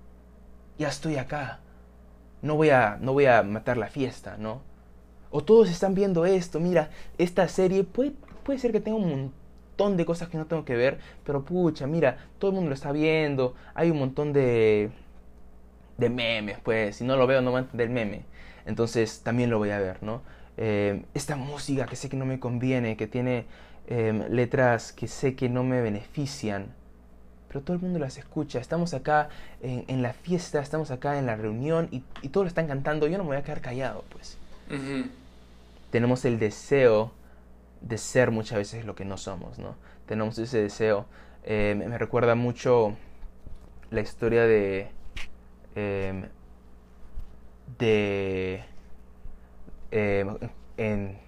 ya 0.79 0.89
estoy 0.89 1.17
acá, 1.17 1.61
no 2.43 2.57
voy 2.57 2.71
a, 2.71 2.99
no 3.01 3.13
voy 3.13 3.27
a 3.27 3.43
matar 3.43 3.77
la 3.77 3.89
fiesta, 3.89 4.37
¿no? 4.39 4.63
O 5.31 5.43
todos 5.43 5.69
están 5.69 5.95
viendo 5.95 6.25
esto, 6.25 6.59
mira, 6.59 6.91
esta 7.19 7.49
serie 7.49 7.85
puede, 7.85 8.13
puede 8.45 8.59
ser 8.59 8.73
que 8.73 8.81
tenga 8.81 8.97
un 8.97 9.11
montón 9.11 9.38
de 9.79 10.05
cosas 10.05 10.29
que 10.29 10.37
no 10.37 10.47
tengo 10.47 10.65
que 10.65 10.77
ver, 10.77 10.99
pero 11.25 11.45
pucha, 11.45 11.87
mira, 11.87 12.19
todo 12.39 12.51
el 12.51 12.55
mundo 12.57 12.71
lo 12.71 12.75
está 12.75 12.91
viendo, 12.91 13.55
hay 13.75 13.91
un 13.91 13.99
montón 13.99 14.33
de, 14.33 14.91
de 15.97 16.11
memes, 16.11 16.59
pues, 16.63 16.97
si 16.97 17.05
no 17.05 17.17
lo 17.17 17.27
veo 17.27 17.41
no 17.41 17.53
va 17.53 17.61
a 17.61 17.63
entender 17.63 17.87
el 17.87 17.95
meme. 17.95 18.23
Entonces 18.67 19.21
también 19.21 19.51
lo 19.51 19.59
voy 19.59 19.71
a 19.71 19.79
ver, 19.79 20.03
¿no? 20.03 20.21
Eh, 20.57 21.05
esta 21.15 21.37
música 21.37 21.87
que 21.87 21.95
sé 21.95 22.09
que 22.09 22.17
no 22.17 22.27
me 22.27 22.41
conviene, 22.41 22.97
que 22.97 23.07
tiene 23.07 23.47
em, 23.87 24.25
letras 24.29 24.93
que 24.93 25.07
sé 25.07 25.37
que 25.37 25.49
no 25.49 25.63
me 25.63 25.81
benefician, 25.81 26.67
pero 27.47 27.63
todo 27.63 27.77
el 27.77 27.83
mundo 27.83 28.01
las 28.01 28.19
escucha. 28.19 28.59
Estamos 28.59 28.93
acá 28.95 29.29
en, 29.63 30.03
la 30.03 30.13
fiesta, 30.13 30.61
estamos 30.61 30.91
acá 30.91 31.19
en 31.19 31.27
la 31.27 31.37
reunión 31.37 31.89
y, 31.93 32.03
y, 32.21 32.29
todos 32.29 32.45
lo 32.45 32.49
están 32.49 32.67
cantando. 32.67 33.07
Yo 33.07 33.17
no 33.17 33.25
me 33.25 33.29
voy 33.29 33.37
a 33.39 33.43
quedar 33.43 33.63
callado, 33.63 34.05
pues. 34.11 34.37
Tenemos 35.91 36.27
el 36.27 36.39
deseo 36.39 37.13
de 37.81 37.99
ser 37.99 38.31
muchas 38.31 38.59
veces 38.59 38.85
lo 38.85 38.95
que 38.95 39.05
no 39.05 39.17
somos, 39.17 39.59
¿no? 39.59 39.77
Tenemos 40.07 40.39
ese 40.39 40.63
deseo. 40.63 41.07
Eh, 41.45 41.75
me 41.77 41.99
recuerda 41.99 42.35
mucho 42.35 42.97
la 43.91 44.01
historia 44.01 44.43
de... 44.45 44.89
Em, 45.75 46.25
de... 47.79 48.65
Em, 49.91 50.37
en, 50.77 51.19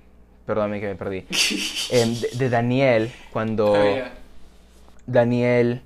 perdóname 0.47 0.81
que 0.81 0.87
me 0.87 0.95
perdí. 0.97 1.27
Em, 1.91 2.15
de, 2.39 2.51
Daniel, 2.51 3.13
cuando 3.33 3.73
oh, 3.73 4.05
Daniel 5.07 5.83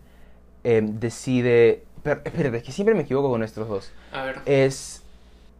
decide... 0.62 1.84
espérate, 2.04 2.56
es 2.58 2.62
que 2.62 2.72
siempre 2.72 2.94
me 2.94 3.02
equivoco 3.02 3.30
con 3.30 3.42
estos 3.42 3.68
dos. 3.68 3.92
A 4.12 4.24
ver. 4.24 4.38
Es 4.46 5.02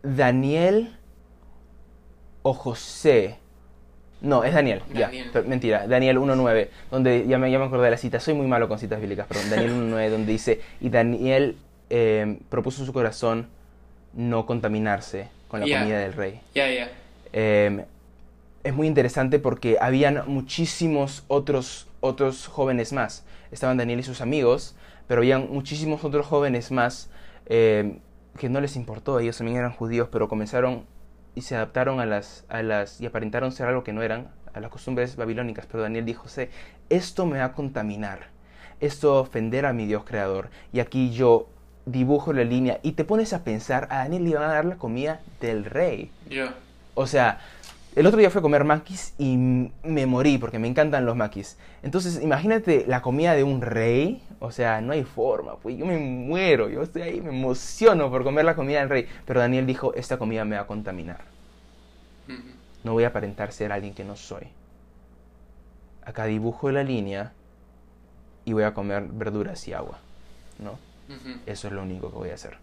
Daniel 0.03 0.97
o 2.43 2.53
José. 2.53 3.38
No, 4.25 4.43
es 4.43 4.55
Daniel, 4.55 4.83
ya. 4.93 5.11
mentira, 5.47 5.87
Daniel 5.87 6.19
1.9, 6.19 6.69
donde 6.91 7.27
ya 7.27 7.39
me, 7.39 7.51
ya 7.51 7.59
me 7.59 7.67
acordé 7.67 7.85
de 7.85 7.91
la 7.91 7.97
cita. 7.99 8.19
Soy 8.21 8.33
muy 8.33 8.47
malo 8.47 8.69
con 8.69 8.79
citas 8.79 9.01
bíblicas, 9.01 9.27
perdón. 9.27 9.51
Daniel 9.51 9.73
1.9, 9.93 10.09
donde 10.09 10.33
dice: 10.33 10.61
Y 10.81 10.89
Daniel 10.89 11.57
eh, 11.91 12.39
propuso 12.49 12.81
en 12.81 12.87
su 12.87 12.93
corazón 12.93 13.49
no 14.15 14.47
contaminarse 14.47 15.29
con 15.49 15.61
la 15.61 15.67
comida 15.67 15.99
del 15.99 16.15
rey. 16.15 16.41
Ya, 16.55 16.71
ya. 16.71 16.91
Em, 17.33 17.85
es 18.63 18.75
muy 18.75 18.87
interesante 18.87 19.39
porque 19.39 19.77
habían 19.81 20.23
muchísimos 20.27 21.25
otros, 21.29 21.87
otros 22.01 22.47
jóvenes 22.47 22.93
más. 22.93 23.25
Estaban 23.51 23.77
Daniel 23.77 24.01
y 24.01 24.03
sus 24.05 24.21
amigos, 24.23 24.75
pero 25.07 25.21
habían 25.21 25.53
muchísimos 25.53 26.03
otros 26.03 26.27
jóvenes 26.27 26.71
más 26.71 27.11
em, 27.47 27.99
que 28.39 28.49
no 28.49 28.61
les 28.61 28.77
importó. 28.77 29.19
Ellos 29.21 29.37
también 29.37 29.59
eran 29.59 29.73
judíos, 29.73 30.09
pero 30.11 30.29
comenzaron 30.29 30.85
y 31.35 31.42
se 31.42 31.57
adaptaron 31.57 32.01
a 32.01 32.07
las, 32.07 32.44
a 32.49 32.62
las 32.62 33.01
y 33.01 33.07
aparentaron 33.07 33.53
ser 33.53 33.68
algo 33.68 33.85
que 33.85 33.92
no 33.92 34.03
eran, 34.03 34.29
a 34.53 34.61
las 34.61 34.70
costumbres 34.70 35.16
babilónicas. 35.16 35.66
Pero 35.66 35.83
Daniel 35.83 36.05
dijo, 36.05 36.29
sé, 36.29 36.51
esto 36.88 37.27
me 37.27 37.38
va 37.38 37.47
a 37.47 37.53
contaminar, 37.53 38.29
esto 38.81 39.12
va 39.12 39.18
a 39.18 39.23
ofender 39.23 39.66
a 39.66 39.73
mi 39.73 39.87
Dios 39.87 40.05
creador. 40.05 40.49
Y 40.73 40.81
aquí 40.81 41.11
yo 41.11 41.49
dibujo 41.87 42.33
la 42.33 42.44
línea 42.44 42.81
y 42.83 42.92
te 42.92 43.05
pones 43.05 43.33
a 43.33 43.44
pensar, 43.44 43.88
a 43.90 43.99
Daniel 43.99 44.25
le 44.25 44.31
iban 44.31 44.42
a 44.44 44.55
dar 44.55 44.64
la 44.64 44.77
comida 44.77 45.20
del 45.40 45.64
rey. 45.64 46.11
O 46.94 47.07
sea, 47.07 47.40
el 47.96 48.07
otro 48.07 48.18
día 48.18 48.28
fue 48.28 48.40
a 48.40 48.42
comer 48.42 48.64
maquis 48.64 49.14
y 49.18 49.37
me 49.37 50.07
morí 50.07 50.38
porque 50.38 50.59
me 50.59 50.66
encantan 50.66 51.07
los 51.07 51.14
maquis. 51.14 51.57
Entonces, 51.83 52.20
imagínate 52.20 52.85
la 52.88 53.02
comida 53.02 53.35
de 53.35 53.44
un 53.44 53.61
rey. 53.61 54.20
O 54.40 54.50
sea, 54.50 54.80
no 54.80 54.92
hay 54.92 55.04
forma, 55.04 55.57
pues 55.57 55.78
yo 55.78 55.87
me 55.87 55.98
muero, 55.98 56.68
yo 56.68 56.83
estoy 56.83 57.02
ahí, 57.02 57.20
me 57.20 57.30
emociono 57.30 58.11
por 58.11 58.24
comer 58.24 58.44
la 58.44 58.57
comida 58.57 58.80
del 58.80 58.88
rey. 58.88 59.09
Pero 59.24 59.40
Daniel 59.40 59.66
dijo, 59.66 59.94
esta 59.94 60.18
comida 60.18 60.44
me 60.44 60.57
va 60.57 60.62
a 60.62 60.66
contaminar. 60.66 61.20
No 62.83 62.92
voy 62.92 63.04
a 63.04 63.09
aparentar 63.09 63.52
ser 63.52 63.70
alguien 63.70 63.94
que 63.94 64.04
no 64.04 64.16
soy. 64.16 64.48
Acá 66.04 66.24
dibujo 66.26 66.70
la 66.70 66.83
línea 66.83 67.33
y 68.44 68.52
voy 68.52 68.64
a 68.64 68.74
comer 68.74 69.04
verduras 69.11 69.66
y 69.68 69.72
agua, 69.72 69.98
¿no? 70.59 70.78
Eso 71.46 71.68
es 71.68 71.72
lo 71.72 71.83
único 71.83 72.11
que 72.11 72.16
voy 72.16 72.30
a 72.30 72.35
hacer. 72.35 72.59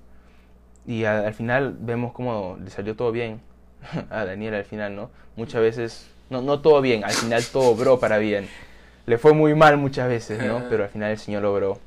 Y 0.85 1.05
al 1.05 1.33
final 1.33 1.75
vemos 1.79 2.11
cómo 2.11 2.57
le 2.61 2.69
salió 2.69 2.95
todo 2.95 3.11
bien 3.11 3.39
a 4.09 4.25
Daniel 4.25 4.55
al 4.55 4.65
final, 4.65 4.95
¿no? 4.95 5.09
Muchas 5.35 5.61
veces, 5.61 6.07
no, 6.29 6.41
no 6.41 6.61
todo 6.61 6.81
bien, 6.81 7.03
al 7.03 7.11
final 7.11 7.43
todo 7.45 7.71
obró 7.71 7.99
para 7.99 8.17
bien. 8.17 8.47
Le 9.05 9.17
fue 9.17 9.33
muy 9.33 9.55
mal 9.55 9.77
muchas 9.77 10.07
veces, 10.07 10.43
¿no? 10.43 10.63
Pero 10.69 10.83
al 10.83 10.89
final 10.89 11.11
el 11.11 11.17
Señor 11.17 11.43
logró. 11.43 11.79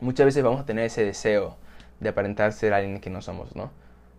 Muchas 0.00 0.26
veces 0.26 0.42
vamos 0.42 0.60
a 0.60 0.66
tener 0.66 0.84
ese 0.84 1.04
deseo 1.04 1.56
de 2.00 2.08
aparentar 2.08 2.52
ser 2.52 2.72
alguien 2.72 3.00
que 3.00 3.10
no 3.10 3.22
somos, 3.22 3.54
¿no? 3.54 3.70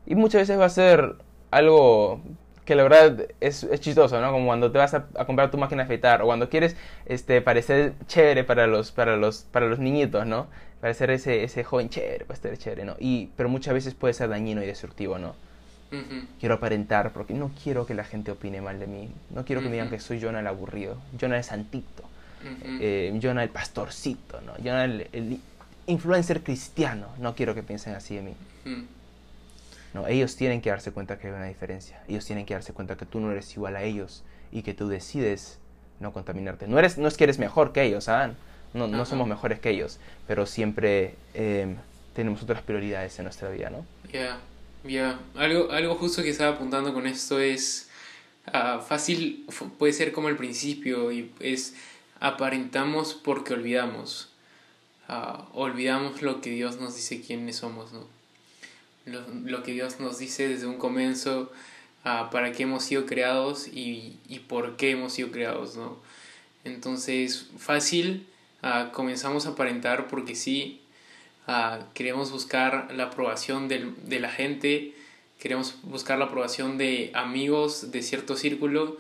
Y 0.06 0.15
muchas 0.15 0.41
veces 0.41 0.60
va 0.60 0.65
a 0.65 0.69
ser 0.69 1.15
algo 1.51 2.21
que 2.65 2.75
la 2.75 2.84
verdad 2.84 3.27
es, 3.41 3.63
es 3.63 3.82
chistoso, 3.82 4.19
¿no? 4.21 4.32
Como 4.32 4.45
cuando 4.47 4.71
te 4.71 4.77
vas 4.77 4.93
a, 4.93 5.06
comprar 5.25 5.51
tu 5.51 5.58
máquina 5.58 5.84
de 5.84 5.86
afeitar 5.86 6.21
o 6.21 6.25
cuando 6.25 6.49
quieres 6.49 6.77
este, 7.06 7.41
parecer 7.41 7.93
chévere 8.08 8.43
para 8.43 8.67
los, 8.67 8.91
para 8.91 9.17
los, 9.17 9.43
para 9.43 9.67
los 9.67 9.79
niñitos, 9.79 10.25
¿no? 10.25 10.47
Parecer 10.79 11.12
ese, 11.12 11.43
ese 11.43 11.63
joven 11.63 11.89
chévere, 11.89 12.25
pues 12.25 12.39
ser 12.39 12.58
chévere, 12.58 12.86
¿no? 12.86 12.95
Y, 12.99 13.32
pero 13.36 13.49
muchas 13.49 13.73
veces 13.73 13.93
puede 13.93 14.13
ser 14.13 14.29
dañino 14.29 14.63
y 14.63 14.65
destructivo, 14.65 15.17
¿no? 15.17 15.36
Quiero 16.39 16.56
aparentar 16.56 17.12
porque 17.12 17.34
no 17.34 17.51
quiero 17.63 17.86
que 17.86 17.93
la 17.93 18.03
gente 18.03 18.32
opine 18.32 18.62
mal 18.62 18.79
de 18.79 18.88
mí. 18.88 19.10
No 19.29 19.45
quiero 19.45 19.62
que 19.62 19.67
me 19.67 19.73
digan 19.73 19.89
que 19.89 19.99
soy 19.99 20.21
Jonah 20.21 20.39
el 20.39 20.47
aburrido, 20.47 20.97
Jonah 21.19 21.38
el 21.38 21.43
santito, 21.43 22.03
eh, 22.63 23.17
Jonah 23.21 23.43
el 23.43 23.49
pastorcito, 23.49 24.41
¿no? 24.41 24.53
Jonah 24.58 24.86
el, 24.86 25.39
influencer 25.86 26.41
cristiano. 26.41 27.08
No 27.19 27.36
quiero 27.36 27.53
que 27.53 27.63
piensen 27.63 27.93
así 27.93 28.15
de 28.15 28.21
mí. 28.21 28.34
No, 29.93 30.08
ellos 30.08 30.36
tienen 30.36 30.62
que 30.62 30.69
darse 30.69 30.91
cuenta 30.91 31.19
que 31.19 31.27
hay 31.27 31.34
una 31.34 31.45
diferencia. 31.45 32.01
Ellos 32.08 32.25
tienen 32.25 32.45
que 32.45 32.53
darse 32.53 32.73
cuenta 32.73 32.95
que 32.95 33.06
tú 33.06 33.19
no 33.19 33.32
eres 33.32 33.53
igual 33.56 33.75
a 33.75 33.84
ellos 33.84 34.23
y 34.51 34.63
que 34.63 34.73
tú 34.73 34.88
decides 34.88 35.60
no 35.99 36.12
contaminarte. 36.13 36.67
No, 36.67 36.79
eres, 36.79 36.97
no 36.97 37.08
es 37.08 37.15
que 37.15 37.25
eres 37.25 37.38
mejor 37.38 37.73
que 37.73 37.84
ellos, 37.84 38.10
¿ah? 38.10 38.32
No, 38.73 38.88
no 38.88 39.06
somos 39.06 39.27
mejores 39.27 39.60
que 39.60 39.69
ellos, 39.69 39.99
pero 40.25 40.47
siempre 40.47 41.13
em, 41.36 41.75
tenemos 42.15 42.41
otras 42.41 42.63
prioridades 42.63 43.17
en 43.19 43.25
nuestra 43.25 43.49
vida, 43.49 43.69
¿no? 43.69 43.86
Ya, 44.84 45.17
algo, 45.36 45.72
algo 45.72 45.96
justo 45.96 46.24
que 46.24 46.30
estaba 46.30 46.56
apuntando 46.56 46.93
con 46.93 47.08
esto 47.08 47.39
es 47.39 47.89
ah, 48.48 48.84
fácil, 48.86 49.48
puede 49.78 49.93
ser 49.93 50.12
como 50.12 50.28
el 50.28 50.36
principio, 50.36 51.12
y 51.12 51.32
es 51.39 51.76
aparentamos 52.19 53.13
porque 53.13 53.54
olvidamos. 53.54 54.30
Ah, 55.08 55.48
olvidamos 55.54 56.22
lo 56.22 56.41
que 56.41 56.50
Dios 56.50 56.80
nos 56.82 56.96
dice 56.96 57.22
quiénes 57.22 57.58
somos, 57.58 57.93
¿no? 57.93 58.06
Lo, 59.06 59.22
lo 59.46 59.63
que 59.63 59.72
Dios 59.72 60.00
nos 60.00 60.17
dice 60.17 60.50
desde 60.50 60.65
un 60.65 60.78
comienzo, 60.78 61.52
uh, 62.06 62.30
para 62.30 62.52
qué 62.52 62.63
hemos 62.63 62.84
sido 62.84 63.06
creados 63.06 63.67
y, 63.67 64.17
y, 64.28 64.39
por 64.39 64.76
qué 64.78 64.91
hemos 64.91 65.13
sido 65.13 65.32
creados, 65.32 65.76
¿no? 65.76 65.98
Entonces, 66.65 67.50
fácil, 67.58 68.28
comenzamos 68.93 69.46
a 69.46 69.50
aparentar 69.50 70.08
porque 70.08 70.36
sí, 70.36 70.83
queremos 71.93 72.32
buscar 72.32 72.91
la 72.93 73.06
aprobación 73.06 73.67
de 73.67 74.19
la 74.19 74.29
gente, 74.29 74.93
queremos 75.39 75.75
buscar 75.84 76.17
la 76.17 76.25
aprobación 76.25 76.77
de 76.77 77.12
amigos 77.13 77.91
de 77.91 78.01
cierto 78.01 78.36
círculo 78.38 78.97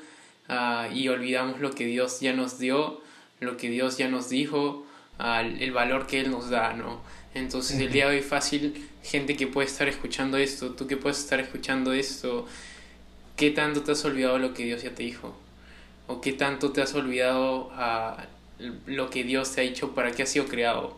y 0.93 1.07
olvidamos 1.07 1.59
lo 1.59 1.71
que 1.71 1.85
Dios 1.85 2.19
ya 2.19 2.33
nos 2.33 2.59
dio, 2.59 3.01
lo 3.39 3.57
que 3.57 3.69
Dios 3.69 3.97
ya 3.97 4.09
nos 4.09 4.29
dijo, 4.29 4.85
el 5.19 5.71
valor 5.71 6.07
que 6.07 6.19
Él 6.19 6.31
nos 6.31 6.49
da, 6.49 6.73
¿no? 6.73 7.01
Entonces 7.33 7.79
el 7.79 7.91
día 7.91 8.09
de 8.09 8.17
hoy 8.17 8.21
fácil, 8.21 8.87
gente 9.01 9.35
que 9.35 9.47
puede 9.47 9.67
estar 9.67 9.87
escuchando 9.87 10.37
esto, 10.37 10.71
tú 10.71 10.85
que 10.85 10.97
puedes 10.97 11.19
estar 11.19 11.39
escuchando 11.39 11.93
esto, 11.93 12.45
¿qué 13.35 13.49
tanto 13.51 13.81
te 13.81 13.93
has 13.93 14.05
olvidado 14.05 14.37
lo 14.37 14.53
que 14.53 14.65
Dios 14.65 14.83
ya 14.83 14.93
te 14.93 15.03
dijo? 15.03 15.35
¿O 16.07 16.21
qué 16.21 16.33
tanto 16.33 16.71
te 16.73 16.81
has 16.81 16.93
olvidado 16.93 17.71
lo 18.85 19.09
que 19.09 19.23
Dios 19.23 19.51
te 19.53 19.61
ha 19.61 19.63
dicho 19.63 19.95
para 19.95 20.11
qué 20.11 20.23
has 20.23 20.29
sido 20.29 20.45
creado? 20.45 20.97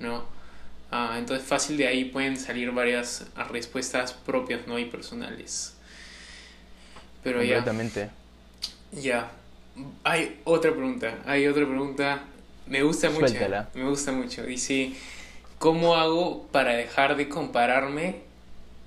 ¿No? 0.00 0.24
Ah, 0.90 1.16
entonces 1.18 1.46
fácil 1.46 1.76
de 1.76 1.86
ahí 1.88 2.04
pueden 2.06 2.36
salir 2.36 2.70
varias 2.70 3.26
respuestas 3.50 4.12
propias 4.12 4.66
¿no? 4.66 4.78
y 4.78 4.84
personales. 4.84 5.74
Pero 7.22 7.42
ya. 7.42 7.56
Ya. 8.92 9.30
Hay 10.04 10.40
otra 10.44 10.70
pregunta. 10.70 11.18
Hay 11.26 11.46
otra 11.46 11.66
pregunta. 11.66 12.22
Me 12.66 12.82
gusta 12.82 13.10
mucho. 13.10 13.34
Me 13.74 13.84
gusta 13.84 14.12
mucho. 14.12 14.44
Dice, 14.44 14.92
¿cómo 15.58 15.96
hago 15.96 16.46
para 16.52 16.74
dejar 16.74 17.16
de 17.16 17.28
compararme 17.28 18.20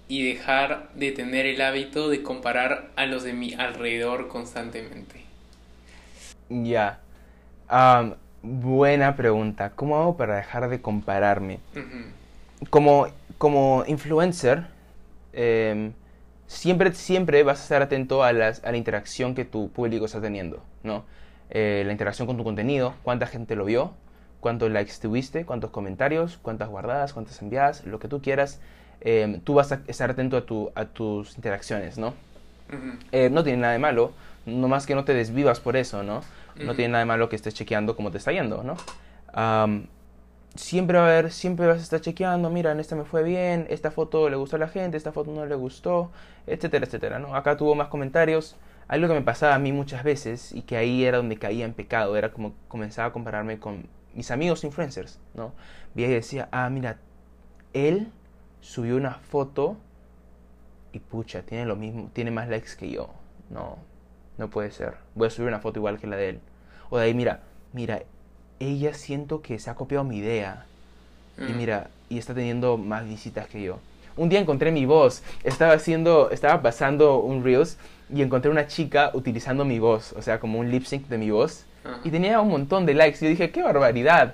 y 0.08 0.24
dejar 0.24 0.89
de 0.95 1.12
tener 1.12 1.45
el 1.45 1.62
hábito 1.62 2.10
de 2.10 2.24
comparar 2.24 2.89
a 2.95 3.06
los 3.06 3.24
de 3.24 3.34
mi 3.34 3.54
alrededor 3.54 4.28
constantemente? 4.30 5.24
Ya. 6.50 7.00
Buena 8.42 9.16
pregunta. 9.16 9.72
¿Cómo 9.76 9.98
hago 9.98 10.18
para 10.18 10.36
dejar 10.38 10.70
de 10.70 10.82
compararme? 10.82 11.60
como, 12.70 13.08
como 13.38 13.84
influencer, 13.88 14.66
em, 15.34 15.94
siempre, 16.48 16.94
siempre 16.94 17.44
vas 17.44 17.60
a 17.60 17.64
estar 17.64 17.82
atento 17.82 18.24
a, 18.24 18.34
las, 18.34 18.64
a 18.64 18.72
la 18.72 18.78
interacción 18.78 19.36
que 19.36 19.46
tu 19.46 19.70
público 19.70 20.06
está 20.06 20.22
teniendo, 20.22 20.62
¿no? 20.84 21.04
Eh, 21.50 21.84
la 21.86 21.92
interacción 21.92 22.28
con 22.28 22.38
tu 22.38 22.44
contenido, 22.44 22.94
cuánta 23.04 23.26
gente 23.28 23.56
lo 23.56 23.66
vio, 23.66 23.94
cuántos 24.40 24.70
likes 24.72 24.94
tuviste, 25.02 25.46
cuántos 25.46 25.72
comentarios, 25.72 26.38
cuántas 26.42 26.70
guardadas, 26.70 27.14
cuántas 27.14 27.42
enviadas, 27.42 27.86
lo 27.86 28.00
que 28.00 28.08
tú 28.08 28.22
quieras. 28.22 28.60
Em, 29.02 29.40
tú 29.40 29.54
vas 29.56 29.72
a 29.72 29.82
estar 29.88 30.10
atento 30.12 30.38
a, 30.38 30.46
tu, 30.46 30.72
a 30.76 30.86
tus 30.86 31.36
interacciones, 31.36 31.98
¿no? 31.98 32.14
Eh, 33.12 33.30
no 33.32 33.44
tiene 33.44 33.60
nada 33.62 33.74
de 33.74 33.80
malo, 33.80 34.12
nomás 34.46 34.86
que 34.86 34.94
no 34.94 35.06
te 35.06 35.14
desvivas 35.14 35.60
por 35.60 35.76
eso, 35.76 36.04
¿no? 36.04 36.22
No 36.60 36.76
tiene 36.76 36.93
nada 36.93 36.99
de 36.99 37.05
malo 37.05 37.30
que 37.30 37.36
estés 37.36 37.53
chequeando 37.53 37.95
cómo 37.95 38.12
te 38.12 38.18
está 38.18 38.32
yendo, 38.32 38.64
¿no? 38.64 38.76
Siempre 40.55 40.97
va 40.97 41.05
a 41.05 41.07
haber, 41.07 41.32
siempre 41.32 41.68
vas 41.68 41.78
a 41.78 41.82
estar 41.82 42.01
chequeando, 42.01 42.49
mira, 42.49 42.72
en 42.72 42.80
esta 42.80 42.95
me 42.95 43.05
fue 43.05 43.24
bien, 43.24 43.68
esta 43.70 43.91
foto 43.91 44.30
le 44.30 44.36
gustó 44.36 44.55
a 44.55 44.60
la 44.60 44.68
gente, 44.68 44.97
esta 44.97 45.12
foto 45.12 45.32
no 45.32 45.45
le 45.45 45.55
gustó, 45.55 46.12
etcétera, 46.47 46.86
etcétera, 46.86 47.20
¿no? 47.20 47.36
Acá 47.36 47.55
tuvo 47.55 47.76
más 47.76 47.88
comentarios. 47.88 48.55
Algo 48.88 49.07
que 49.07 49.14
me 49.14 49.22
pasaba 49.22 49.53
a 49.53 49.60
mí 49.60 49.72
muchas 49.72 50.03
veces 50.03 50.51
y 50.51 50.64
que 50.64 50.76
ahí 50.76 51.05
era 51.05 51.18
donde 51.18 51.38
caía 51.38 51.66
en 51.66 51.74
pecado, 51.74 52.18
era 52.18 52.32
como 52.32 52.53
comenzaba 52.68 53.10
a 53.10 53.14
compararme 53.14 53.60
con 53.60 53.88
mis 54.16 54.32
amigos 54.32 54.64
influencers, 54.64 55.20
¿no? 55.36 55.53
Y 55.95 56.01
decía, 56.01 56.49
ah, 56.51 56.68
mira, 56.72 56.97
él 57.74 58.12
subió 58.62 58.97
una 58.97 59.14
foto 59.14 59.78
y 60.91 60.99
pucha, 60.99 61.43
tiene 61.43 61.66
lo 61.66 61.76
mismo, 61.76 62.10
tiene 62.12 62.32
más 62.32 62.49
likes 62.49 62.72
que 62.78 62.89
yo. 62.89 63.12
No, 63.51 63.78
no 64.39 64.49
puede 64.49 64.72
ser. 64.72 64.95
Voy 65.14 65.28
a 65.28 65.30
subir 65.30 65.47
una 65.47 65.60
foto 65.60 65.80
igual 65.80 65.99
que 65.99 66.07
la 66.07 66.16
de 66.16 66.30
él. 66.30 66.39
O 66.90 66.98
de 66.98 67.06
ahí, 67.06 67.14
mira, 67.14 67.40
mira, 67.74 68.02
ella 68.60 68.94
siento 68.94 69.42
que 69.42 69.60
se 69.60 69.70
ha 69.70 69.76
copiado 69.76 70.04
mi 70.04 70.18
idea. 70.18 70.66
Y 71.38 71.54
Mm. 71.54 71.58
mira, 71.58 71.90
y 72.10 72.18
está 72.18 72.34
teniendo 72.34 72.78
más 72.78 73.06
visitas 73.08 73.48
que 73.48 73.62
yo. 73.62 73.80
Un 74.18 74.28
día 74.30 74.40
encontré 74.40 74.72
mi 74.72 74.86
voz. 74.86 75.24
Estaba 75.44 75.74
haciendo, 75.74 76.30
estaba 76.32 76.62
pasando 76.62 77.20
un 77.20 77.44
Reels 77.44 77.78
y 78.14 78.22
encontré 78.22 78.52
una 78.52 78.68
chica 78.68 79.12
utilizando 79.14 79.64
mi 79.64 79.80
voz, 79.80 80.14
o 80.14 80.22
sea, 80.22 80.40
como 80.40 80.60
un 80.60 80.70
lip 80.72 80.84
sync 80.84 81.08
de 81.08 81.18
mi 81.18 81.32
voz. 81.32 81.66
Y 82.04 82.10
tenía 82.10 82.42
un 82.42 82.50
montón 82.50 82.86
de 82.86 82.94
likes. 82.94 83.20
Y 83.22 83.24
yo 83.26 83.30
dije, 83.30 83.52
qué 83.52 83.64
barbaridad. 83.64 84.34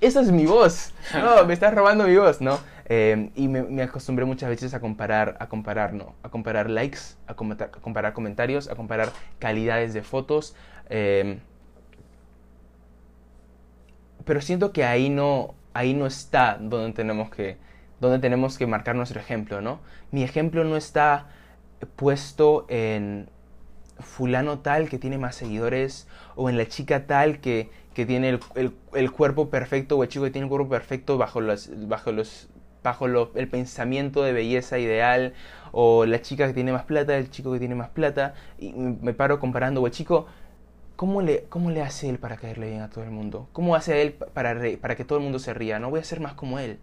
Esa 0.00 0.20
es 0.20 0.30
mi 0.30 0.46
voz. 0.46 0.92
No, 1.14 1.44
me 1.46 1.54
estás 1.54 1.74
robando 1.74 2.06
mi 2.06 2.16
voz, 2.16 2.40
¿no? 2.40 2.58
Eh, 2.86 3.30
y 3.34 3.48
me, 3.48 3.62
me 3.62 3.82
acostumbré 3.82 4.24
muchas 4.26 4.50
veces 4.50 4.74
a 4.74 4.80
comparar, 4.80 5.36
a 5.40 5.48
comparar, 5.48 5.94
no, 5.94 6.14
a 6.22 6.28
comparar 6.28 6.68
likes, 6.70 6.98
a, 7.26 7.34
comentar- 7.34 7.70
a 7.74 7.80
comparar 7.80 8.12
comentarios, 8.12 8.68
a 8.68 8.74
comparar 8.76 9.10
calidades 9.38 9.94
de 9.94 10.02
fotos. 10.02 10.54
eh, 10.90 11.38
pero 14.24 14.40
siento 14.40 14.72
que 14.72 14.84
ahí 14.84 15.10
no, 15.10 15.54
ahí 15.74 15.94
no 15.94 16.06
está 16.06 16.58
donde 16.60 16.92
tenemos 16.92 17.30
que, 17.30 17.56
donde 18.00 18.18
tenemos 18.18 18.58
que 18.58 18.66
marcar 18.66 18.96
nuestro 18.96 19.20
ejemplo, 19.20 19.60
¿no? 19.60 19.80
Mi 20.10 20.22
ejemplo 20.22 20.64
no 20.64 20.76
está 20.76 21.28
puesto 21.96 22.66
en 22.68 23.28
fulano 24.00 24.58
tal 24.60 24.88
que 24.88 24.98
tiene 24.98 25.18
más 25.18 25.36
seguidores 25.36 26.08
o 26.36 26.50
en 26.50 26.56
la 26.58 26.66
chica 26.66 27.06
tal 27.06 27.40
que, 27.40 27.70
que 27.94 28.06
tiene 28.06 28.30
el, 28.30 28.40
el- 28.94 29.12
cuerpo 29.12 29.50
perfecto 29.50 29.96
o 29.96 30.02
el 30.02 30.08
chico 30.08 30.24
que 30.24 30.30
tiene 30.30 30.46
el 30.46 30.50
cuerpo 30.50 30.68
perfecto 30.68 31.16
bajo 31.18 31.40
los, 31.40 31.70
bajo 31.88 32.12
los 32.12 32.48
bajo 32.82 33.06
el 33.06 33.48
pensamiento 33.48 34.22
de 34.22 34.34
belleza 34.34 34.78
ideal 34.78 35.32
o 35.72 36.04
la 36.04 36.20
chica 36.20 36.46
que 36.46 36.52
tiene 36.52 36.70
más 36.70 36.84
plata, 36.84 37.16
el 37.16 37.30
chico 37.30 37.50
que 37.52 37.58
tiene 37.58 37.74
más 37.74 37.88
plata 37.88 38.34
y 38.58 38.72
me 38.74 38.96
me 39.00 39.14
paro 39.14 39.40
comparando 39.40 39.80
o 39.80 39.86
el 39.86 39.92
chico 39.92 40.26
¿Cómo 40.96 41.22
le, 41.22 41.44
¿Cómo 41.48 41.70
le 41.70 41.82
hace 41.82 42.08
él 42.08 42.18
para 42.18 42.36
caerle 42.36 42.68
bien 42.70 42.80
a 42.82 42.90
todo 42.90 43.02
el 43.04 43.10
mundo? 43.10 43.48
¿Cómo 43.52 43.74
hace 43.74 44.00
él 44.02 44.12
pa- 44.12 44.26
para, 44.26 44.56
para 44.80 44.94
que 44.96 45.04
todo 45.04 45.18
el 45.18 45.24
mundo 45.24 45.38
se 45.40 45.52
ría? 45.52 45.78
No 45.80 45.90
voy 45.90 46.00
a 46.00 46.04
ser 46.04 46.20
más 46.20 46.34
como 46.34 46.58
él. 46.60 46.78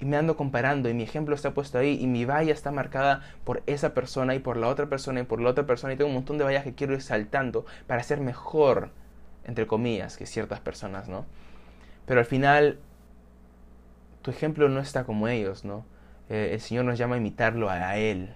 Y 0.00 0.06
me 0.06 0.16
ando 0.16 0.36
comparando 0.36 0.88
y 0.90 0.94
mi 0.94 1.04
ejemplo 1.04 1.34
está 1.34 1.54
puesto 1.54 1.78
ahí 1.78 1.98
y 2.00 2.06
mi 2.06 2.24
valla 2.26 2.52
está 2.52 2.70
marcada 2.72 3.22
por 3.44 3.62
esa 3.66 3.94
persona 3.94 4.34
y 4.34 4.40
por 4.40 4.56
la 4.58 4.68
otra 4.68 4.86
persona 4.88 5.20
y 5.20 5.24
por 5.24 5.40
la 5.40 5.50
otra 5.50 5.66
persona 5.66 5.94
y 5.94 5.96
tengo 5.96 6.08
un 6.10 6.16
montón 6.16 6.38
de 6.38 6.44
vallas 6.44 6.64
que 6.64 6.74
quiero 6.74 6.94
ir 6.94 7.02
saltando 7.02 7.66
para 7.86 8.02
ser 8.02 8.20
mejor, 8.20 8.90
entre 9.44 9.66
comillas, 9.66 10.16
que 10.18 10.26
ciertas 10.26 10.60
personas, 10.60 11.08
¿no? 11.08 11.26
Pero 12.06 12.20
al 12.20 12.26
final, 12.26 12.78
tu 14.22 14.30
ejemplo 14.30 14.68
no 14.68 14.80
está 14.80 15.04
como 15.04 15.28
ellos, 15.28 15.64
¿no? 15.64 15.84
Eh, 16.28 16.50
el 16.52 16.60
Señor 16.60 16.84
nos 16.84 16.98
llama 16.98 17.14
a 17.14 17.18
imitarlo 17.18 17.70
a 17.70 17.96
Él, 17.96 18.34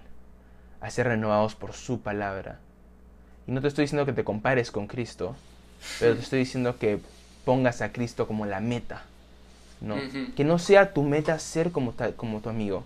a 0.81 0.89
ser 0.91 1.07
renovados 1.07 1.55
por 1.55 1.73
su 1.73 2.01
palabra. 2.01 2.59
Y 3.51 3.53
no 3.53 3.59
te 3.59 3.67
estoy 3.67 3.83
diciendo 3.83 4.05
que 4.05 4.13
te 4.13 4.23
compares 4.23 4.71
con 4.71 4.87
Cristo, 4.87 5.35
pero 5.99 6.15
te 6.15 6.21
estoy 6.21 6.39
diciendo 6.39 6.77
que 6.77 6.99
pongas 7.43 7.81
a 7.81 7.91
Cristo 7.91 8.25
como 8.25 8.45
la 8.45 8.61
meta. 8.61 9.03
¿no? 9.81 9.95
Que 10.35 10.45
no 10.45 10.57
sea 10.57 10.93
tu 10.93 11.03
meta 11.03 11.37
ser 11.37 11.73
como, 11.73 11.91
ta- 11.91 12.13
como 12.13 12.39
tu 12.39 12.47
amigo. 12.49 12.85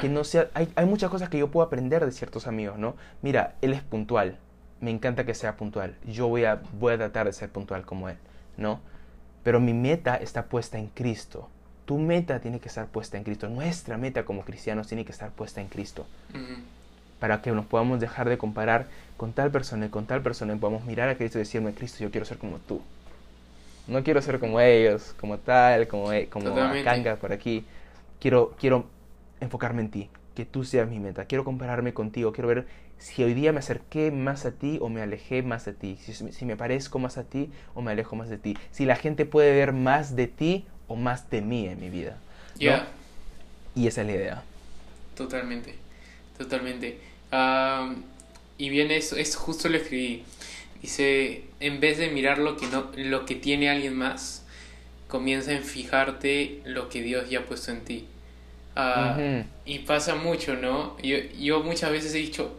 Que 0.00 0.08
no 0.08 0.24
sea, 0.24 0.48
hay, 0.54 0.68
hay 0.76 0.86
muchas 0.86 1.10
cosas 1.10 1.28
que 1.28 1.36
yo 1.38 1.48
puedo 1.48 1.66
aprender 1.66 2.06
de 2.06 2.12
ciertos 2.12 2.46
amigos, 2.46 2.78
¿no? 2.78 2.94
Mira, 3.20 3.56
él 3.60 3.74
es 3.74 3.82
puntual. 3.82 4.38
Me 4.80 4.90
encanta 4.90 5.26
que 5.26 5.34
sea 5.34 5.56
puntual. 5.58 5.94
Yo 6.06 6.26
voy 6.28 6.44
a, 6.46 6.62
voy 6.80 6.94
a 6.94 6.96
tratar 6.96 7.26
de 7.26 7.34
ser 7.34 7.50
puntual 7.50 7.84
como 7.84 8.08
él, 8.08 8.16
¿no? 8.56 8.80
Pero 9.42 9.60
mi 9.60 9.74
meta 9.74 10.16
está 10.16 10.44
puesta 10.46 10.78
en 10.78 10.86
Cristo. 10.86 11.50
Tu 11.84 11.98
meta 11.98 12.40
tiene 12.40 12.60
que 12.60 12.68
estar 12.68 12.86
puesta 12.86 13.18
en 13.18 13.24
Cristo. 13.24 13.48
Nuestra 13.50 13.98
meta 13.98 14.24
como 14.24 14.42
cristianos 14.42 14.86
tiene 14.86 15.04
que 15.04 15.12
estar 15.12 15.30
puesta 15.32 15.60
en 15.60 15.68
Cristo 15.68 16.06
para 17.18 17.42
que 17.42 17.50
nos 17.50 17.66
podamos 17.66 17.98
dejar 17.98 18.28
de 18.28 18.38
comparar 18.38 18.86
con 19.18 19.32
tal 19.34 19.50
persona 19.50 19.86
y 19.86 19.88
con 19.90 20.06
tal 20.06 20.22
persona 20.22 20.54
y 20.54 20.56
podamos 20.58 20.84
mirar 20.84 21.08
a 21.10 21.16
Cristo 21.16 21.38
y 21.38 21.40
decirme, 21.40 21.74
Cristo, 21.74 21.98
yo 22.02 22.10
quiero 22.10 22.24
ser 22.24 22.38
como 22.38 22.58
tú. 22.58 22.80
No 23.88 24.02
quiero 24.04 24.22
ser 24.22 24.38
como 24.38 24.60
ellos, 24.60 25.14
como 25.20 25.38
tal, 25.38 25.88
como, 25.88 26.12
e- 26.12 26.28
como. 26.28 26.44
Kanga 26.84 27.16
por 27.16 27.32
aquí. 27.32 27.64
Quiero, 28.20 28.54
quiero 28.60 28.86
enfocarme 29.40 29.82
en 29.82 29.90
ti, 29.90 30.08
que 30.36 30.44
tú 30.44 30.64
seas 30.64 30.88
mi 30.88 31.00
meta. 31.00 31.24
Quiero 31.24 31.42
compararme 31.44 31.92
contigo, 31.92 32.32
quiero 32.32 32.48
ver 32.48 32.66
si 32.98 33.24
hoy 33.24 33.34
día 33.34 33.52
me 33.52 33.58
acerqué 33.58 34.10
más 34.12 34.46
a 34.46 34.52
ti 34.52 34.78
o 34.80 34.88
me 34.88 35.02
alejé 35.02 35.42
más 35.42 35.64
de 35.64 35.72
ti. 35.72 35.98
Si, 36.00 36.12
si 36.14 36.44
me 36.44 36.56
parezco 36.56 36.98
más 37.00 37.18
a 37.18 37.24
ti 37.24 37.50
o 37.74 37.82
me 37.82 37.90
alejo 37.90 38.14
más 38.14 38.28
de 38.28 38.38
ti. 38.38 38.56
Si 38.70 38.84
la 38.84 38.94
gente 38.96 39.26
puede 39.26 39.52
ver 39.52 39.72
más 39.72 40.14
de 40.14 40.28
ti 40.28 40.64
o 40.86 40.94
más 40.94 41.28
de 41.30 41.40
mí 41.40 41.66
en 41.66 41.80
mi 41.80 41.90
vida. 41.90 42.18
¿no? 42.60 42.84
Y 43.74 43.86
esa 43.88 44.02
es 44.02 44.06
la 44.06 44.12
idea. 44.12 44.42
Totalmente, 45.16 45.74
totalmente. 46.36 46.98
Ah, 47.32 47.94
y 48.58 48.68
bien, 48.70 48.90
eso 48.90 49.16
es 49.16 49.36
justo 49.36 49.68
lo 49.68 49.78
escribí. 49.78 50.24
Dice, 50.82 51.44
en 51.60 51.80
vez 51.80 51.98
de 51.98 52.08
mirar 52.08 52.38
lo 52.38 52.56
que, 52.56 52.66
no, 52.66 52.90
lo 52.96 53.24
que 53.24 53.36
tiene 53.36 53.70
alguien 53.70 53.94
más, 53.94 54.44
comienza 55.06 55.52
en 55.52 55.62
fijarte 55.62 56.60
lo 56.64 56.88
que 56.88 57.02
Dios 57.02 57.30
ya 57.30 57.40
ha 57.40 57.44
puesto 57.46 57.70
en 57.70 57.84
ti. 57.84 58.04
Ah. 58.76 59.42
Y 59.64 59.80
pasa 59.80 60.14
mucho, 60.14 60.54
¿no? 60.54 60.96
Yo, 61.02 61.16
yo 61.38 61.62
muchas 61.62 61.90
veces 61.90 62.14
he 62.14 62.18
dicho, 62.18 62.56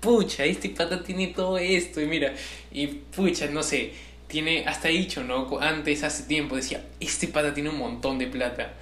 pucha, 0.00 0.44
este 0.44 0.70
pata 0.70 1.02
tiene 1.02 1.28
todo 1.28 1.58
esto, 1.58 2.00
y 2.00 2.06
mira, 2.06 2.34
y 2.72 2.86
pucha, 2.86 3.46
no 3.46 3.62
sé, 3.62 3.92
tiene, 4.26 4.64
hasta 4.66 4.88
he 4.88 4.92
dicho, 4.92 5.22
¿no? 5.22 5.58
Antes, 5.60 6.02
hace 6.02 6.24
tiempo, 6.24 6.56
decía, 6.56 6.84
este 6.98 7.28
pata 7.28 7.54
tiene 7.54 7.70
un 7.70 7.78
montón 7.78 8.18
de 8.18 8.26
plata. 8.26 8.74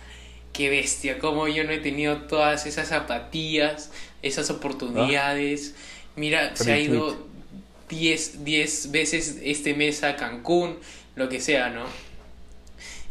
Qué 0.52 0.70
bestia, 0.70 1.18
como 1.18 1.46
yo 1.46 1.64
no 1.64 1.72
he 1.72 1.78
tenido 1.78 2.22
todas 2.22 2.66
esas 2.66 2.88
zapatillas, 2.88 3.92
esas 4.22 4.50
oportunidades. 4.50 5.74
Mira, 6.18 6.56
se 6.56 6.72
ha 6.72 6.78
ido 6.78 7.16
10 7.88 8.44
10 8.44 8.90
veces 8.90 9.38
este 9.42 9.74
mes 9.74 10.02
a 10.02 10.16
Cancún, 10.16 10.76
lo 11.14 11.28
que 11.28 11.40
sea, 11.40 11.70
¿no? 11.70 11.84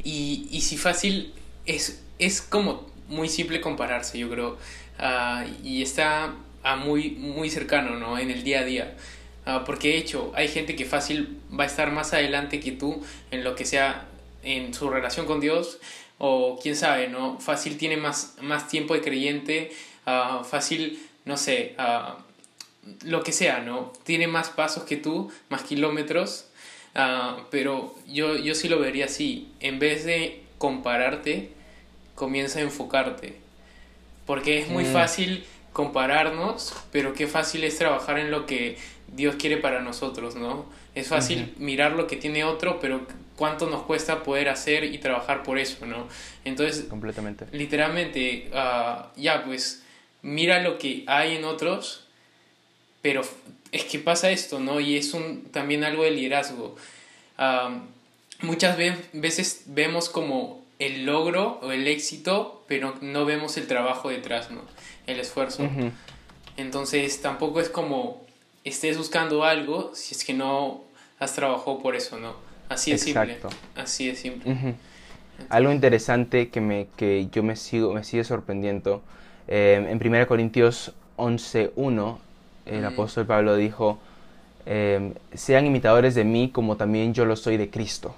Y, 0.03 0.47
y 0.51 0.61
si 0.61 0.77
fácil, 0.77 1.33
es, 1.65 2.01
es 2.19 2.41
como 2.41 2.89
muy 3.07 3.29
simple 3.29 3.61
compararse, 3.61 4.17
yo 4.17 4.29
creo. 4.29 4.57
Ah, 4.99 5.45
y 5.63 5.81
está 5.81 6.35
ah, 6.63 6.75
muy, 6.75 7.11
muy 7.11 7.49
cercano, 7.49 7.97
¿no? 7.97 8.17
En 8.19 8.29
el 8.31 8.43
día 8.43 8.61
a 8.61 8.63
día. 8.65 8.97
Ah, 9.45 9.63
porque 9.65 9.89
de 9.89 9.97
hecho, 9.97 10.31
hay 10.35 10.47
gente 10.49 10.75
que 10.75 10.85
fácil 10.85 11.39
va 11.57 11.63
a 11.63 11.67
estar 11.67 11.91
más 11.91 12.13
adelante 12.13 12.59
que 12.59 12.71
tú 12.73 13.01
en 13.31 13.43
lo 13.43 13.55
que 13.55 13.65
sea 13.65 14.05
en 14.43 14.73
su 14.73 14.89
relación 14.89 15.25
con 15.25 15.39
Dios. 15.39 15.79
O 16.19 16.59
quién 16.61 16.75
sabe, 16.75 17.07
¿no? 17.09 17.39
Fácil 17.39 17.77
tiene 17.77 17.95
más, 17.97 18.35
más 18.41 18.67
tiempo 18.67 18.93
de 18.93 19.01
creyente. 19.01 19.71
ah, 20.05 20.43
fácil, 20.49 20.99
no 21.25 21.37
sé, 21.37 21.75
lo 23.03 23.23
que 23.23 23.31
sea, 23.31 23.59
¿no? 23.59 23.91
Tiene 24.03 24.27
más 24.27 24.49
pasos 24.49 24.83
que 24.83 24.97
tú, 24.97 25.31
más 25.49 25.63
kilómetros. 25.63 26.45
Ah, 26.95 27.45
pero 27.51 27.93
yo, 28.07 28.35
yo 28.37 28.55
sí 28.55 28.67
lo 28.69 28.79
vería 28.79 29.05
así. 29.05 29.49
En 29.59 29.77
vez 29.79 30.03
de 30.05 30.41
compararte, 30.57 31.51
comienza 32.15 32.59
a 32.59 32.63
enfocarte. 32.63 33.37
Porque 34.25 34.59
es 34.59 34.69
muy 34.69 34.83
Mm. 34.83 34.93
fácil 34.93 35.45
compararnos, 35.73 36.73
pero 36.91 37.13
qué 37.13 37.27
fácil 37.27 37.63
es 37.63 37.77
trabajar 37.77 38.17
en 38.19 38.31
lo 38.31 38.45
que 38.45 38.77
Dios 39.07 39.35
quiere 39.35 39.57
para 39.57 39.81
nosotros, 39.81 40.35
¿no? 40.35 40.65
Es 40.95 41.07
fácil 41.07 41.53
mirar 41.57 41.91
lo 41.93 42.07
que 42.07 42.15
tiene 42.17 42.43
otro, 42.43 42.79
pero 42.79 43.05
cuánto 43.35 43.69
nos 43.69 43.83
cuesta 43.83 44.23
poder 44.23 44.49
hacer 44.49 44.83
y 44.83 44.97
trabajar 44.97 45.43
por 45.43 45.59
eso, 45.59 45.85
¿no? 45.85 46.07
Entonces, 46.43 46.85
Completamente. 46.89 47.45
literalmente, 47.51 48.49
ah, 48.53 49.11
ya 49.15 49.43
pues, 49.45 49.83
mira 50.23 50.61
lo 50.63 50.77
que 50.79 51.03
hay 51.05 51.35
en 51.35 51.45
otros, 51.45 52.06
pero 53.07 53.21
es 53.71 53.85
que 53.85 53.99
pasa 53.99 54.31
esto, 54.31 54.59
¿no? 54.59 54.81
Y 54.81 54.97
es 54.97 55.13
un, 55.13 55.43
también 55.43 55.85
algo 55.85 56.03
de 56.03 56.11
liderazgo. 56.11 56.75
Muchas 58.41 58.75
ve- 58.75 58.97
veces 59.13 59.61
vemos 59.67 60.09
como 60.09 60.61
el 60.77 61.05
logro 61.05 61.57
o 61.63 61.71
el 61.71 61.87
éxito, 61.87 62.65
pero 62.67 62.95
no 62.99 63.23
vemos 63.23 63.55
el 63.55 63.65
trabajo 63.65 64.09
detrás, 64.09 64.51
¿no? 64.51 64.59
El 65.05 65.21
esfuerzo. 65.21 65.69
Entonces 66.57 67.21
tampoco 67.21 67.61
es 67.61 67.69
como 67.69 68.25
estés 68.65 68.97
buscando 68.97 69.45
algo 69.45 69.91
si 69.95 70.13
es 70.13 70.25
que 70.25 70.33
no 70.33 70.83
has 71.17 71.33
trabajado 71.33 71.79
por 71.79 71.95
eso, 71.95 72.19
¿no? 72.19 72.35
Así 72.67 72.91
es 72.91 73.03
simple. 73.03 73.37
Así 73.75 74.09
es 74.09 74.19
simple. 74.19 74.53
Algo 75.47 75.71
interesante 75.71 76.49
que, 76.49 76.59
me, 76.59 76.87
que 76.97 77.29
yo 77.31 77.41
me, 77.41 77.55
sigo, 77.55 77.93
me 77.93 78.03
sigue 78.03 78.25
sorprendiendo, 78.25 79.01
eh, 79.47 79.87
en 79.89 79.97
1 80.05 80.27
Corintios 80.27 80.91
11.1 81.15 82.17
el 82.69 82.81
Mm. 82.81 82.85
apóstol 82.85 83.25
Pablo 83.25 83.55
dijo, 83.55 83.97
em, 84.65 85.13
sean 85.33 85.65
imitadores 85.65 86.15
de 86.15 86.23
mí 86.23 86.49
como 86.53 86.75
también 86.77 87.13
yo 87.13 87.25
lo 87.25 87.35
soy 87.35 87.57
de 87.57 87.69
Cristo. 87.69 88.15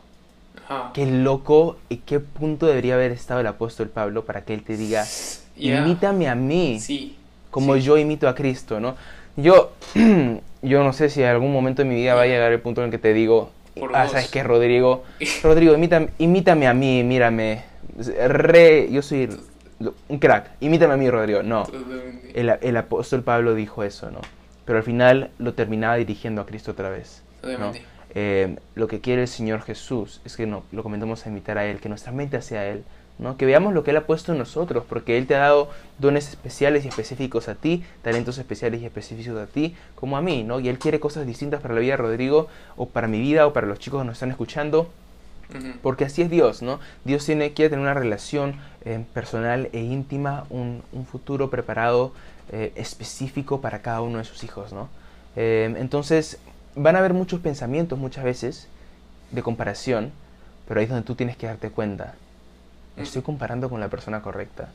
Ajá. 0.67 0.91
Qué 0.93 1.05
loco 1.05 1.77
y 1.89 1.97
qué 1.97 2.19
punto 2.19 2.65
debería 2.67 2.95
haber 2.95 3.11
estado 3.11 3.39
el 3.39 3.47
apóstol 3.47 3.89
Pablo 3.89 4.25
para 4.25 4.41
que 4.45 4.53
él 4.53 4.63
te 4.63 4.77
diga, 4.77 5.05
imítame 5.57 6.27
a 6.29 6.35
mí 6.35 6.79
Sí. 6.79 7.15
como 7.51 7.75
sí. 7.75 7.81
yo 7.81 7.97
imito 7.97 8.27
a 8.27 8.35
Cristo, 8.35 8.79
¿no? 8.79 8.95
Yo, 9.35 9.71
yo 10.61 10.83
no 10.83 10.93
sé 10.93 11.09
si 11.09 11.21
en 11.21 11.29
algún 11.29 11.51
momento 11.53 11.81
de 11.83 11.89
mi 11.89 11.95
vida 11.95 12.13
va 12.15 12.23
a 12.23 12.27
llegar 12.27 12.51
el 12.51 12.59
punto 12.59 12.81
en 12.81 12.85
el 12.85 12.91
que 12.91 12.97
te 12.97 13.13
digo, 13.13 13.51
Por 13.79 13.95
ah. 13.95 14.07
¿sabes 14.09 14.29
qué, 14.29 14.43
Rodrigo? 14.43 15.03
Rodrigo, 15.43 15.73
imítame, 15.73 16.09
imítame 16.17 16.67
a 16.67 16.73
mí, 16.73 17.03
mírame. 17.03 17.63
Re, 18.27 18.89
yo 18.91 19.01
soy 19.01 19.29
un 20.09 20.19
crack, 20.19 20.51
imítame 20.59 20.93
a 20.93 20.97
mí, 20.97 21.09
Rodrigo. 21.09 21.41
No, 21.43 21.63
el, 22.33 22.49
el 22.61 22.77
apóstol 22.77 23.23
Pablo 23.23 23.55
dijo 23.55 23.83
eso, 23.83 24.11
¿no? 24.11 24.19
Pero 24.69 24.77
al 24.77 24.85
final 24.85 25.31
lo 25.39 25.55
terminaba 25.55 25.95
dirigiendo 25.95 26.41
a 26.41 26.45
Cristo 26.45 26.73
otra 26.73 26.91
vez. 26.91 27.23
¿no? 27.41 27.71
Eh, 28.13 28.55
lo 28.75 28.87
que 28.87 29.01
quiere 29.01 29.23
el 29.23 29.27
Señor 29.27 29.63
Jesús 29.63 30.21
es 30.25 30.37
que 30.37 30.45
no, 30.45 30.61
lo 30.71 30.83
comentamos 30.83 31.25
a 31.25 31.29
imitar 31.29 31.57
a 31.57 31.65
Él, 31.65 31.79
que 31.79 31.89
nuestra 31.89 32.11
mente 32.11 32.37
hacia 32.37 32.67
Él, 32.67 32.83
¿no? 33.17 33.35
que 33.35 33.47
veamos 33.47 33.73
lo 33.73 33.83
que 33.83 33.89
Él 33.89 33.97
ha 33.97 34.05
puesto 34.05 34.31
en 34.31 34.37
nosotros, 34.37 34.83
porque 34.87 35.17
Él 35.17 35.25
te 35.25 35.33
ha 35.33 35.39
dado 35.39 35.71
dones 35.97 36.29
especiales 36.29 36.85
y 36.85 36.89
específicos 36.89 37.49
a 37.49 37.55
ti, 37.55 37.83
talentos 38.03 38.37
especiales 38.37 38.79
y 38.81 38.85
específicos 38.85 39.39
a 39.39 39.47
ti, 39.47 39.75
como 39.95 40.17
a 40.17 40.21
mí, 40.21 40.43
¿no? 40.43 40.59
y 40.59 40.69
Él 40.69 40.77
quiere 40.77 40.99
cosas 40.99 41.25
distintas 41.25 41.61
para 41.61 41.73
la 41.73 41.79
vida 41.79 41.93
de 41.93 41.97
Rodrigo, 41.97 42.47
o 42.77 42.89
para 42.89 43.07
mi 43.07 43.19
vida, 43.19 43.47
o 43.47 43.53
para 43.53 43.65
los 43.65 43.79
chicos 43.79 44.01
que 44.01 44.05
nos 44.05 44.17
están 44.17 44.29
escuchando, 44.29 44.87
porque 45.81 46.05
así 46.05 46.21
es 46.21 46.29
Dios, 46.29 46.61
¿no? 46.61 46.79
Dios 47.05 47.25
tiene, 47.25 47.53
quiere 47.53 47.71
tener 47.71 47.81
una 47.81 47.95
relación 47.95 48.53
eh, 48.85 49.03
personal 49.15 49.69
e 49.73 49.79
íntima, 49.79 50.45
un, 50.51 50.83
un 50.91 51.07
futuro 51.07 51.49
preparado 51.49 52.13
eh, 52.51 52.71
específico 52.75 53.61
para 53.61 53.81
cada 53.81 54.01
uno 54.01 54.17
de 54.17 54.23
sus 54.23 54.43
hijos, 54.43 54.73
¿no? 54.73 54.89
Eh, 55.35 55.73
entonces, 55.77 56.39
van 56.75 56.95
a 56.95 56.99
haber 56.99 57.13
muchos 57.13 57.39
pensamientos 57.41 57.99
muchas 57.99 58.23
veces 58.23 58.67
de 59.31 59.41
comparación, 59.43 60.11
pero 60.67 60.79
ahí 60.79 60.85
es 60.85 60.89
donde 60.89 61.05
tú 61.05 61.15
tienes 61.15 61.37
que 61.37 61.47
darte 61.47 61.69
cuenta. 61.69 62.15
Me 62.97 63.03
estoy 63.03 63.21
comparando 63.21 63.69
con 63.69 63.79
la 63.79 63.87
persona 63.87 64.21
correcta. 64.21 64.69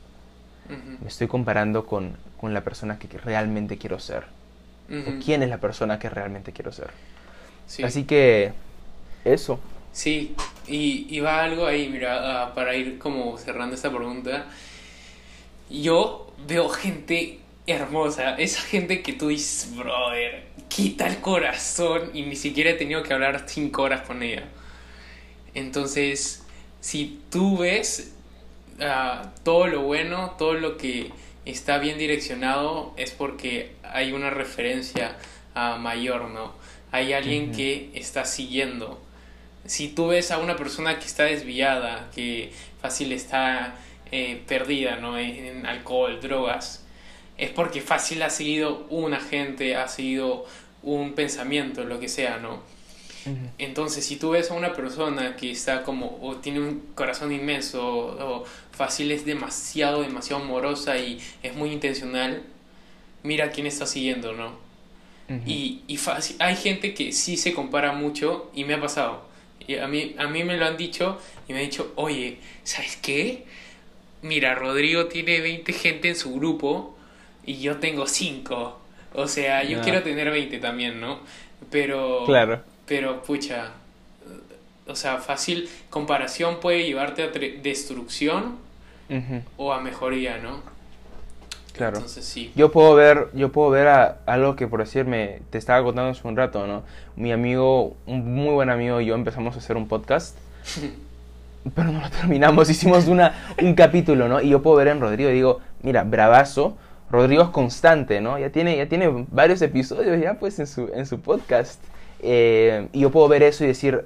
Me 0.67 1.07
estoy 1.07 1.27
comparando 1.27 1.85
con, 1.85 2.17
con 2.41 2.53
la 2.53 2.63
persona 2.63 2.97
que 2.97 3.07
realmente 3.19 3.77
quiero 3.77 3.99
ser. 3.99 4.23
O 4.89 5.23
quién 5.23 5.43
es 5.43 5.49
la 5.49 5.59
persona 5.59 5.99
que 5.99 6.09
realmente 6.09 6.51
quiero 6.51 6.71
ser. 6.71 6.89
Sí. 7.67 7.83
Así 7.83 8.03
que, 8.05 8.53
eso. 9.23 9.59
Sí, 9.91 10.35
y, 10.67 11.07
y 11.09 11.19
va 11.19 11.43
algo 11.43 11.65
ahí, 11.65 11.89
mira, 11.89 12.43
ah, 12.43 12.53
para 12.55 12.75
ir 12.75 12.97
como 12.97 13.37
cerrando 13.37 13.75
esta 13.75 13.89
pregunta. 13.89 14.45
Yo 15.69 16.33
veo 16.47 16.69
gente 16.69 17.39
hermosa, 17.67 18.35
esa 18.35 18.61
gente 18.61 19.01
que 19.01 19.13
tú 19.13 19.29
dices, 19.29 19.75
brother, 19.75 20.43
quita 20.67 21.07
el 21.07 21.19
corazón 21.19 22.11
y 22.13 22.23
ni 22.23 22.35
siquiera 22.35 22.71
he 22.71 22.73
tenido 22.75 23.03
que 23.03 23.13
hablar 23.13 23.45
cinco 23.47 23.83
horas 23.83 24.01
con 24.01 24.21
ella. 24.21 24.43
Entonces, 25.53 26.43
si 26.81 27.21
tú 27.31 27.59
ves 27.59 28.13
ah, 28.81 29.31
todo 29.43 29.67
lo 29.67 29.81
bueno, 29.83 30.35
todo 30.37 30.53
lo 30.53 30.77
que 30.77 31.11
está 31.45 31.77
bien 31.77 31.97
direccionado, 31.97 32.93
es 32.97 33.11
porque 33.11 33.75
hay 33.83 34.11
una 34.13 34.29
referencia 34.29 35.15
ah, 35.55 35.77
mayor, 35.79 36.29
¿no? 36.29 36.53
Hay 36.91 37.13
alguien 37.13 37.51
que 37.51 37.91
está 37.95 38.25
siguiendo. 38.25 39.01
Si 39.65 39.87
tú 39.89 40.07
ves 40.07 40.31
a 40.31 40.37
una 40.37 40.55
persona 40.55 40.99
que 40.99 41.05
está 41.05 41.23
desviada, 41.23 42.11
que 42.13 42.51
fácil 42.81 43.11
está 43.11 43.75
eh, 44.11 44.43
perdida, 44.47 44.97
¿no? 44.97 45.17
En, 45.17 45.45
en 45.45 45.65
alcohol, 45.65 46.19
drogas, 46.21 46.84
es 47.37 47.49
porque 47.51 47.81
fácil 47.81 48.23
ha 48.23 48.29
seguido 48.29 48.85
un 48.89 49.13
agente, 49.13 49.75
ha 49.75 49.87
seguido 49.87 50.45
un 50.83 51.13
pensamiento, 51.13 51.83
lo 51.83 51.99
que 51.99 52.07
sea, 52.07 52.37
¿no? 52.37 52.61
Entonces, 53.57 54.05
si 54.05 54.17
tú 54.17 54.31
ves 54.31 54.51
a 54.51 54.53
una 54.53 54.73
persona 54.73 55.35
que 55.35 55.49
está 55.49 55.81
como, 55.81 56.19
o 56.21 56.35
tiene 56.35 56.59
un 56.59 56.79
corazón 56.93 57.31
inmenso, 57.31 57.83
o, 57.83 58.41
o 58.41 58.45
fácil 58.71 59.11
es 59.11 59.25
demasiado, 59.25 60.03
demasiado 60.03 60.43
amorosa 60.43 60.99
y 60.99 61.19
es 61.41 61.55
muy 61.55 61.71
intencional, 61.71 62.43
mira 63.23 63.49
quién 63.49 63.65
está 63.65 63.87
siguiendo, 63.87 64.33
¿no? 64.33 64.63
Y, 65.47 65.81
y 65.87 65.97
fácil, 65.97 66.35
hay 66.37 66.55
gente 66.55 66.93
que 66.93 67.11
sí 67.11 67.35
se 67.35 67.51
compara 67.55 67.93
mucho 67.93 68.51
y 68.53 68.63
me 68.63 68.75
ha 68.75 68.79
pasado. 68.79 69.25
Y 69.67 69.77
a 69.77 69.87
mí, 69.87 70.15
a 70.19 70.27
mí 70.27 70.43
me 70.43 70.55
lo 70.55 70.65
han 70.67 70.77
dicho 70.77 71.19
y 71.47 71.53
me 71.53 71.59
han 71.59 71.65
dicho, 71.65 71.91
oye, 71.95 72.37
¿sabes 72.63 72.95
qué? 72.97 73.45
Mira, 74.21 74.53
Rodrigo 74.53 75.07
tiene 75.07 75.41
20 75.41 75.73
gente 75.73 76.09
en 76.09 76.15
su 76.15 76.31
grupo 76.35 76.94
y 77.45 77.59
yo 77.59 77.77
tengo 77.77 78.07
5. 78.07 78.79
O 79.13 79.27
sea, 79.27 79.63
yo 79.63 79.77
Ya. 79.77 79.81
quiero 79.83 80.03
tener 80.03 80.29
20 80.29 80.57
también, 80.59 80.99
¿no? 80.99 81.19
Pero... 81.71 82.23
Claro. 82.25 82.59
Pero, 82.85 83.23
pucha, 83.23 83.71
o 84.87 84.95
sea, 84.95 85.17
fácil 85.17 85.69
comparación 85.89 86.59
puede 86.59 86.85
llevarte 86.85 87.23
a 87.23 87.27
destrucción 87.27 88.57
o 89.57 89.73
a 89.73 89.79
mejoría, 89.81 90.37
¿no? 90.37 90.61
Claro. 91.73 91.97
Entonces 91.97 92.23
sí. 92.25 92.51
Yo 92.55 92.71
puedo 92.71 92.95
ver, 92.95 93.27
yo 93.33 93.51
puedo 93.51 93.69
ver 93.69 93.87
a, 93.87 94.17
algo 94.25 94.55
que 94.55 94.67
por 94.67 94.79
decirme, 94.79 95.41
te 95.49 95.57
estaba 95.57 95.83
contando 95.83 96.11
hace 96.11 96.25
un 96.27 96.37
rato, 96.37 96.65
¿no? 96.67 96.83
Mi 97.15 97.31
amigo, 97.31 97.95
un 98.05 98.33
muy 98.33 98.53
buen 98.53 98.69
amigo 98.69 99.01
y 99.01 99.07
yo 99.07 99.15
empezamos 99.15 99.55
a 99.55 99.59
hacer 99.59 99.75
un 99.75 99.87
podcast, 99.87 100.37
pero 101.75 101.91
no 101.91 101.99
lo 101.99 102.09
terminamos, 102.09 102.69
hicimos 102.69 103.07
una, 103.07 103.53
un 103.61 103.73
capítulo, 103.73 104.27
¿no? 104.29 104.41
Y 104.41 104.49
yo 104.49 104.61
puedo 104.61 104.77
ver 104.77 104.87
en 104.87 105.01
Rodrigo 105.01 105.29
y 105.29 105.33
digo, 105.33 105.59
mira, 105.81 106.03
bravazo, 106.03 106.77
Rodrigo 107.09 107.43
es 107.43 107.49
constante, 107.49 108.21
¿no? 108.21 108.39
Ya 108.39 108.51
tiene, 108.51 108.77
ya 108.77 108.87
tiene 108.87 109.25
varios 109.31 109.61
episodios 109.61 110.19
ya 110.19 110.39
pues 110.39 110.59
en 110.59 110.67
su, 110.67 110.89
en 110.93 111.05
su 111.05 111.21
podcast. 111.21 111.83
Eh, 112.19 112.87
y 112.93 113.01
yo 113.01 113.11
puedo 113.11 113.27
ver 113.27 113.43
eso 113.43 113.63
y 113.63 113.67
decir, 113.67 114.05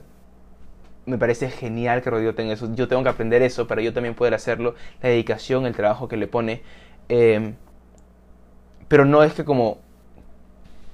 me 1.06 1.18
parece 1.18 1.50
genial 1.50 2.02
que 2.02 2.10
Rodrigo 2.10 2.36
tenga 2.36 2.54
eso. 2.54 2.74
Yo 2.76 2.88
tengo 2.88 3.04
que 3.04 3.10
aprender 3.10 3.42
eso 3.42 3.68
para 3.68 3.82
yo 3.82 3.94
también 3.94 4.16
poder 4.16 4.34
hacerlo. 4.34 4.76
La 5.02 5.10
dedicación, 5.10 5.66
el 5.66 5.76
trabajo 5.76 6.08
que 6.08 6.18
le 6.18 6.28
pone. 6.28 6.62
Eh, 7.08 7.54
pero 8.88 9.06
no 9.06 9.24
es 9.24 9.34
que 9.34 9.46
como... 9.46 9.80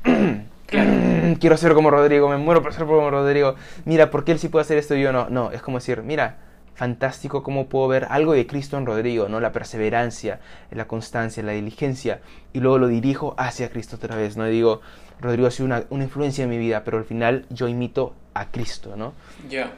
Quiero 1.39 1.57
ser 1.57 1.73
como 1.73 1.91
Rodrigo, 1.91 2.29
me 2.29 2.37
muero 2.37 2.61
por 2.61 2.73
ser 2.73 2.85
como 2.85 3.09
Rodrigo. 3.09 3.55
Mira, 3.85 4.11
¿por 4.11 4.23
qué 4.23 4.31
él 4.31 4.39
sí 4.39 4.47
puede 4.47 4.61
hacer 4.61 4.77
esto 4.77 4.95
y 4.95 5.01
yo 5.01 5.11
no? 5.11 5.29
No, 5.29 5.51
es 5.51 5.61
como 5.61 5.77
decir, 5.77 6.01
mira, 6.03 6.37
fantástico 6.75 7.41
cómo 7.41 7.67
puedo 7.67 7.87
ver 7.87 8.07
algo 8.09 8.33
de 8.33 8.45
Cristo 8.45 8.77
en 8.77 8.85
Rodrigo, 8.85 9.29
¿no? 9.29 9.39
La 9.39 9.51
perseverancia, 9.51 10.39
la 10.71 10.87
constancia, 10.87 11.41
la 11.41 11.53
diligencia. 11.53 12.21
Y 12.53 12.59
luego 12.59 12.77
lo 12.77 12.87
dirijo 12.87 13.33
hacia 13.37 13.69
Cristo 13.69 13.95
otra 13.95 14.15
vez, 14.15 14.37
¿no? 14.37 14.45
Digo, 14.45 14.81
Rodrigo 15.19 15.47
ha 15.47 15.51
sido 15.51 15.65
una, 15.65 15.85
una 15.89 16.03
influencia 16.03 16.43
en 16.43 16.49
mi 16.49 16.57
vida, 16.57 16.83
pero 16.83 16.97
al 16.97 17.05
final 17.05 17.45
yo 17.49 17.67
imito 17.67 18.13
a 18.33 18.51
Cristo, 18.51 18.95
¿no? 18.95 19.13
Ya, 19.49 19.73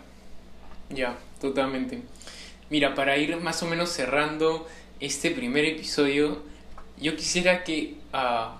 ya, 0.89 1.16
totalmente. 1.39 2.02
Mira, 2.70 2.95
para 2.95 3.16
ir 3.18 3.38
más 3.38 3.64
o 3.64 3.68
menos 3.68 3.89
cerrando 3.89 4.68
este 5.00 5.32
primer 5.32 5.64
episodio, 5.66 6.41
yo 7.00 7.16
quisiera 7.16 7.64
que 7.64 7.95
ah, 8.12 8.58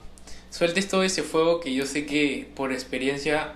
sueltes 0.50 0.88
todo 0.88 1.04
ese 1.04 1.24
fuego 1.24 1.60
que 1.60 1.74
yo 1.74 1.86
sé 1.86 2.06
que 2.06 2.48
por 2.56 2.72
experiencia 2.72 3.54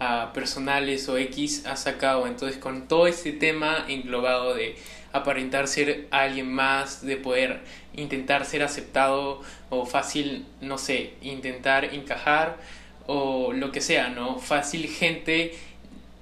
ah, 0.00 0.30
personales 0.34 1.08
o 1.08 1.18
X 1.18 1.66
has 1.66 1.82
sacado. 1.82 2.26
Entonces, 2.26 2.58
con 2.58 2.88
todo 2.88 3.06
este 3.06 3.32
tema 3.32 3.84
englobado 3.88 4.54
de 4.54 4.76
aparentar 5.12 5.68
ser 5.68 6.08
alguien 6.10 6.52
más, 6.52 7.04
de 7.04 7.16
poder 7.16 7.60
intentar 7.94 8.44
ser 8.44 8.62
aceptado 8.62 9.40
o 9.70 9.86
fácil, 9.86 10.46
no 10.60 10.78
sé, 10.78 11.14
intentar 11.22 11.86
encajar 11.86 12.58
o 13.06 13.52
lo 13.52 13.72
que 13.72 13.80
sea, 13.80 14.08
¿no? 14.08 14.38
Fácil 14.38 14.88
gente 14.88 15.54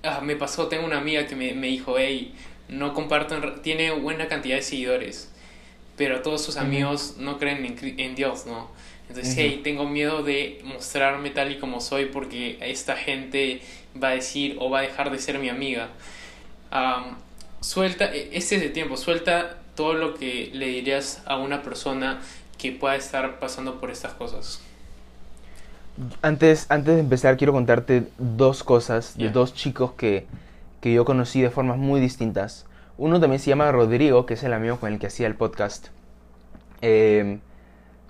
Ah, 0.07 0.21
me 0.21 0.37
pasó, 0.37 0.69
tengo 0.69 0.85
una 0.85 0.99
amiga 0.99 1.27
que 1.27 1.35
me, 1.35 1.55
me 1.55 1.69
dijo, 1.69 1.97
hey, 1.99 2.35
no 2.69 2.93
comparto, 2.93 3.41
tiene 3.63 3.91
buena 3.91 4.29
cantidad 4.29 4.57
de 4.57 4.61
seguidores, 4.61 5.33
pero 5.97 6.21
todos 6.21 6.45
sus 6.45 6.59
amigos 6.59 7.15
no 7.17 7.39
creen 7.39 7.75
en 7.99 8.15
Dios, 8.15 8.45
¿no? 8.45 8.69
Entonces, 9.09 9.33
Ujú. 9.35 9.43
hey, 9.43 9.61
tengo 9.63 9.87
miedo 9.89 10.23
de 10.23 10.61
mostrarme 10.65 11.31
tal 11.31 11.53
y 11.53 11.59
como 11.59 11.81
soy 11.81 12.07
porque 12.07 12.59
esta 12.61 12.97
gente 12.97 13.61
va 14.03 14.09
a 14.09 14.13
decir 14.13 14.57
o 14.61 14.71
va 14.71 14.79
a 14.81 14.83
dejar 14.83 15.11
de 15.11 15.19
ser 15.19 15.39
mi 15.39 15.49
amiga. 15.49 15.89
Am, 16.71 17.17
suelta, 17.61 18.07
e- 18.13 18.31
este 18.33 18.57
es 18.57 18.63
el 18.63 18.73
tiempo, 18.73 18.97
suelta 18.97 19.59
todo 19.77 19.95
lo 19.95 20.15
que 20.15 20.51
le 20.53 20.67
dirías 20.69 21.23
a 21.27 21.37
una 21.37 21.63
persona 21.63 22.21
que 22.59 22.73
pueda 22.73 22.97
estar 22.97 23.39
pasando 23.41 23.81
por 23.81 23.91
estas 23.91 24.15
cosas. 24.15 24.61
Antes, 26.23 26.67
antes 26.71 26.95
de 26.95 27.01
empezar, 27.01 27.37
quiero 27.37 27.53
contarte 27.53 28.05
dos 28.19 28.65
cosas 28.65 29.17
de 29.17 29.25
Ya. 29.25 29.31
dos 29.31 29.55
chicos 29.55 29.93
que, 29.93 30.27
que 30.81 30.93
yo 30.93 31.05
conocí 31.05 31.41
de 31.41 31.51
formas 31.51 31.79
muy 31.79 32.01
distintas. 32.01 32.67
Uno 32.99 33.21
también 33.21 33.39
se 33.41 33.51
llama 33.51 33.71
Rodrigo, 33.71 34.27
que 34.27 34.35
es 34.35 34.43
el 34.43 34.53
amigo 34.53 34.79
con 34.81 34.93
el 34.93 34.99
que 34.99 35.07
hacía 35.07 35.27
el 35.27 35.35
podcast. 35.35 35.89
eh, 36.83 37.39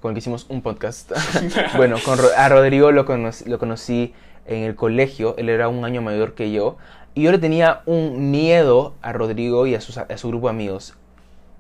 con 0.05 0.11
el 0.11 0.17
que 0.17 0.19
hicimos 0.19 0.45
un 0.51 0.61
podcast. 0.61 1.13
bueno, 1.79 1.97
con, 2.05 2.19
a 2.37 2.49
Rodrigo 2.51 2.93
lo, 2.93 3.07
conocí, 3.07 3.49
lo 3.49 3.59
conocí 3.59 4.13
en 4.45 4.63
el 4.65 4.75
colegio, 4.75 5.35
él 5.39 5.49
era 5.49 5.69
un 5.69 5.83
año 5.83 6.03
mayor 6.03 6.35
que 6.35 6.53
yo. 6.53 6.77
Y 7.15 7.23
yo 7.23 7.33
le 7.33 7.39
tenía 7.39 7.81
un 7.87 8.31
miedo 8.31 8.93
a 9.01 9.15
Rodrigo 9.15 9.67
y 9.67 9.75
a, 9.75 9.81
sus, 9.81 9.97
a 9.97 10.19
su 10.19 10.29
grupo 10.29 10.49
de 10.49 10.51
amigos. 10.51 10.93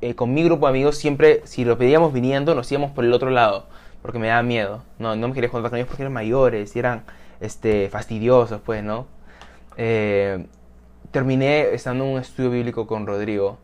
Eh, 0.03 0.15
con 0.15 0.35
mi 0.35 0.45
grupo 0.45 0.67
de 0.67 0.73
amigos 0.73 0.99
siempre, 0.99 1.41
si 1.45 1.65
lo 1.65 1.79
pedíamos 1.79 2.13
viniendo, 2.13 2.55
nos 2.55 2.71
íbamos 2.71 2.91
por 2.91 3.07
el 3.07 3.15
otro 3.15 3.31
lado. 3.31 3.65
porque 4.03 4.19
me 4.19 4.27
daba 4.27 4.43
miedo. 4.43 4.83
No, 4.99 5.17
no 5.17 5.29
me 5.29 5.33
quería 5.33 5.49
juntar 5.49 5.71
con 5.71 5.79
ellos 5.79 5.89
porque 5.89 6.03
eran 6.03 6.13
mayores 6.13 6.77
y 6.77 6.79
eran 6.79 7.05
este, 7.41 7.89
fastidiosos, 7.89 8.61
pues, 8.61 8.85
¿no? 8.85 9.07
Eh, 9.79 10.45
terminé 11.13 11.73
estando 11.73 12.05
en 12.05 12.11
un 12.11 12.21
estudio 12.21 12.51
bíblico 12.51 12.87
con 12.87 13.07
Rodrigo 13.07 13.57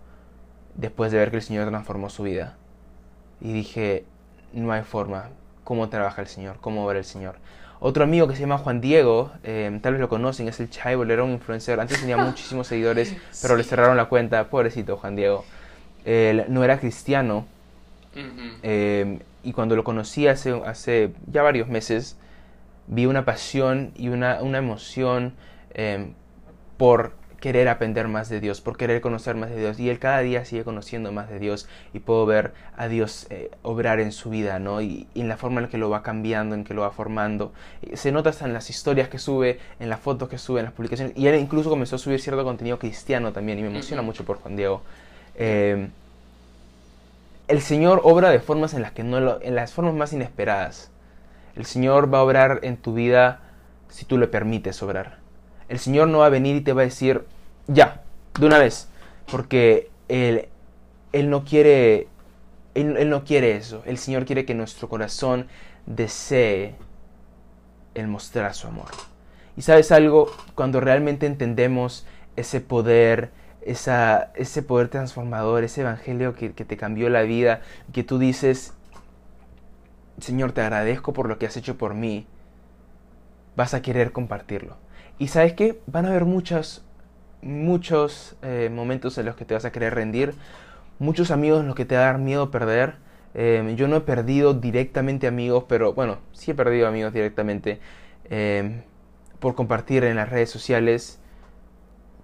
después 0.75 1.13
de 1.13 1.19
ver 1.19 1.31
que 1.31 1.37
el 1.37 1.43
Señor 1.43 1.69
transformó 1.69 2.09
su 2.09 2.23
vida. 2.23 2.57
Y 3.43 3.53
dije, 3.53 4.07
no 4.53 4.73
hay 4.73 4.83
forma, 4.83 5.31
cómo 5.65 5.89
trabaja 5.89 6.23
el 6.23 6.29
Señor, 6.29 6.57
cómo 6.61 6.85
obra 6.85 6.99
el 6.99 7.05
Señor. 7.05 7.37
Otro 7.83 8.05
amigo 8.05 8.29
que 8.29 8.35
se 8.35 8.43
llama 8.43 8.59
Juan 8.59 8.83
Diego, 8.83 9.33
eh, 9.43 9.79
tal 9.83 9.95
vez 9.95 10.01
lo 10.01 10.09
conocen, 10.11 10.49
es 10.49 10.61
el 10.61 10.69
Chaibo, 10.69 11.05
era 11.05 11.25
un 11.25 11.31
influencer. 11.31 11.81
Antes 11.81 12.01
tenía 12.01 12.17
muchísimos 12.19 12.67
seguidores, 12.67 13.17
pero 13.41 13.57
le 13.57 13.65
cerraron 13.65 13.97
la 13.97 14.05
cuenta. 14.05 14.51
Pobrecito 14.51 14.99
Juan 14.99 15.17
Diego. 15.17 15.47
Él 16.05 16.45
no 16.49 16.63
era 16.63 16.79
cristiano. 16.79 17.47
Eh, 18.63 19.21
y 19.43 19.53
cuando 19.53 19.77
lo 19.77 19.85
conocí 19.85 20.27
hace, 20.27 20.61
hace 20.67 21.13
ya 21.27 21.43
varios 21.43 21.69
meses, 21.69 22.19
vi 22.87 23.07
una 23.07 23.25
pasión 23.25 23.93
y 23.97 24.09
una, 24.09 24.43
una 24.43 24.59
emoción 24.59 25.33
eh, 25.73 26.13
por 26.77 27.15
querer 27.41 27.69
aprender 27.69 28.07
más 28.07 28.29
de 28.29 28.39
Dios, 28.39 28.61
por 28.61 28.77
querer 28.77 29.01
conocer 29.01 29.35
más 29.35 29.51
de 29.51 29.59
Dios. 29.59 29.81
Y 29.81 29.91
él 29.91 29.99
cada 29.99 30.21
día 30.21 30.45
sigue 30.45 30.63
conociendo 30.63 31.11
más 31.11 31.29
de 31.29 31.39
Dios 31.39 31.67
y 31.93 32.01
puedo 32.01 32.27
ver 32.27 32.53
a 32.77 32.87
Dios 32.87 33.27
eh, 33.31 33.51
obrar 33.63 33.99
en 33.99 34.13
su 34.13 34.31
vida, 34.31 34.59
¿no? 34.59 34.81
Y, 34.83 35.09
en 35.15 35.29
la 35.29 35.37
forma 35.37 35.61
en 35.61 35.69
que 35.69 35.79
lo 35.79 35.91
va 35.91 36.03
cambiando, 36.03 36.55
en 36.55 36.65
que 36.65 36.75
lo 36.75 36.83
va 36.83 36.91
formando. 36.91 37.53
se 37.95 38.13
nota 38.13 38.31
hasta 38.31 38.45
en 38.45 38.53
las 38.53 38.71
historias 38.71 39.09
que 39.09 39.19
sube, 39.19 39.59
en 39.81 39.89
las 39.89 40.01
fotos 40.01 40.29
que 40.29 40.39
sube, 40.39 40.61
en 40.61 40.67
las 40.67 40.75
publicaciones. 40.75 41.17
Y 41.17 41.27
él 41.27 41.41
incluso 41.41 41.71
comenzó 41.71 41.97
a 41.97 41.99
subir 41.99 42.21
cierto 42.21 42.45
contenido 42.45 42.79
cristiano 42.79 43.33
también 43.33 43.59
y 43.59 43.63
me 43.63 43.69
emociona 43.69 44.03
mucho 44.03 44.25
por 44.25 44.37
Juan 44.39 44.57
Diego. 44.57 44.83
Eh, 45.35 45.89
el 47.49 47.61
Señor 47.63 48.03
obra 48.05 48.31
de 48.31 48.39
formas 48.39 48.75
en 48.75 48.83
las 48.83 48.93
que 48.93 49.03
no 49.03 49.41
en 49.41 49.55
las 49.55 49.73
formas 49.73 49.95
más 49.95 50.13
inesperadas. 50.13 50.91
El 51.57 51.65
Señor 51.65 52.13
va 52.13 52.19
a 52.19 52.23
obrar 52.23 52.61
en 52.63 52.77
tu 52.77 52.95
vida 52.95 53.41
si 53.89 54.05
tú 54.05 54.19
le 54.19 54.29
permites 54.29 54.83
obrar 54.83 55.20
el 55.71 55.79
Señor 55.79 56.09
no 56.09 56.19
va 56.19 56.27
a 56.27 56.31
venir 56.31 56.57
y 56.57 56.61
te 56.61 56.73
va 56.73 56.83
a 56.83 56.85
decir, 56.85 57.25
ya, 57.69 58.03
de 58.39 58.45
una 58.45 58.59
vez, 58.59 58.89
porque 59.31 59.89
Él, 60.09 60.49
él 61.13 61.31
no 61.31 61.45
quiere, 61.45 62.09
él, 62.75 63.09
no 63.09 63.25
quiere 63.25 63.57
eso. 63.57 63.83
El 63.87 63.97
Señor 63.97 64.25
quiere 64.25 64.45
que 64.45 64.55
nuestro 64.55 64.89
corazón 64.89 65.47
desee 65.87 66.75
el 67.95 68.09
mostrar 68.09 68.53
su 68.55 68.67
amor. 68.67 68.89
Y 69.57 69.63
sabes 69.63 69.93
algo, 69.93 70.33
cuando 70.57 70.81
realmente 70.81 71.27
entendemos 71.27 72.05
ese 72.35 72.61
poder, 72.61 73.31
esa, 73.63 74.33
ese 74.35 74.63
poder 74.65 74.89
transformador, 74.89 75.63
ese 75.63 75.83
evangelio 75.83 76.35
que, 76.35 76.53
que 76.53 76.65
te 76.65 76.77
cambió 76.77 77.09
la 77.11 77.23
vida, 77.23 77.61
que 77.93 78.03
tú 78.03 78.19
dices, 78.19 78.75
Señor, 80.19 80.51
te 80.51 80.63
agradezco 80.63 81.13
por 81.13 81.29
lo 81.29 81.39
que 81.39 81.47
has 81.47 81.57
hecho 81.57 81.79
por 81.79 81.95
mí, 81.95 82.27
vas 83.55 83.73
a 83.75 83.83
querer 83.83 84.11
compartirlo. 84.11 84.77
Y 85.21 85.29
sabes 85.29 85.53
que 85.53 85.79
van 85.87 86.07
a 86.07 86.09
haber 86.09 86.25
muchos, 86.25 86.83
muchos 87.43 88.37
eh, 88.41 88.71
momentos 88.73 89.19
en 89.19 89.27
los 89.27 89.37
que 89.37 89.45
te 89.45 89.53
vas 89.53 89.67
a 89.67 89.71
querer 89.71 89.95
rendir, 89.95 90.33
muchos 90.99 91.31
amigos 91.31 91.61
en 91.61 91.67
los 91.67 91.77
que 91.77 91.85
te 91.85 91.95
va 91.95 92.01
a 92.01 92.05
dar 92.07 92.19
miedo 92.19 92.51
perder. 92.51 92.95
Em, 93.35 93.77
yo 93.77 93.87
no 93.87 93.97
he 93.97 94.01
perdido 94.01 94.55
directamente 94.55 95.27
amigos, 95.27 95.65
pero 95.69 95.93
bueno, 95.93 96.21
sí 96.33 96.53
he 96.53 96.55
perdido 96.55 96.89
amigos 96.89 97.13
directamente 97.13 97.81
em, 98.31 98.81
por 99.41 99.55
compartir 99.55 100.05
en 100.05 100.17
las 100.17 100.31
redes 100.31 100.49
sociales. 100.49 101.21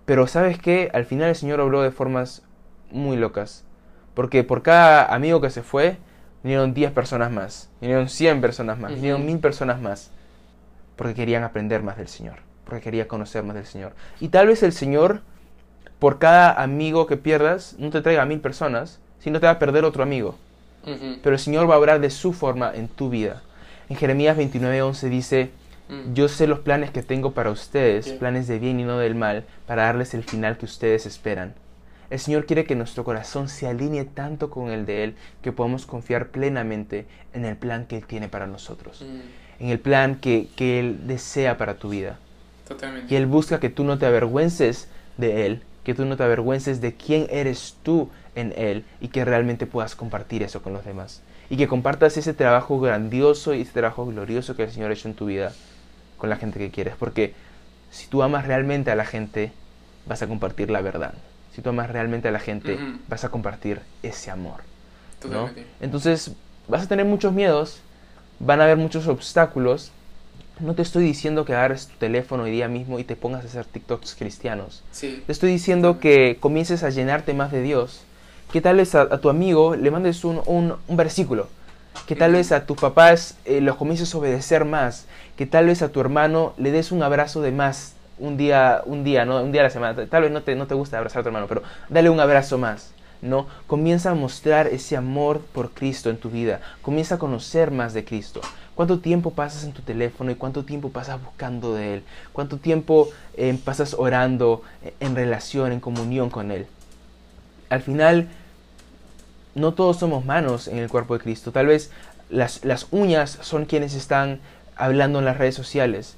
Pero 0.07 0.27
sabes 0.27 0.59
que 0.59 0.89
al 0.95 1.05
final 1.05 1.29
el 1.29 1.37
Señor 1.37 1.61
obró 1.61 1.83
de 1.83 1.91
formas 1.91 2.45
muy 2.91 3.19
locas. 3.19 3.67
Porque 4.15 4.43
por 4.43 4.63
cada 4.63 5.05
amigo 5.15 5.43
que 5.43 5.51
se 5.51 5.63
fue, 5.63 5.99
vinieron 6.43 6.73
10 6.73 6.93
personas 6.93 7.31
más, 7.31 7.69
vinieron 7.83 8.09
100 8.09 8.41
personas 8.41 8.79
más, 8.79 8.95
vinieron 8.95 9.27
1000 9.27 9.39
personas 9.41 9.83
más. 9.83 10.13
Porque 10.97 11.13
querían 11.13 11.45
aprender 11.45 11.83
más 11.83 11.99
del 11.99 12.09
Señor 12.09 12.46
porque 12.67 12.83
quería 12.83 13.09
conocer 13.09 13.45
más 13.45 13.57
del 13.57 13.65
Señor. 13.65 13.93
Y 14.21 14.29
tal 14.29 14.49
vez 14.49 14.63
el 14.63 14.73
Señor, 14.73 15.23
por 15.99 16.19
cada 16.19 16.61
amigo 16.61 17.07
que 17.07 17.17
pierdas, 17.17 17.77
no 17.79 17.91
te 17.91 18.03
traiga 18.03 18.23
a 18.23 18.27
mil 18.27 18.41
personas, 18.41 18.99
sino 19.21 19.41
te 19.41 19.47
va 19.47 19.53
a 19.53 19.59
perder 19.59 19.85
otro 19.85 20.03
amigo. 20.03 20.37
Pero 21.23 21.35
el 21.35 21.41
Señor 21.41 21.69
va 21.69 21.75
a 21.75 21.79
obrar 21.79 22.01
de 22.01 22.11
su 22.11 22.33
forma 22.33 22.73
en 22.73 22.87
tu 22.87 23.11
vida. 23.11 23.43
En 23.89 23.97
Jeremías 23.97 24.37
29:11 24.37 25.09
dice, 25.09 25.51
mm. 25.89 26.15
yo 26.15 26.29
sé 26.29 26.47
los 26.47 26.61
planes 26.61 26.93
que 26.93 27.03
tengo 27.03 27.33
para 27.33 27.51
ustedes, 27.51 28.13
planes 28.13 28.47
de 28.47 28.61
bien 28.61 28.79
y 28.79 28.85
no 28.85 28.99
del 28.99 29.17
mal, 29.17 29.45
para 29.67 29.83
darles 29.83 30.15
el 30.15 30.23
final 30.23 30.59
que 30.59 30.65
ustedes 30.65 31.05
esperan. 31.07 31.55
El 32.09 32.21
Señor 32.21 32.47
quiere 32.47 32.67
que 32.67 32.77
nuestro 32.77 33.03
corazón 33.03 33.49
se 33.49 33.67
alinee 33.67 34.05
tanto 34.05 34.49
con 34.49 34.71
el 34.71 34.87
de 34.87 35.03
Él 35.03 35.17
que 35.43 35.51
podamos 35.51 35.87
confiar 35.87 36.29
plenamente 36.29 37.07
en 37.33 37.45
el 37.45 37.57
plan 37.57 37.87
que 37.87 37.97
Él 37.97 38.07
tiene 38.07 38.29
para 38.29 38.47
nosotros, 38.47 39.03
mm. 39.03 39.65
en 39.65 39.71
el 39.71 39.81
plan 39.81 40.15
que, 40.15 40.49
que 40.55 40.79
Él 40.79 41.09
desea 41.09 41.59
para 41.59 41.79
tu 41.79 41.89
vida. 41.89 42.21
Y 43.09 43.15
Él 43.15 43.27
busca 43.27 43.61
que 43.61 43.71
tú 43.71 43.85
no 43.85 43.99
te 43.99 44.07
avergüences 44.07 44.89
de 45.17 45.47
Él, 45.47 45.63
que 45.85 45.95
tú 45.95 46.05
no 46.05 46.17
te 46.17 46.25
avergüences 46.25 46.81
de 46.81 46.95
quién 46.95 47.27
eres 47.31 47.77
tú 47.83 48.11
en 48.35 48.53
Él 48.57 48.85
y 49.01 49.09
que 49.09 49.25
realmente 49.25 49.67
puedas 49.67 49.95
compartir 49.95 50.43
eso 50.43 50.63
con 50.63 50.73
los 50.73 50.85
demás. 50.85 51.23
Y 51.49 51.57
que 51.57 51.69
compartas 51.69 52.17
ese 52.17 52.35
trabajo 52.35 52.81
grandioso 52.81 53.55
y 53.55 53.63
ese 53.63 53.73
trabajo 53.73 54.07
glorioso 54.07 54.57
que 54.57 54.65
el 54.65 54.71
Señor 54.71 54.91
ha 54.91 54.95
hecho 54.95 55.09
en 55.09 55.15
tu 55.15 55.27
vida 55.27 55.53
con 56.19 56.29
la 56.29 56.37
gente 56.37 56.59
que 56.59 56.71
quieres. 56.71 56.95
Porque 56.99 57.35
si 57.91 58.09
tú 58.09 58.23
amas 58.23 58.47
realmente 58.47 58.91
a 58.91 58.97
la 58.97 59.05
gente, 59.05 59.53
vas 60.07 60.23
a 60.23 60.27
compartir 60.27 60.71
la 60.71 60.81
verdad. 60.81 61.15
Si 61.55 61.63
tú 61.63 61.71
amas 61.71 61.89
realmente 61.89 62.29
a 62.29 62.33
la 62.33 62.41
gente, 62.41 62.79
vas 63.09 63.25
a 63.25 63.31
compartir 63.31 63.81
ese 64.03 64.31
amor. 64.31 64.61
Entonces, 65.81 66.33
vas 66.69 66.83
a 66.83 66.89
tener 66.89 67.07
muchos 67.07 67.33
miedos, 67.33 67.81
van 68.39 68.61
a 68.61 68.65
haber 68.65 68.77
muchos 68.77 69.07
obstáculos, 69.07 69.93
no 70.61 70.75
te 70.75 70.83
estoy 70.83 71.05
diciendo 71.05 71.45
que 71.45 71.55
agarres 71.55 71.89
tu 71.89 71.97
teléfono 71.97 72.45
hoy 72.45 72.51
día 72.51 72.69
mismo 72.69 72.99
y 72.99 73.05
te 73.05 73.17
pongas 73.17 73.45
a 73.45 73.47
hacer 73.47 73.67
TikToks 73.67 74.15
cristianos. 74.15 74.83
Te 75.01 75.33
estoy 75.33 75.51
diciendo 75.51 76.01
que 76.01 76.39
comiences 76.41 76.83
a 76.83 76.91
llenarte 76.91 77.35
más 77.35 77.53
de 77.53 77.63
Dios. 77.63 78.03
Que 78.53 78.61
tal 78.61 78.77
vez 78.77 78.95
a, 78.95 79.09
tu 79.19 79.29
amigo 79.29 79.77
le 79.77 79.91
mandes 79.91 80.25
un, 80.25 80.41
un, 80.47 80.97
versículo. 80.97 81.49
Que 82.07 82.17
tal 82.17 82.33
vez 82.33 82.53
a 82.53 82.65
tus 82.65 82.79
papás 82.79 83.37
eh, 83.45 83.61
los 83.61 83.77
comiences 83.77 84.15
a 84.15 84.19
obedecer 84.19 84.65
más. 84.65 85.07
Que 85.37 85.47
tal 85.47 85.67
vez 85.67 85.83
a 85.83 85.91
tu 85.91 86.01
hermano 86.01 86.55
le 86.57 86.71
des 86.71 86.91
un 86.93 87.03
abrazo 87.03 87.43
de 87.43 87.53
más 87.53 87.95
un 88.19 88.39
día, 88.39 88.83
un 88.87 89.05
día, 89.05 89.27
¿no? 89.27 89.43
Un 89.43 89.53
día 89.53 89.61
a 89.61 89.65
la 89.65 89.71
semana. 89.71 90.07
Tal 90.07 90.23
vez 90.23 90.31
no 90.31 90.43
te, 90.43 90.55
no 90.55 90.67
te 90.67 90.75
gusta 90.75 90.97
abrazar 90.97 91.21
a 91.21 91.23
tu 91.23 91.29
hermano, 91.29 91.49
pero 91.49 91.63
dale 91.91 92.09
un 92.09 92.21
abrazo 92.21 92.57
más. 92.57 92.93
¿no? 93.23 93.47
Comienza 93.67 94.11
a 94.11 94.15
mostrar 94.15 94.67
ese 94.67 94.97
amor 94.97 95.41
por 95.41 95.71
Cristo 95.71 96.11
en 96.11 96.19
tu 96.19 96.31
vida. 96.31 96.61
Comienza 96.83 97.17
a 97.17 97.19
conocer 97.19 97.71
más 97.71 97.95
de 97.95 98.05
Cristo. 98.05 98.41
¿Cuánto 98.77 99.01
tiempo 99.01 99.33
pasas 99.33 99.65
en 99.65 99.73
tu 99.73 99.83
teléfono 99.83 100.31
y 100.31 100.37
cuánto 100.37 100.65
tiempo 100.65 100.91
pasas 100.91 101.21
buscando 101.21 101.75
de 101.75 101.95
Él? 101.95 102.03
¿Cuánto 102.33 102.59
tiempo 102.59 103.09
eh, 103.37 103.59
pasas 103.65 103.97
orando 103.99 104.63
eh, 104.85 104.95
en 105.01 105.17
relación, 105.17 105.73
en 105.73 105.81
comunión 105.81 106.31
con 106.31 106.53
Él? 106.53 106.67
Al 107.69 107.83
final, 107.83 108.29
no 109.57 109.75
todos 109.75 109.97
somos 109.97 110.25
manos 110.25 110.69
en 110.69 110.79
el 110.79 110.89
cuerpo 110.89 111.15
de 111.15 111.25
Cristo. 111.25 111.51
Tal 111.51 111.67
vez 111.67 111.91
las, 112.31 112.65
las 112.65 112.87
uñas 112.93 113.39
son 113.43 113.65
quienes 113.65 113.95
están 113.95 114.39
hablando 114.77 115.19
en 115.19 115.25
las 115.25 115.39
redes 115.39 115.57
sociales 115.57 116.17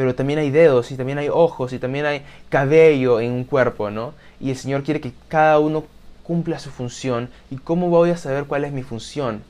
pero 0.00 0.14
también 0.14 0.38
hay 0.38 0.50
dedos 0.50 0.90
y 0.92 0.96
también 0.96 1.18
hay 1.18 1.28
ojos 1.28 1.74
y 1.74 1.78
también 1.78 2.06
hay 2.06 2.22
cabello 2.48 3.20
en 3.20 3.32
un 3.32 3.44
cuerpo, 3.44 3.90
¿no? 3.90 4.14
Y 4.40 4.48
el 4.48 4.56
Señor 4.56 4.82
quiere 4.82 5.00
que 5.00 5.12
cada 5.28 5.58
uno 5.58 5.84
cumpla 6.22 6.58
su 6.58 6.70
función. 6.70 7.28
¿Y 7.50 7.56
cómo 7.56 7.90
voy 7.90 8.08
a 8.08 8.16
saber 8.16 8.44
cuál 8.44 8.64
es 8.64 8.72
mi 8.72 8.82
función? 8.82 9.42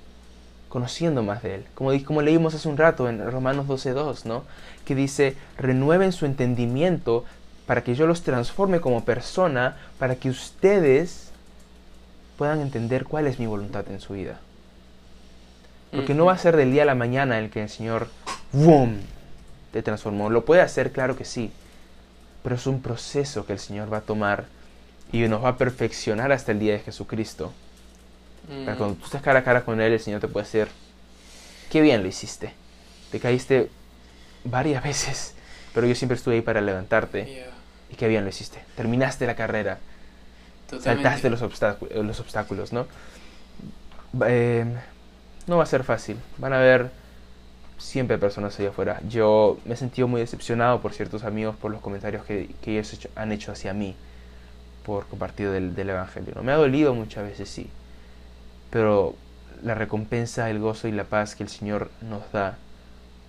Conociendo 0.71 1.23
más 1.23 1.43
de 1.43 1.57
Él. 1.57 1.66
Como, 1.75 1.91
como 2.05 2.23
leímos 2.23 2.55
hace 2.55 2.68
un 2.68 2.79
rato 2.79 3.11
en 3.11 3.31
Romanos 3.31 3.66
12.2, 3.66 4.25
¿no? 4.25 4.45
Que 4.87 4.95
dice, 4.95 5.37
renueven 5.59 6.12
su 6.12 6.25
entendimiento 6.25 7.27
para 7.66 7.85
que 7.85 7.95
yo 7.95 8.07
los 8.07 8.23
transforme 8.23 8.81
como 8.81 9.05
persona, 9.05 9.77
para 9.99 10.16
que 10.16 10.31
ustedes 10.31 11.31
puedan 12.39 12.61
entender 12.61 13.05
cuál 13.05 13.27
es 13.27 13.39
mi 13.39 13.47
voluntad 13.47 13.85
en 13.91 14.01
su 14.01 14.14
vida. 14.14 14.41
Porque 15.93 16.14
no 16.14 16.25
va 16.25 16.33
a 16.33 16.39
ser 16.39 16.57
del 16.57 16.73
día 16.73 16.85
a 16.85 16.87
la 16.87 16.95
mañana 16.95 17.39
el 17.39 17.51
que 17.51 17.62
el 17.62 17.68
Señor, 17.68 18.09
¡boom!, 18.53 19.01
te 19.73 19.83
transformó. 19.83 20.31
Lo 20.31 20.45
puede 20.45 20.62
hacer, 20.62 20.93
claro 20.93 21.16
que 21.16 21.25
sí, 21.25 21.53
pero 22.43 22.55
es 22.55 22.66
un 22.66 22.81
proceso 22.81 23.45
que 23.45 23.53
el 23.53 23.59
Señor 23.59 23.93
va 23.93 23.99
a 23.99 24.03
tomar 24.03 24.47
y 25.12 25.27
nos 25.29 25.45
va 25.45 25.51
a 25.51 25.57
perfeccionar 25.59 26.33
hasta 26.33 26.53
el 26.53 26.61
día 26.61 26.73
de 26.73 26.79
Jesucristo. 26.79 27.53
Mm. 28.49 28.64
cuando 28.64 28.95
tú 28.95 29.05
estás 29.05 29.22
cara 29.22 29.41
a 29.41 29.45
cara 29.45 29.64
con 29.64 29.80
Él, 29.80 29.93
el 29.93 30.01
Señor 30.01 30.20
te 30.20 30.28
puede 30.28 30.45
decir, 30.45 30.68
qué 31.70 31.80
bien 31.80 32.03
lo 32.03 32.09
hiciste. 32.09 32.53
Te 33.11 33.20
caíste 33.20 33.70
varias 34.45 34.82
veces, 34.91 35.34
pero 35.74 35.86
yo 35.86 35.95
siempre 35.95 36.16
estuve 36.16 36.36
ahí 36.36 36.41
para 36.43 36.61
levantarte. 36.61 37.47
Y 37.91 37.97
qué 37.97 38.07
bien 38.09 38.24
lo 38.24 38.30
hiciste. 38.30 38.62
Terminaste 38.76 39.26
la 39.26 39.34
carrera. 39.34 39.78
Saltaste 40.80 41.28
los, 41.30 41.43
obstáculos, 41.43 42.07
los 42.07 42.20
obstáculos, 42.20 42.72
¿no? 42.72 42.86
Eh, 44.26 44.64
no 45.49 45.57
va 45.57 45.64
a 45.64 45.66
ser 45.66 45.82
fácil. 45.82 46.16
Van 46.38 46.53
a 46.53 46.59
haber 46.59 46.93
siempre 47.78 48.18
personas 48.18 48.59
allá 48.61 48.68
afuera. 48.68 49.01
Yo 49.09 49.59
me 49.64 49.74
he 49.74 49.76
sentido 49.76 50.07
muy 50.07 50.20
decepcionado 50.20 50.80
por 50.80 50.93
ciertos 50.93 51.24
amigos 51.24 51.57
por 51.57 51.72
los 51.72 51.80
comentarios 51.80 52.24
que, 52.24 52.51
que 52.62 52.78
ellos 52.78 53.09
han 53.16 53.32
hecho 53.32 53.51
hacia 53.51 53.72
mí 53.72 53.97
por 54.84 55.07
compartir 55.07 55.51
del, 55.51 55.88
Evangelio. 55.88 56.34
¿no? 56.36 56.43
Me 56.43 56.53
ha 56.53 56.57
dolido 56.57 56.95
muchas 56.95 57.24
veces, 57.24 57.49
sí. 57.49 57.68
Pero 58.71 59.14
la 59.62 59.75
recompensa, 59.75 60.49
el 60.51 60.59
gozo 60.59 60.89
y 60.89 60.93
la 60.93 61.05
paz 61.05 61.35
que 61.35 61.43
el 61.43 61.49
Señor 61.49 61.91
nos 62.01 62.31
da 62.33 62.57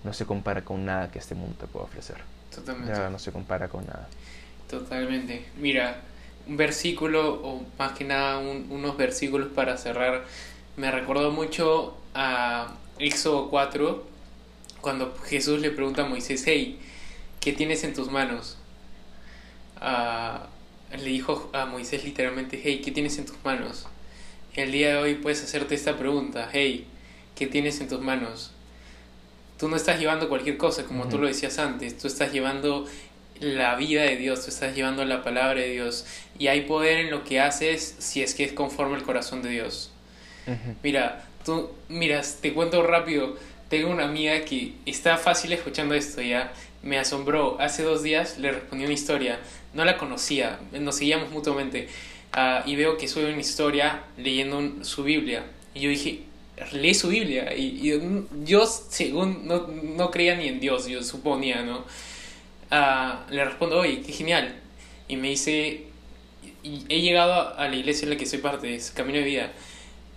no 0.04 0.12
se 0.12 0.26
compara 0.26 0.62
con 0.64 0.84
nada 0.84 1.10
que 1.10 1.18
este 1.18 1.34
mundo 1.34 1.54
te 1.60 1.66
pueda 1.66 1.84
ofrecer. 1.84 2.16
Totalmente. 2.54 3.10
No 3.10 3.18
se 3.18 3.32
compara 3.32 3.68
con 3.68 3.86
nada. 3.86 4.08
Totalmente. 4.68 5.46
Mira, 5.58 6.00
un 6.48 6.56
versículo, 6.56 7.34
o 7.42 7.62
más 7.78 7.92
que 7.92 8.04
nada 8.04 8.38
un- 8.38 8.66
unos 8.70 8.96
versículos 8.96 9.48
para 9.54 9.76
cerrar, 9.76 10.24
me 10.76 10.90
recordó 10.90 11.30
mucho 11.30 11.96
a 12.14 12.74
Éxodo 12.98 13.48
4, 13.48 14.04
cuando 14.80 15.14
Jesús 15.24 15.60
le 15.60 15.70
pregunta 15.70 16.02
a 16.02 16.06
Moisés, 16.06 16.42
hey, 16.46 16.80
¿qué 17.40 17.52
tienes 17.52 17.84
en 17.84 17.94
tus 17.94 18.10
manos? 18.10 18.56
Ah, 19.80 20.46
le 20.92 21.04
dijo 21.04 21.50
a 21.52 21.66
Moisés 21.66 22.04
literalmente, 22.04 22.60
hey, 22.62 22.80
¿qué 22.84 22.90
tienes 22.92 23.18
en 23.18 23.26
tus 23.26 23.36
manos? 23.44 23.86
El 24.54 24.70
día 24.70 24.88
de 24.88 24.96
hoy 24.96 25.14
puedes 25.14 25.42
hacerte 25.42 25.74
esta 25.74 25.96
pregunta, 25.96 26.50
hey, 26.52 26.86
¿qué 27.34 27.46
tienes 27.46 27.80
en 27.80 27.88
tus 27.88 28.00
manos? 28.02 28.50
Tú 29.58 29.68
no 29.68 29.76
estás 29.76 29.98
llevando 29.98 30.28
cualquier 30.28 30.58
cosa, 30.58 30.84
como 30.84 31.08
tú 31.08 31.16
lo 31.16 31.26
decías 31.26 31.58
antes, 31.58 31.96
tú 31.96 32.06
estás 32.06 32.34
llevando 32.34 32.86
la 33.40 33.76
vida 33.76 34.02
de 34.02 34.16
Dios, 34.16 34.44
tú 34.44 34.50
estás 34.50 34.74
llevando 34.74 35.06
la 35.06 35.22
palabra 35.24 35.60
de 35.60 35.70
Dios. 35.70 36.04
Y 36.38 36.48
hay 36.48 36.62
poder 36.62 36.98
en 36.98 37.10
lo 37.10 37.24
que 37.24 37.40
haces 37.40 37.96
si 37.98 38.22
es 38.22 38.34
que 38.34 38.44
es 38.44 38.52
conforme 38.52 38.96
al 38.96 39.04
corazón 39.04 39.40
de 39.40 39.48
Dios. 39.48 39.90
Mira, 40.82 41.24
tú, 41.46 41.70
mira, 41.88 42.20
te 42.42 42.52
cuento 42.52 42.82
rápido, 42.82 43.38
tengo 43.70 43.88
una 43.88 44.04
amiga 44.04 44.44
que 44.44 44.74
está 44.84 45.16
fácil 45.16 45.54
escuchando 45.54 45.94
esto 45.94 46.20
ya, 46.20 46.52
me 46.82 46.98
asombró, 46.98 47.58
hace 47.58 47.84
dos 47.84 48.02
días 48.02 48.36
le 48.38 48.52
respondí 48.52 48.84
una 48.84 48.92
historia, 48.92 49.38
no 49.72 49.84
la 49.86 49.96
conocía, 49.96 50.58
nos 50.72 50.96
seguíamos 50.96 51.30
mutuamente 51.30 51.88
ah, 52.32 52.62
y 52.66 52.76
veo 52.76 52.96
que 52.96 53.08
sube 53.08 53.30
una 53.32 53.40
historia 53.40 54.02
leyendo 54.16 54.58
un- 54.58 54.84
su 54.84 55.02
Biblia 55.04 55.44
y 55.74 55.80
yo 55.80 55.90
dije, 55.90 56.22
lee 56.72 56.94
su 56.94 57.08
Biblia 57.08 57.54
y, 57.56 57.80
y 57.90 58.00
yo- 58.44 58.66
según 58.66 59.46
no, 59.46 59.66
no 59.68 60.10
creía 60.10 60.36
ni 60.36 60.48
en 60.48 60.60
Dios, 60.60 60.86
yo 60.86 61.02
suponía, 61.02 61.62
¿no? 61.62 61.84
Ah, 62.70 63.26
le 63.30 63.44
respondo, 63.44 63.78
oye, 63.78 64.00
qué 64.02 64.12
genial. 64.12 64.54
Y 65.08 65.16
me 65.16 65.28
dice, 65.30 65.84
he 66.64 67.00
llegado 67.00 67.58
a 67.58 67.68
la 67.68 67.76
iglesia 67.76 68.04
en 68.04 68.10
la 68.10 68.16
que 68.16 68.24
soy 68.26 68.38
parte, 68.38 68.74
es 68.74 68.90
Camino 68.92 69.18
de 69.18 69.24
Vida. 69.24 69.52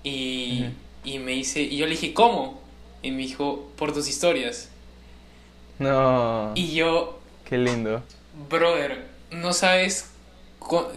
Y, 0.03 0.61
Ujú. 0.63 0.71
y 1.15 1.19
me 1.19 1.31
dice, 1.33 1.61
y 1.61 1.77
yo 1.77 1.85
le 1.85 1.91
dije, 1.91 2.13
¿cómo? 2.13 2.61
Y 3.01 3.11
me 3.11 3.17
dijo, 3.23 3.71
por 3.77 3.91
tus 3.93 4.07
historias. 4.07 4.69
No, 5.79 6.51
Y 6.55 6.73
yo, 6.73 7.19
qué 7.49 7.57
lindo. 7.57 8.01
brother, 8.49 9.05
no 9.31 9.51
sabes 9.51 10.11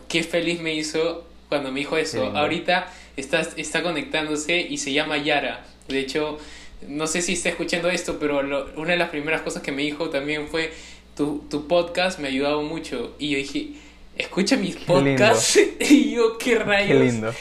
qué 0.09 0.23
feliz 0.23 0.61
me 0.61 0.75
hizo 0.75 1.25
cuando 1.49 1.71
me 1.73 1.81
dijo 1.81 1.97
eso. 1.97 2.25
Ahorita 2.37 2.93
está, 3.17 3.41
está 3.57 3.83
conectándose 3.83 4.61
y 4.61 4.79
se 4.79 4.93
llama 4.93 5.17
Yara. 5.19 5.65
De 5.89 5.99
hecho, 6.01 6.39
no 6.87 7.07
sé 7.07 7.23
si 7.23 7.33
está 7.33 7.49
escuchando 7.49 7.89
esto, 7.91 8.19
pero 8.19 8.43
lo- 8.43 8.71
una 8.77 8.93
de 8.93 8.99
las 8.99 9.09
primeras 9.11 9.43
cosas 9.43 9.63
que 9.63 9.73
me 9.73 9.83
dijo 9.83 10.11
también 10.11 10.49
fue, 10.49 10.73
tu, 11.17 11.45
tu 11.51 11.67
podcast 11.67 12.19
me 12.21 12.29
ha 12.29 12.31
ayudado 12.31 12.63
mucho. 12.63 13.15
Y 13.19 13.31
yo 13.31 13.39
dije, 13.39 13.71
escucha 14.17 14.57
mis 14.57 14.77
Qué 14.77 14.85
podcasts. 14.85 15.59
y 15.81 16.11
yo, 16.13 16.39
qué 16.39 16.51
Qué 16.53 16.59
rayos. 16.59 17.01
lindo. 17.01 17.35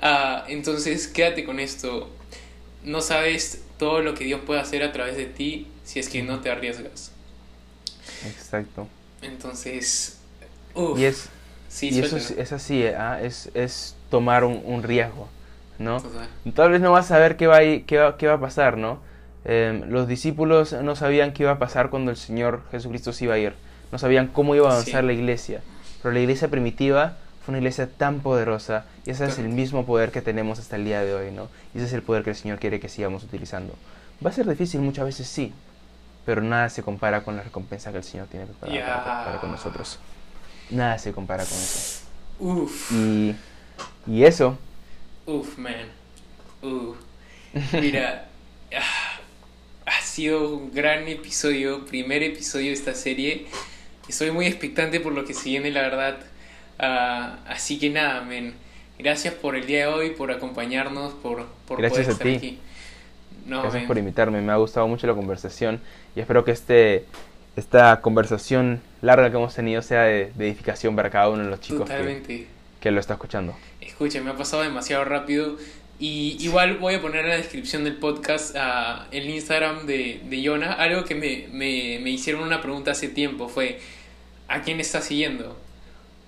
Ah, 0.00 0.44
entonces, 0.48 1.08
quédate 1.08 1.44
con 1.44 1.58
esto. 1.58 2.10
No 2.84 3.00
sabes 3.00 3.62
todo 3.78 4.00
lo 4.02 4.14
que 4.14 4.24
Dios 4.24 4.40
puede 4.46 4.60
hacer 4.60 4.82
a 4.82 4.92
través 4.92 5.16
de 5.16 5.24
ti 5.26 5.66
si 5.84 5.98
es 5.98 6.08
que 6.08 6.22
no 6.22 6.40
te 6.40 6.50
arriesgas. 6.50 7.10
Exacto. 8.26 8.88
Entonces, 9.22 10.18
uff, 10.74 10.98
Y 10.98 11.04
es, 11.06 11.28
sí, 11.76 11.90
y 11.90 11.98
eso 12.00 12.16
es, 12.16 12.52
así, 12.52 12.82
¿eh? 12.82 12.96
Ah, 12.96 13.18
es, 13.22 13.50
es 13.54 13.94
tomar 14.10 14.44
un, 14.44 14.62
un 14.64 14.82
riesgo, 14.82 15.28
¿no? 15.78 16.00
Total. 16.00 16.28
Tal 16.54 16.70
vez 16.70 16.80
no 16.80 16.92
vas 16.92 17.06
a 17.06 17.08
saber 17.08 17.36
qué 17.36 17.46
va, 17.46 17.58
a 17.58 17.60
qué 17.86 17.98
va, 17.98 18.16
qué 18.16 18.26
va 18.26 18.34
a 18.34 18.40
pasar, 18.40 18.76
¿no? 18.76 18.98
Eh, 19.44 19.84
los 19.88 20.08
discípulos 20.08 20.72
no 20.72 20.96
sabían 20.96 21.32
qué 21.32 21.44
iba 21.44 21.52
a 21.52 21.58
pasar 21.58 21.90
cuando 21.90 22.10
el 22.10 22.16
Señor 22.16 22.62
Jesucristo 22.70 23.12
se 23.12 23.24
iba 23.24 23.34
a 23.34 23.38
ir. 23.38 23.54
No 23.92 23.98
sabían 23.98 24.26
cómo 24.28 24.54
iba 24.54 24.68
a 24.68 24.72
avanzar 24.72 25.02
Sí. 25.02 25.06
la 25.06 25.12
iglesia. 25.12 25.60
Pero 26.02 26.12
la 26.12 26.20
iglesia 26.20 26.48
primitiva 26.48 27.16
fue 27.44 27.52
una 27.52 27.58
iglesia 27.58 27.88
tan 27.88 28.18
poderosa 28.20 28.84
y 29.04 29.10
ese 29.10 29.24
es 29.26 29.38
el 29.38 29.48
mismo 29.48 29.86
poder 29.86 30.10
que 30.10 30.20
tenemos 30.22 30.58
hasta 30.58 30.74
el 30.74 30.84
día 30.84 31.00
de 31.02 31.14
hoy, 31.14 31.30
¿no? 31.30 31.48
Y 31.74 31.78
ese 31.78 31.86
es 31.86 31.92
el 31.92 32.02
poder 32.02 32.24
que 32.24 32.30
el 32.30 32.36
Señor 32.36 32.58
quiere 32.58 32.80
que 32.80 32.88
sigamos 32.88 33.22
utilizando. 33.22 33.74
Va 34.24 34.30
a 34.30 34.32
ser 34.32 34.48
difícil 34.48 34.80
muchas 34.80 35.04
veces, 35.04 35.28
sí, 35.28 35.52
pero 36.24 36.42
nada 36.42 36.68
se 36.68 36.82
compara 36.82 37.22
con 37.22 37.36
la 37.36 37.42
recompensa 37.44 37.92
que 37.92 37.98
el 37.98 38.04
Señor 38.04 38.26
tiene 38.26 38.46
preparada 38.46 39.04
para- 39.04 39.24
para, 39.26 39.40
con 39.40 39.52
nosotros. 39.52 40.00
Nada 40.70 40.98
se 40.98 41.12
compara 41.12 41.46
con 41.46 41.62
eso. 41.62 41.84
Uf, 42.38 42.72
Y, 42.90 43.34
y 44.06 44.24
eso, 44.24 44.58
uf, 45.26 45.58
man. 45.58 45.92
Uf. 46.62 46.96
Mira, 47.72 48.28
ah, 48.76 49.20
ha 49.86 50.00
sido 50.02 50.56
un 50.56 50.72
gran 50.72 51.08
episodio, 51.08 51.84
primer 51.86 52.22
episodio 52.22 52.66
de 52.68 52.72
esta 52.72 52.94
serie. 52.94 53.46
Estoy 54.08 54.30
muy 54.30 54.46
expectante 54.46 55.00
por 55.00 55.12
lo 55.12 55.24
que 55.24 55.34
se 55.34 55.50
viene, 55.50 55.70
la 55.70 55.82
verdad. 55.82 56.18
Ah, 56.78 57.38
así 57.48 57.78
que 57.78 57.90
nada, 57.90 58.22
men. 58.22 58.54
Gracias 58.98 59.34
por 59.34 59.56
el 59.56 59.66
día 59.66 59.80
de 59.80 59.86
hoy, 59.88 60.10
por 60.10 60.30
acompañarnos, 60.32 61.12
por, 61.14 61.46
por 61.66 61.78
Gracias 61.78 62.06
poder 62.06 62.08
a 62.08 62.12
estar 62.12 62.26
ti. 62.26 62.34
aquí. 62.36 62.58
No, 63.46 63.62
Gracias 63.62 63.82
men. 63.82 63.86
por 63.86 63.98
invitarme, 63.98 64.40
me 64.40 64.52
ha 64.52 64.56
gustado 64.56 64.88
mucho 64.88 65.06
la 65.06 65.14
conversación 65.14 65.80
y 66.14 66.20
espero 66.20 66.44
que 66.44 66.50
este, 66.52 67.04
esta 67.56 68.00
conversación 68.00 68.80
larga 69.06 69.30
que 69.30 69.36
hemos 69.36 69.54
tenido 69.54 69.80
sea 69.82 70.02
de, 70.02 70.32
de 70.34 70.46
edificación 70.48 70.94
para 70.96 71.10
cada 71.10 71.30
uno 71.30 71.44
de 71.44 71.50
los 71.50 71.60
chicos 71.60 71.88
que, 71.88 72.46
que 72.80 72.90
lo 72.90 73.00
está 73.00 73.14
escuchando. 73.14 73.56
Escucha, 73.80 74.20
me 74.20 74.30
ha 74.30 74.36
pasado 74.36 74.62
demasiado 74.62 75.04
rápido. 75.04 75.56
Y 75.98 76.36
igual 76.40 76.76
voy 76.76 76.96
a 76.96 77.00
poner 77.00 77.22
en 77.24 77.30
la 77.30 77.36
descripción 77.36 77.84
del 77.84 77.96
podcast 77.96 78.54
ah, 78.58 79.06
el 79.12 79.30
Instagram 79.30 79.86
de, 79.86 80.20
de 80.28 80.42
Yona. 80.42 80.72
Algo 80.74 81.04
que 81.04 81.14
me, 81.14 81.46
me, 81.50 81.98
me 82.02 82.10
hicieron 82.10 82.42
una 82.42 82.60
pregunta 82.60 82.90
hace 82.90 83.08
tiempo 83.08 83.48
fue, 83.48 83.80
¿a 84.48 84.60
quién 84.60 84.78
estás 84.80 85.04
siguiendo? 85.04 85.58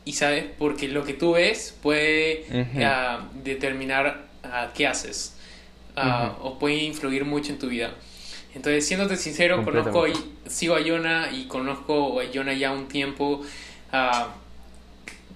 Y 0.06 0.14
sabes, 0.14 0.46
porque 0.58 0.88
lo 0.88 1.04
que 1.04 1.12
tú 1.12 1.32
ves 1.34 1.76
puede 1.82 2.46
ah, 2.82 3.28
determinar 3.44 4.24
ah, 4.42 4.70
qué 4.74 4.86
haces. 4.86 5.34
Ah, 5.96 6.36
O 6.40 6.58
puede 6.58 6.76
influir 6.76 7.24
mucho 7.26 7.52
en 7.52 7.58
tu 7.58 7.68
vida. 7.68 7.90
Entonces, 8.54 8.86
siéndote 8.86 9.16
sincero, 9.16 9.64
conozco, 9.64 10.04
sigo 10.46 10.74
a 10.74 10.80
Yona 10.80 11.30
y 11.32 11.46
conozco 11.46 12.20
a 12.20 12.24
Yona 12.24 12.54
ya 12.54 12.72
un 12.72 12.88
tiempo. 12.88 13.42
Ah, 13.92 14.28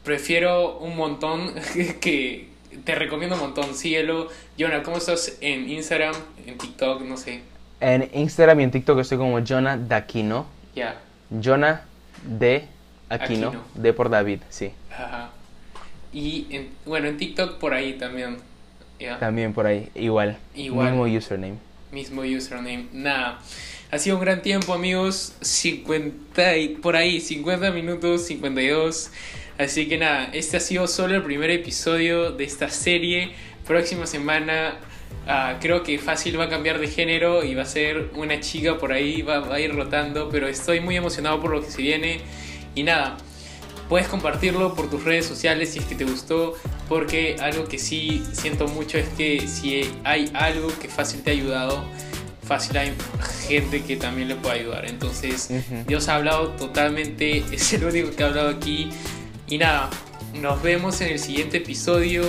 prefiero 0.02 0.78
un 0.78 0.96
montón 0.96 1.54
que 2.00 2.48
te 2.84 2.94
recomiendo 2.94 3.36
un 3.36 3.42
montón. 3.42 3.74
Síguelo. 3.74 4.28
Yona, 4.56 4.82
¿cómo 4.82 4.96
estás 4.96 5.36
en 5.40 5.68
Instagram, 5.70 6.14
en 6.46 6.58
TikTok? 6.58 7.02
No 7.02 7.16
sé. 7.16 7.42
En 7.80 8.08
Instagram 8.12 8.60
y 8.60 8.62
en 8.64 8.70
TikTok 8.70 8.98
estoy 9.00 9.18
como 9.18 9.38
Jonah 9.44 9.76
Daquino. 9.76 10.46
Ya. 10.74 11.00
Jonah 11.42 11.84
de 12.24 12.66
Aquino. 13.08 13.48
Aquino. 13.48 13.64
D 13.74 13.92
por 13.92 14.08
David, 14.08 14.40
sí. 14.48 14.72
Ajá. 14.90 15.30
Y 16.12 16.46
en- 16.50 16.70
bueno, 16.86 17.08
en 17.08 17.16
TikTok 17.16 17.58
por 17.58 17.74
ahí 17.74 17.94
también. 17.94 18.38
Ya. 19.00 19.18
También 19.18 19.52
por 19.52 19.66
ahí, 19.66 19.90
igual. 19.94 20.38
Igual. 20.54 20.92
Mismo 20.94 21.04
username. 21.04 21.56
Mismo 21.92 22.22
username. 22.22 22.86
Nada. 22.92 23.38
Ha 23.90 23.98
sido 23.98 24.16
un 24.16 24.22
gran 24.22 24.40
tiempo, 24.40 24.72
amigos. 24.72 25.34
50 25.42 26.56
y 26.56 26.68
por 26.76 26.96
ahí, 26.96 27.20
50 27.20 27.70
minutos, 27.70 28.24
52. 28.28 29.10
Así 29.58 29.86
que 29.86 29.98
nada, 29.98 30.30
este 30.32 30.56
ha 30.56 30.60
sido 30.60 30.88
solo 30.88 31.14
el 31.16 31.22
primer 31.22 31.50
episodio 31.50 32.30
de 32.30 32.44
esta 32.44 32.70
serie. 32.70 33.32
Próxima 33.66 34.06
semana 34.06 34.78
ah, 35.26 35.58
creo 35.60 35.82
que 35.82 35.98
fácil 35.98 36.40
va 36.40 36.44
a 36.44 36.48
cambiar 36.48 36.78
de 36.78 36.88
género 36.88 37.44
y 37.44 37.54
va 37.54 37.64
a 37.64 37.66
ser 37.66 38.10
una 38.14 38.40
chica 38.40 38.78
por 38.78 38.94
ahí, 38.94 39.20
va, 39.20 39.40
va 39.40 39.56
a 39.56 39.60
ir 39.60 39.74
rotando. 39.74 40.30
Pero 40.30 40.48
estoy 40.48 40.80
muy 40.80 40.96
emocionado 40.96 41.42
por 41.42 41.50
lo 41.50 41.62
que 41.62 41.70
se 41.70 41.82
viene. 41.82 42.22
Y 42.74 42.84
nada, 42.84 43.18
puedes 43.92 44.08
compartirlo 44.08 44.74
por 44.74 44.88
tus 44.88 45.04
redes 45.04 45.26
sociales 45.26 45.68
si 45.68 45.80
es 45.80 45.84
que 45.84 45.94
te 45.94 46.04
gustó, 46.04 46.54
porque 46.88 47.36
algo 47.42 47.66
que 47.66 47.78
sí 47.78 48.22
siento 48.32 48.66
mucho 48.66 48.96
es 48.96 49.06
que 49.18 49.46
si 49.46 49.82
hay 50.02 50.30
algo 50.32 50.68
que 50.80 50.88
fácil 50.88 51.20
te 51.20 51.28
ha 51.28 51.34
ayudado, 51.34 51.84
fácil 52.42 52.78
hay 52.78 52.94
gente 53.46 53.82
que 53.82 53.96
también 53.96 54.28
le 54.28 54.36
puede 54.36 54.60
ayudar. 54.60 54.86
Entonces, 54.86 55.50
Ujú. 55.50 55.84
Dios 55.86 56.08
ha 56.08 56.14
hablado 56.14 56.52
totalmente, 56.52 57.44
es 57.52 57.70
el 57.74 57.84
único 57.84 58.16
que 58.16 58.22
ha 58.22 58.28
hablado 58.28 58.48
aquí. 58.48 58.88
Y 59.46 59.58
nada, 59.58 59.90
nos 60.40 60.62
vemos 60.62 60.98
en 61.02 61.08
el 61.08 61.18
siguiente 61.18 61.58
episodio 61.58 62.22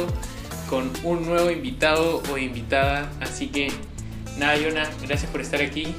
con 0.70 0.92
un 1.06 1.26
nuevo 1.26 1.50
invitado 1.50 2.22
o 2.30 2.38
invitada. 2.38 3.10
Así 3.22 3.48
que 3.48 3.72
nada, 4.38 4.58
Yona, 4.58 4.90
gracias 5.02 5.32
por 5.32 5.40
estar 5.40 5.62
aquí. 5.62 5.96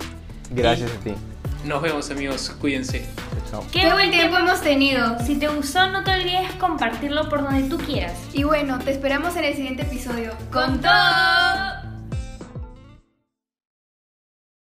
Gracias 0.51 0.91
a 0.91 1.01
ti. 1.01 1.15
Nos 1.65 1.81
vemos 1.81 2.11
amigos, 2.11 2.55
cuídense. 2.61 3.07
Chao, 3.51 3.63
chao. 3.63 3.67
¡Qué 3.73 3.91
buen 3.91 4.11
tiempo 4.11 4.37
hemos 4.37 4.61
tenido! 4.61 5.19
Si 5.25 5.37
te 5.37 5.49
gustó, 5.49 5.89
no 5.89 6.05
te 6.05 6.13
olvides 6.13 6.53
compartirlo 6.59 7.29
por 7.29 7.43
donde 7.43 7.69
tú 7.69 7.79
quieras. 7.79 8.19
Y 8.33 8.45
bueno, 8.45 8.79
te 8.79 8.91
esperamos 8.91 9.35
en 9.37 9.45
el 9.45 9.55
siguiente 9.55 9.83
episodio. 9.83 10.33
¡Con 10.53 10.81
todo! 10.81 11.84